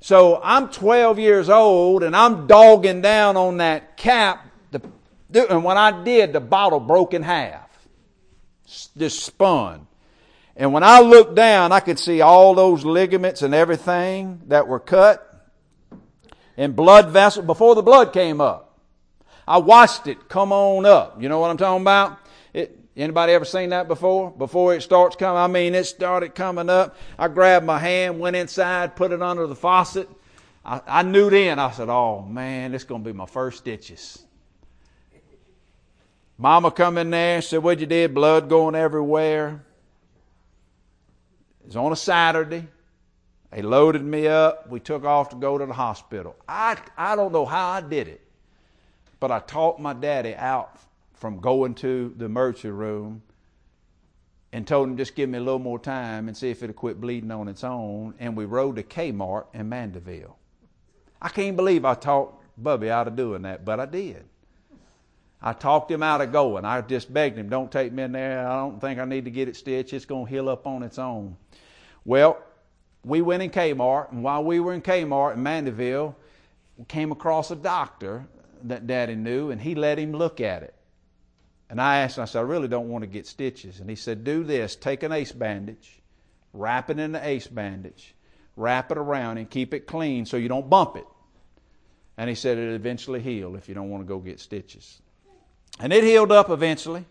So 0.00 0.40
I'm 0.42 0.68
12 0.68 1.20
years 1.20 1.48
old 1.48 2.02
and 2.02 2.16
I'm 2.16 2.48
dogging 2.48 3.00
down 3.00 3.36
on 3.36 3.58
that 3.58 3.96
cap. 3.96 4.44
And 5.32 5.62
when 5.62 5.78
I 5.78 6.02
did, 6.02 6.32
the 6.32 6.40
bottle 6.40 6.80
broke 6.80 7.14
in 7.14 7.22
half. 7.22 7.70
Just 8.96 9.20
spun. 9.20 9.86
And 10.56 10.72
when 10.72 10.82
I 10.82 11.00
looked 11.00 11.34
down, 11.34 11.72
I 11.72 11.80
could 11.80 11.98
see 11.98 12.20
all 12.20 12.54
those 12.54 12.84
ligaments 12.84 13.42
and 13.42 13.54
everything 13.54 14.42
that 14.48 14.68
were 14.68 14.80
cut 14.80 15.28
and 16.56 16.76
blood 16.76 17.10
vessel 17.10 17.42
before 17.42 17.74
the 17.74 17.82
blood 17.82 18.12
came 18.12 18.40
up. 18.40 18.78
I 19.48 19.58
watched 19.58 20.06
it 20.06 20.28
come 20.28 20.52
on 20.52 20.84
up. 20.84 21.20
You 21.20 21.28
know 21.28 21.40
what 21.40 21.50
I'm 21.50 21.56
talking 21.56 21.82
about? 21.82 22.18
It, 22.52 22.78
anybody 22.96 23.32
ever 23.32 23.44
seen 23.44 23.70
that 23.70 23.88
before? 23.88 24.30
Before 24.30 24.74
it 24.74 24.82
starts 24.82 25.16
coming, 25.16 25.38
I 25.38 25.46
mean, 25.46 25.74
it 25.74 25.84
started 25.84 26.34
coming 26.34 26.68
up. 26.68 26.96
I 27.18 27.28
grabbed 27.28 27.64
my 27.64 27.78
hand, 27.78 28.20
went 28.20 28.36
inside, 28.36 28.94
put 28.94 29.10
it 29.10 29.22
under 29.22 29.46
the 29.46 29.56
faucet. 29.56 30.08
I, 30.64 30.80
I 30.86 31.02
knew 31.02 31.30
then, 31.30 31.58
I 31.58 31.70
said, 31.70 31.88
oh 31.88 32.22
man, 32.22 32.72
this 32.72 32.82
is 32.82 32.88
going 32.88 33.02
to 33.02 33.10
be 33.10 33.16
my 33.16 33.26
first 33.26 33.58
stitches. 33.58 34.22
Mama 36.38 36.70
come 36.70 36.98
in 36.98 37.10
there, 37.10 37.40
said, 37.40 37.62
what 37.62 37.80
you 37.80 37.86
did? 37.86 38.14
Blood 38.14 38.48
going 38.48 38.74
everywhere. 38.74 39.64
It 41.62 41.66
was 41.66 41.76
on 41.76 41.92
a 41.92 41.96
Saturday. 41.96 42.66
They 43.50 43.62
loaded 43.62 44.02
me 44.02 44.26
up. 44.26 44.68
We 44.68 44.80
took 44.80 45.04
off 45.04 45.28
to 45.30 45.36
go 45.36 45.58
to 45.58 45.66
the 45.66 45.72
hospital. 45.72 46.34
I, 46.48 46.78
I 46.96 47.16
don't 47.16 47.32
know 47.32 47.44
how 47.44 47.68
I 47.70 47.80
did 47.82 48.08
it, 48.08 48.20
but 49.20 49.30
I 49.30 49.40
talked 49.40 49.78
my 49.78 49.92
daddy 49.92 50.34
out 50.34 50.78
from 51.14 51.38
going 51.38 51.74
to 51.76 52.14
the 52.16 52.24
emergency 52.24 52.70
room 52.70 53.22
and 54.52 54.66
told 54.66 54.88
him 54.88 54.96
just 54.96 55.14
give 55.14 55.30
me 55.30 55.38
a 55.38 55.40
little 55.42 55.58
more 55.58 55.78
time 55.78 56.28
and 56.28 56.36
see 56.36 56.50
if 56.50 56.62
it'll 56.62 56.74
quit 56.74 57.00
bleeding 57.00 57.30
on 57.30 57.46
its 57.48 57.62
own. 57.62 58.14
And 58.18 58.36
we 58.36 58.44
rode 58.44 58.76
to 58.76 58.82
Kmart 58.82 59.46
in 59.54 59.68
Mandeville. 59.68 60.36
I 61.20 61.28
can't 61.28 61.56
believe 61.56 61.84
I 61.84 61.94
talked 61.94 62.44
Bubby 62.58 62.90
out 62.90 63.06
of 63.06 63.16
doing 63.16 63.42
that, 63.42 63.64
but 63.64 63.80
I 63.80 63.86
did. 63.86 64.24
I 65.40 65.52
talked 65.52 65.90
him 65.90 66.02
out 66.02 66.20
of 66.20 66.32
going. 66.32 66.64
I 66.64 66.80
just 66.82 67.12
begged 67.12 67.36
him, 67.36 67.48
don't 67.48 67.70
take 67.70 67.92
me 67.92 68.02
in 68.04 68.12
there. 68.12 68.46
I 68.46 68.56
don't 68.56 68.80
think 68.80 68.98
I 68.98 69.04
need 69.04 69.24
to 69.24 69.30
get 69.30 69.48
it 69.48 69.56
stitched. 69.56 69.92
It's 69.92 70.04
going 70.04 70.26
to 70.26 70.30
heal 70.30 70.48
up 70.48 70.66
on 70.66 70.82
its 70.82 70.98
own. 70.98 71.36
Well, 72.04 72.42
we 73.04 73.20
went 73.20 73.42
in 73.42 73.50
Kmart, 73.50 74.12
and 74.12 74.22
while 74.22 74.44
we 74.44 74.60
were 74.60 74.72
in 74.72 74.82
Kmart 74.82 75.34
in 75.34 75.42
Mandeville, 75.42 76.16
we 76.76 76.84
came 76.84 77.12
across 77.12 77.50
a 77.50 77.56
doctor 77.56 78.26
that 78.64 78.86
Daddy 78.86 79.14
knew, 79.14 79.50
and 79.50 79.60
he 79.60 79.74
let 79.74 79.98
him 79.98 80.12
look 80.12 80.40
at 80.40 80.62
it. 80.62 80.74
And 81.68 81.80
I 81.80 81.98
asked 81.98 82.18
him, 82.18 82.22
I 82.22 82.26
said, 82.26 82.40
I 82.40 82.42
really 82.42 82.68
don't 82.68 82.88
want 82.88 83.02
to 83.02 83.08
get 83.08 83.26
stitches. 83.26 83.80
And 83.80 83.88
he 83.88 83.96
said, 83.96 84.24
Do 84.24 84.44
this 84.44 84.76
take 84.76 85.02
an 85.02 85.10
ace 85.10 85.32
bandage, 85.32 86.00
wrap 86.52 86.90
it 86.90 86.98
in 86.98 87.12
the 87.12 87.26
ace 87.26 87.46
bandage, 87.46 88.14
wrap 88.56 88.92
it 88.92 88.98
around, 88.98 89.38
and 89.38 89.48
keep 89.48 89.72
it 89.72 89.86
clean 89.86 90.26
so 90.26 90.36
you 90.36 90.48
don't 90.48 90.68
bump 90.68 90.96
it. 90.96 91.06
And 92.18 92.28
he 92.28 92.36
said, 92.36 92.58
It'll 92.58 92.74
eventually 92.74 93.20
heal 93.20 93.56
if 93.56 93.68
you 93.68 93.74
don't 93.74 93.90
want 93.90 94.02
to 94.02 94.06
go 94.06 94.18
get 94.18 94.38
stitches. 94.38 95.00
And 95.80 95.92
it 95.92 96.04
healed 96.04 96.30
up 96.30 96.50
eventually, 96.50 97.06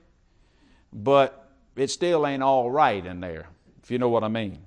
but 0.94 1.50
it 1.76 1.90
still 1.90 2.28
ain't 2.28 2.44
all 2.44 2.70
right 2.70 3.04
in 3.04 3.20
there, 3.20 3.48
if 3.82 3.90
you 3.90 3.98
know 3.98 4.10
what 4.10 4.24
I 4.24 4.28
mean. 4.28 4.60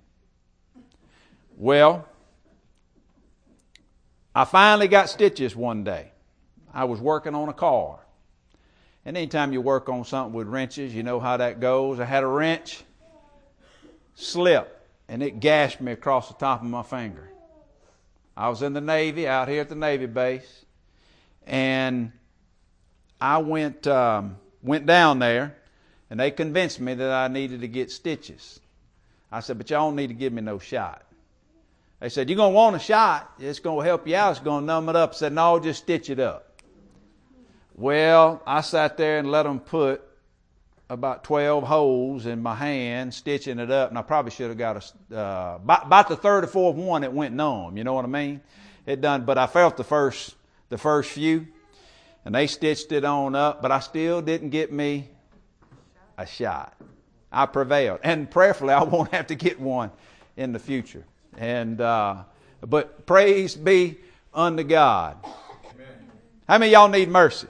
Well, 1.56 2.08
I 4.34 4.44
finally 4.44 4.88
got 4.88 5.08
stitches 5.08 5.54
one 5.54 5.84
day. 5.84 6.10
I 6.72 6.84
was 6.84 7.00
working 7.00 7.34
on 7.34 7.48
a 7.48 7.52
car. 7.52 8.00
And 9.04 9.16
anytime 9.16 9.52
you 9.52 9.60
work 9.60 9.88
on 9.88 10.04
something 10.04 10.34
with 10.34 10.48
wrenches, 10.48 10.94
you 10.94 11.02
know 11.02 11.20
how 11.20 11.36
that 11.36 11.60
goes. 11.60 12.00
I 12.00 12.04
had 12.04 12.24
a 12.24 12.26
wrench 12.26 12.82
slip, 14.14 14.84
and 15.08 15.22
it 15.22 15.40
gashed 15.40 15.80
me 15.80 15.92
across 15.92 16.28
the 16.28 16.34
top 16.34 16.62
of 16.62 16.66
my 16.66 16.82
finger. 16.82 17.30
I 18.36 18.48
was 18.48 18.62
in 18.62 18.72
the 18.72 18.80
Navy, 18.80 19.28
out 19.28 19.48
here 19.48 19.60
at 19.60 19.68
the 19.68 19.76
Navy 19.76 20.06
base, 20.06 20.64
and 21.46 22.10
I 23.20 23.38
went 23.38 23.86
um, 23.86 24.38
went 24.62 24.86
down 24.86 25.20
there, 25.20 25.56
and 26.10 26.18
they 26.18 26.30
convinced 26.32 26.80
me 26.80 26.94
that 26.94 27.12
I 27.12 27.28
needed 27.28 27.60
to 27.60 27.68
get 27.68 27.92
stitches. 27.92 28.58
I 29.30 29.40
said, 29.40 29.58
"But 29.58 29.70
y'all 29.70 29.88
don't 29.88 29.96
need 29.96 30.08
to 30.08 30.14
give 30.14 30.32
me 30.32 30.42
no 30.42 30.58
shot." 30.58 31.02
They 32.04 32.10
said, 32.10 32.28
You're 32.28 32.36
going 32.36 32.52
to 32.52 32.54
want 32.54 32.76
a 32.76 32.80
shot. 32.80 33.32
It's 33.38 33.60
going 33.60 33.78
to 33.78 33.84
help 33.88 34.06
you 34.06 34.14
out. 34.14 34.32
It's 34.32 34.40
going 34.40 34.64
to 34.64 34.66
numb 34.66 34.90
it 34.90 34.94
up. 34.94 35.12
I 35.12 35.14
said, 35.14 35.32
No, 35.32 35.58
just 35.58 35.84
stitch 35.84 36.10
it 36.10 36.20
up. 36.20 36.60
Well, 37.74 38.42
I 38.46 38.60
sat 38.60 38.98
there 38.98 39.18
and 39.20 39.30
let 39.30 39.44
them 39.44 39.58
put 39.58 40.02
about 40.90 41.24
12 41.24 41.64
holes 41.64 42.26
in 42.26 42.42
my 42.42 42.54
hand, 42.54 43.14
stitching 43.14 43.58
it 43.58 43.70
up, 43.70 43.88
and 43.88 43.96
I 43.96 44.02
probably 44.02 44.32
should 44.32 44.50
have 44.50 44.58
got 44.58 44.76
a, 44.76 45.16
uh, 45.18 45.54
about, 45.56 45.86
about 45.86 46.08
the 46.10 46.16
third 46.16 46.44
or 46.44 46.46
fourth 46.46 46.76
one, 46.76 47.04
it 47.04 47.12
went 47.14 47.34
numb. 47.34 47.78
You 47.78 47.84
know 47.84 47.94
what 47.94 48.04
I 48.04 48.08
mean? 48.08 48.42
It 48.84 49.00
done, 49.00 49.24
but 49.24 49.38
I 49.38 49.46
felt 49.46 49.78
the 49.78 49.82
first, 49.82 50.34
the 50.68 50.76
first 50.76 51.10
few, 51.10 51.46
and 52.26 52.34
they 52.34 52.48
stitched 52.48 52.92
it 52.92 53.06
on 53.06 53.34
up, 53.34 53.62
but 53.62 53.72
I 53.72 53.80
still 53.80 54.20
didn't 54.20 54.50
get 54.50 54.70
me 54.70 55.08
a 56.18 56.26
shot. 56.26 56.76
I 57.32 57.46
prevailed, 57.46 58.00
and 58.02 58.30
prayerfully, 58.30 58.74
I 58.74 58.82
won't 58.82 59.14
have 59.14 59.28
to 59.28 59.34
get 59.34 59.58
one 59.58 59.90
in 60.36 60.52
the 60.52 60.58
future. 60.58 61.06
And 61.38 61.80
uh, 61.80 62.24
but 62.60 63.06
praise 63.06 63.54
be 63.54 63.98
unto 64.32 64.62
God. 64.62 65.16
Amen. 65.24 65.86
How 66.48 66.58
many 66.58 66.72
y'all 66.72 66.88
need 66.88 67.08
mercy? 67.08 67.48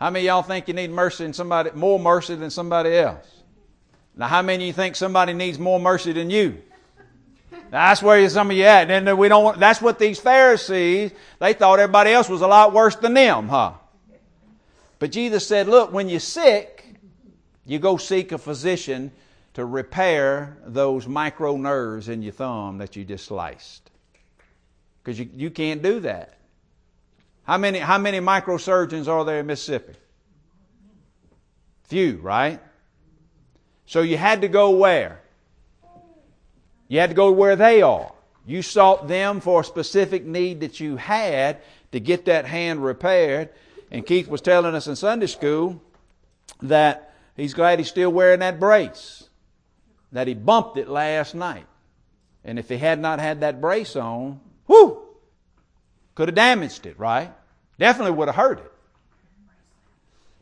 How 0.00 0.08
many 0.08 0.24
y'all 0.24 0.42
think 0.42 0.66
you 0.66 0.72
need 0.72 0.90
mercy 0.90 1.26
in 1.26 1.34
somebody 1.34 1.70
more 1.74 1.98
mercy 1.98 2.34
than 2.34 2.48
somebody 2.48 2.96
else? 2.96 3.42
Now, 4.16 4.28
how 4.28 4.40
many 4.40 4.64
of 4.64 4.66
you 4.68 4.72
think 4.72 4.96
somebody 4.96 5.34
needs 5.34 5.58
more 5.58 5.78
mercy 5.78 6.12
than 6.12 6.30
you? 6.30 6.62
Now, 7.52 7.88
that's 7.88 8.02
where 8.02 8.26
some 8.30 8.50
of 8.50 8.56
you 8.56 8.64
at. 8.64 8.90
And 8.90 9.18
we 9.18 9.28
don't. 9.28 9.60
That's 9.60 9.82
what 9.82 9.98
these 9.98 10.18
Pharisees. 10.18 11.12
They 11.38 11.52
thought 11.52 11.78
everybody 11.78 12.12
else 12.12 12.30
was 12.30 12.40
a 12.40 12.46
lot 12.46 12.72
worse 12.72 12.96
than 12.96 13.12
them, 13.12 13.48
huh? 13.48 13.74
But 14.98 15.12
Jesus 15.12 15.46
said, 15.46 15.68
"Look, 15.68 15.92
when 15.92 16.08
you're 16.08 16.18
sick, 16.18 16.94
you 17.66 17.78
go 17.78 17.98
seek 17.98 18.32
a 18.32 18.38
physician 18.38 19.12
to 19.54 19.64
repair 19.64 20.56
those 20.64 21.06
micro 21.06 21.56
nerves 21.56 22.08
in 22.08 22.22
your 22.22 22.32
thumb 22.32 22.78
that 22.78 22.96
you 22.96 23.04
just 23.04 23.24
sliced. 23.24 23.90
Because 25.02 25.18
you, 25.18 25.28
you 25.34 25.50
can't 25.50 25.82
do 25.82 26.00
that. 26.00 26.38
How 27.44 27.58
many, 27.58 27.78
how 27.78 27.98
many 27.98 28.20
microsurgeons 28.20 29.08
are 29.08 29.24
there 29.24 29.40
in 29.40 29.46
Mississippi? 29.46 29.94
Few, 31.84 32.18
right? 32.18 32.60
So 33.86 34.02
you 34.02 34.16
had 34.16 34.42
to 34.42 34.48
go 34.48 34.70
where? 34.70 35.20
You 36.86 37.00
had 37.00 37.10
to 37.10 37.16
go 37.16 37.32
where 37.32 37.56
they 37.56 37.82
are. 37.82 38.12
You 38.46 38.62
sought 38.62 39.08
them 39.08 39.40
for 39.40 39.62
a 39.62 39.64
specific 39.64 40.24
need 40.24 40.60
that 40.60 40.78
you 40.78 40.96
had 40.96 41.58
to 41.92 41.98
get 41.98 42.26
that 42.26 42.46
hand 42.46 42.84
repaired. 42.84 43.48
And 43.90 44.06
Keith 44.06 44.28
was 44.28 44.40
telling 44.40 44.74
us 44.74 44.86
in 44.86 44.94
Sunday 44.94 45.26
school 45.26 45.82
that 46.62 47.14
he's 47.36 47.54
glad 47.54 47.80
he's 47.80 47.88
still 47.88 48.12
wearing 48.12 48.40
that 48.40 48.60
brace 48.60 49.29
that 50.12 50.26
he 50.26 50.34
bumped 50.34 50.76
it 50.76 50.88
last 50.88 51.34
night. 51.34 51.66
And 52.44 52.58
if 52.58 52.68
he 52.68 52.78
had 52.78 52.98
not 52.98 53.20
had 53.20 53.40
that 53.40 53.60
brace 53.60 53.96
on, 53.96 54.40
whoo, 54.66 55.02
could 56.14 56.28
have 56.28 56.34
damaged 56.34 56.86
it, 56.86 56.98
right? 56.98 57.32
Definitely 57.78 58.12
would 58.12 58.28
have 58.28 58.36
hurt 58.36 58.58
it. 58.58 58.72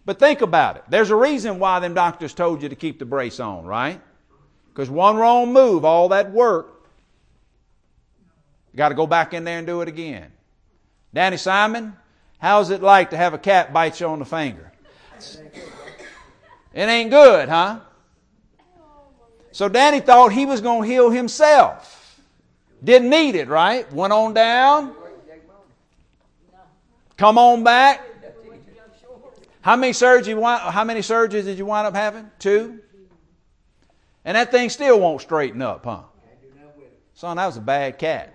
But 0.05 0.19
think 0.19 0.41
about 0.41 0.77
it. 0.77 0.85
There's 0.89 1.11
a 1.11 1.17
reason 1.17 1.59
why 1.59 1.81
them 1.81 1.95
doctors 1.95 2.33
told 2.33 2.63
you 2.63 2.71
to 2.71 2.77
keep 2.77 2.99
the 2.99 3.05
brace 3.05 3.41
on, 3.41 3.67
right? 3.67 4.01
Because 4.69 4.89
one 4.89 5.17
wrong 5.17 5.53
move, 5.53 5.85
all 5.85 6.11
that 6.11 6.31
work, 6.31 6.89
you 8.73 8.77
got 8.79 8.89
to 8.89 8.95
go 8.95 9.07
back 9.07 9.35
in 9.35 9.45
there 9.45 9.59
and 9.59 9.67
do 9.67 9.83
it 9.83 9.89
again. 9.89 10.33
Danny 11.13 11.37
Simon, 11.37 11.97
how's 12.39 12.71
it 12.71 12.83
like 12.83 13.11
to 13.11 13.17
have 13.17 13.35
a 13.35 13.39
cat 13.39 13.73
bite 13.73 14.01
you 14.01 14.07
on 14.07 14.21
the 14.21 14.25
finger? 14.25 14.73
It 16.73 16.89
ain't 16.89 17.11
good, 17.11 17.49
huh? 17.49 17.81
So 19.59 19.69
Danny 19.69 19.99
thought 19.99 20.31
he 20.31 20.47
was 20.47 20.61
going 20.61 20.83
to 20.83 20.89
heal 20.89 21.11
himself. 21.11 22.23
Didn't 22.85 23.11
need 23.11 23.35
it, 23.35 23.49
right? 23.49 23.93
Went 23.93 24.13
on 24.13 24.33
down. 24.33 24.95
Come 27.17 27.39
on 27.39 27.65
back. 27.65 28.01
How 29.61 29.75
many 29.75 29.93
surgeries? 29.93 30.71
How 30.71 30.85
many 30.85 31.01
surgeries 31.01 31.43
did 31.43 31.59
you 31.59 31.67
wind 31.67 31.89
up 31.89 31.97
having? 31.97 32.31
Two. 32.39 32.79
And 34.25 34.37
that 34.37 34.53
thing 34.53 34.71
still 34.71 35.01
won't 35.01 35.23
straighten 35.23 35.61
up, 35.61 35.85
huh? 35.85 36.03
Son, 37.15 37.37
that 37.37 37.47
was 37.47 37.57
a 37.57 37.61
bad 37.61 37.99
cat. 37.99 38.33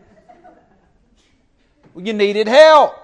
Well, 1.93 2.05
you 2.05 2.11
needed 2.11 2.49
help. 2.49 2.95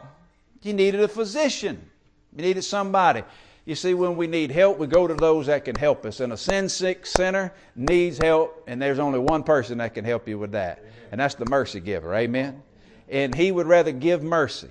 You 0.61 0.73
needed 0.73 0.99
a 0.99 1.07
physician. 1.07 1.89
You 2.35 2.41
needed 2.41 2.63
somebody. 2.63 3.23
You 3.69 3.75
see, 3.75 3.93
when 3.93 4.17
we 4.17 4.25
need 4.25 4.49
help, 4.49 4.79
we 4.79 4.87
go 4.87 5.05
to 5.05 5.13
those 5.13 5.45
that 5.45 5.63
can 5.63 5.75
help 5.75 6.03
us. 6.03 6.21
And 6.21 6.33
a 6.33 6.37
sin 6.37 6.69
sick 6.69 7.05
sinner 7.05 7.53
needs 7.75 8.17
help, 8.17 8.63
and 8.65 8.81
there's 8.81 8.97
only 8.97 9.19
one 9.19 9.43
person 9.43 9.77
that 9.77 9.93
can 9.93 10.03
help 10.03 10.27
you 10.27 10.39
with 10.39 10.53
that, 10.53 10.83
and 11.11 11.21
that's 11.21 11.35
the 11.35 11.45
mercy 11.45 11.79
giver. 11.79 12.15
Amen? 12.15 12.63
And 13.09 13.35
he 13.35 13.51
would 13.51 13.67
rather 13.67 13.91
give 13.91 14.23
mercy 14.23 14.69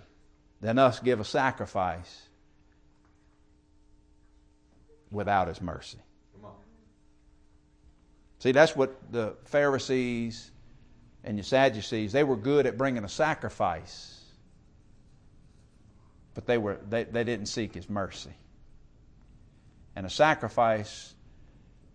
than 0.60 0.80
us 0.80 0.98
give 0.98 1.20
a 1.20 1.24
sacrifice 1.24 2.22
without 5.12 5.46
his 5.46 5.62
mercy. 5.62 5.98
See, 8.40 8.50
that's 8.50 8.74
what 8.74 9.12
the 9.12 9.36
Pharisees 9.44 10.50
and 11.22 11.38
the 11.38 11.44
Sadducees, 11.44 12.10
they 12.10 12.24
were 12.24 12.36
good 12.36 12.66
at 12.66 12.76
bringing 12.76 13.04
a 13.04 13.08
sacrifice, 13.08 14.20
but 16.34 16.46
they, 16.46 16.58
were, 16.58 16.80
they, 16.88 17.04
they 17.04 17.22
didn't 17.22 17.46
seek 17.46 17.74
his 17.74 17.88
mercy. 17.88 18.34
And 19.98 20.06
a 20.06 20.10
sacrifice, 20.10 21.12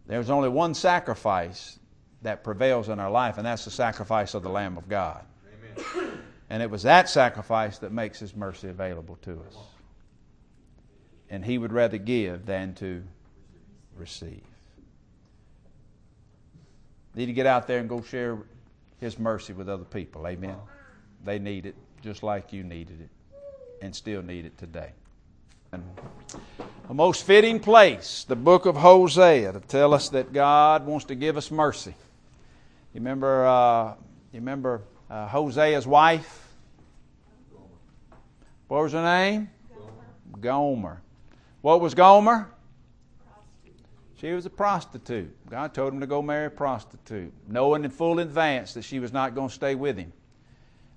there's 0.08 0.30
only 0.30 0.50
one 0.50 0.74
sacrifice 0.74 1.80
that 2.22 2.44
prevails 2.44 2.90
in 2.90 3.00
our 3.00 3.10
life, 3.10 3.38
and 3.38 3.48
that's 3.48 3.64
the 3.64 3.72
sacrifice 3.72 4.34
of 4.34 4.44
the 4.44 4.50
Lamb 4.50 4.78
of 4.78 4.90
God. 4.90 5.24
Amen. 5.96 6.20
And 6.50 6.62
it 6.62 6.70
was 6.70 6.84
that 6.84 7.08
sacrifice 7.08 7.78
that 7.78 7.94
makes 7.94 8.20
His 8.20 8.36
mercy 8.36 8.68
available 8.68 9.18
to 9.22 9.40
us. 9.48 9.56
And 11.30 11.46
He 11.46 11.58
would 11.58 11.72
rather 11.72 11.98
give 11.98 12.46
than 12.46 12.74
to 12.76 13.06
receive. 13.96 14.44
Need 17.16 17.28
to 17.28 17.34
get 17.34 17.46
out 17.46 17.68
there 17.68 17.80
and 17.80 17.88
go 17.88 18.02
share 18.02 18.38
His 19.00 19.18
mercy 19.18 19.54
with 19.54 19.70
other 19.70 19.86
people. 19.86 20.28
Amen. 20.28 20.58
They 21.24 21.40
need 21.40 21.66
it 21.66 21.76
just 22.02 22.22
like 22.22 22.52
you 22.52 22.66
needed 22.66 23.00
it 23.00 23.10
and 23.82 23.96
still 23.96 24.22
need 24.22 24.44
it 24.44 24.58
today. 24.58 24.92
And 25.72 25.86
a 26.90 26.94
most 26.94 27.26
fitting 27.26 27.60
place, 27.60 28.26
the 28.28 28.36
book 28.36 28.66
of 28.66 28.76
Hosea, 28.76 29.54
to 29.54 29.60
tell 29.62 29.94
us 29.94 30.10
that 30.10 30.34
God 30.34 30.86
wants 30.86 31.06
to 31.06 31.16
give 31.16 31.38
us 31.38 31.50
mercy. 31.50 31.96
You 32.94 33.00
remember, 33.00 33.46
uh, 33.46 33.94
you 34.32 34.40
remember 34.40 34.82
uh, 35.10 35.28
Hosea's 35.28 35.88
wife? 35.88 36.50
What 38.68 38.84
was 38.84 38.92
her 38.92 39.04
name? 39.04 39.50
Gomer. 40.42 41.02
What 41.62 41.80
was 41.80 41.94
Gomer? 41.94 42.50
She 44.20 44.32
was 44.32 44.46
a 44.46 44.50
prostitute. 44.50 45.34
God 45.50 45.74
told 45.74 45.94
him 45.94 46.00
to 46.00 46.08
go 46.08 46.22
marry 46.22 46.48
a 46.48 46.50
prostitute, 46.50 47.34
knowing 47.48 47.84
in 47.84 47.92
full 47.92 48.20
advance 48.20 48.74
that 48.74 48.84
she 48.84 49.00
was 49.00 49.12
not 49.14 49.36
going 49.36 49.50
to 49.50 49.54
stay 49.54 49.76
with 49.76 49.98
him, 49.98 50.12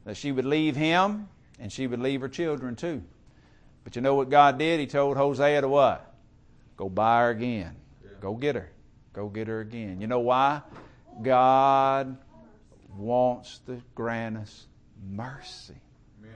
that 0.05 0.17
she 0.17 0.33
would 0.33 0.45
leave 0.45 0.75
him 0.77 1.29
and 1.59 1.73
she 1.73 1.87
would 1.87 2.01
leave 2.01 2.21
her 2.21 2.29
children 2.29 2.77
too. 2.77 3.03
But 3.87 3.95
you 3.95 4.03
know 4.03 4.17
what 4.17 4.31
God 4.31 4.59
did? 4.59 4.81
He 4.81 4.89
told 4.89 5.17
Hosea 5.17 5.61
to 5.61 5.69
what? 5.69 6.13
Go 6.77 6.89
buy 6.89 7.21
her 7.21 7.31
again. 7.31 7.77
Go 8.21 8.35
get 8.35 8.57
her. 8.57 8.69
Go 9.13 9.29
get 9.29 9.47
her 9.47 9.61
again. 9.61 10.01
You 10.01 10.09
know 10.09 10.19
why? 10.19 10.63
God 11.23 12.17
wants 12.97 13.61
to 13.67 13.81
grant 13.95 14.39
us 14.39 14.67
mercy. 15.09 15.77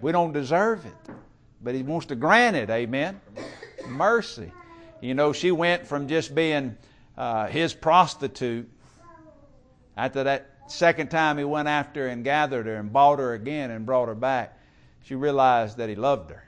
We 0.01 0.13
don't 0.13 0.33
deserve 0.33 0.87
it, 0.87 1.13
but 1.61 1.75
He 1.75 1.83
wants 1.83 2.07
to 2.07 2.15
grant 2.15 2.55
it. 2.55 2.71
Amen. 2.71 3.21
Mercy. 3.85 4.53
You 5.01 5.15
know, 5.15 5.33
she 5.33 5.51
went 5.51 5.89
from 5.89 6.07
just 6.07 6.33
being 6.33 6.77
uh, 7.19 7.49
his 7.49 7.75
prostitute 7.75 8.71
after 9.97 10.23
that 10.23 10.55
second 10.69 11.11
time 11.11 11.37
he 11.37 11.43
went 11.43 11.67
after 11.67 12.07
and 12.07 12.23
gathered 12.23 12.67
her 12.67 12.77
and 12.77 12.93
bought 12.93 13.19
her 13.19 13.35
again 13.35 13.73
and 13.73 13.85
brought 13.85 14.07
her 14.07 14.15
back. 14.15 14.57
She 15.03 15.17
realized 15.17 15.79
that 15.79 15.89
he 15.89 15.97
loved 15.97 16.31
her. 16.31 16.45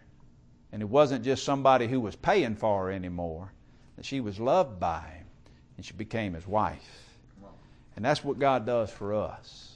And 0.73 0.81
it 0.81 0.89
wasn't 0.89 1.25
just 1.25 1.45
somebody 1.45 1.87
who 1.87 2.01
was 2.01 2.17
paying 2.17 2.57
for 2.57 2.85
her 2.85 2.91
anymore, 2.91 3.53
that 3.97 4.07
she 4.07 4.21
was 4.21 4.41
loved 4.41 4.81
by 4.81 5.01
him, 5.01 5.27
and 5.77 5.85
she 5.85 5.93
became 5.93 6.33
his 6.33 6.47
wife. 6.47 7.03
And 7.97 8.05
that's 8.05 8.25
what 8.25 8.39
God 8.39 8.65
does 8.65 8.91
for 8.91 9.15
us. 9.15 9.73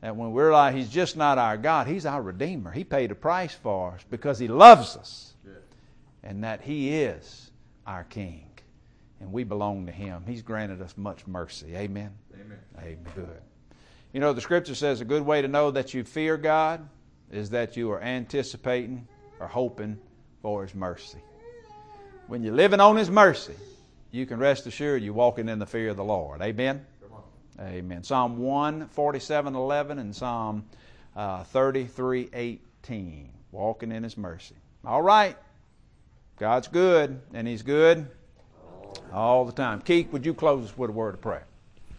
That 0.00 0.16
when 0.16 0.30
we're 0.30 0.52
like, 0.52 0.74
He's 0.74 0.88
just 0.88 1.16
not 1.16 1.38
our 1.38 1.56
God, 1.56 1.86
He's 1.86 2.06
our 2.06 2.22
Redeemer. 2.22 2.70
He 2.70 2.84
paid 2.84 3.10
a 3.10 3.14
price 3.14 3.54
for 3.54 3.92
us 3.92 4.04
because 4.08 4.38
He 4.38 4.48
loves 4.48 4.96
us. 4.96 5.34
And 6.22 6.44
that 6.44 6.60
He 6.60 6.94
is 6.94 7.50
our 7.86 8.04
King. 8.04 8.44
And 9.20 9.32
we 9.32 9.44
belong 9.44 9.86
to 9.86 9.92
Him. 9.92 10.22
He's 10.26 10.42
granted 10.42 10.80
us 10.82 10.96
much 10.96 11.26
mercy. 11.26 11.74
Amen? 11.74 12.12
Amen. 12.34 12.58
Amen. 12.78 12.98
Good. 13.14 13.40
You 14.12 14.20
know, 14.20 14.32
the 14.32 14.40
Scripture 14.40 14.74
says 14.74 15.00
a 15.00 15.04
good 15.04 15.22
way 15.22 15.42
to 15.42 15.48
know 15.48 15.70
that 15.72 15.94
you 15.94 16.04
fear 16.04 16.36
God 16.36 16.88
is 17.32 17.50
that 17.50 17.76
you 17.76 17.90
are 17.90 18.00
anticipating 18.00 19.06
or 19.40 19.48
hoping 19.48 19.98
for 20.42 20.62
His 20.62 20.74
mercy. 20.74 21.18
When 22.26 22.42
you're 22.42 22.54
living 22.54 22.80
on 22.80 22.96
His 22.96 23.10
mercy, 23.10 23.54
you 24.10 24.26
can 24.26 24.38
rest 24.38 24.66
assured 24.66 25.02
you're 25.02 25.12
walking 25.12 25.48
in 25.48 25.58
the 25.58 25.66
fear 25.66 25.90
of 25.90 25.96
the 25.96 26.04
Lord. 26.04 26.40
Amen? 26.42 26.84
Amen. 27.60 28.04
Psalm 28.04 28.38
147 28.38 29.54
11 29.54 29.98
and 29.98 30.14
Psalm 30.14 30.64
uh, 31.16 31.42
33 31.44 32.30
18. 32.32 33.30
Walking 33.50 33.92
in 33.92 34.02
His 34.02 34.16
mercy. 34.16 34.54
All 34.84 35.02
right. 35.02 35.36
God's 36.38 36.68
good, 36.68 37.20
and 37.34 37.48
He's 37.48 37.62
good 37.62 38.06
all 39.12 39.44
the 39.44 39.52
time. 39.52 39.80
Keith, 39.80 40.12
would 40.12 40.24
you 40.24 40.34
close 40.34 40.64
us 40.66 40.78
with 40.78 40.90
a 40.90 40.92
word 40.92 41.14
of 41.14 41.20
prayer? 41.20 41.47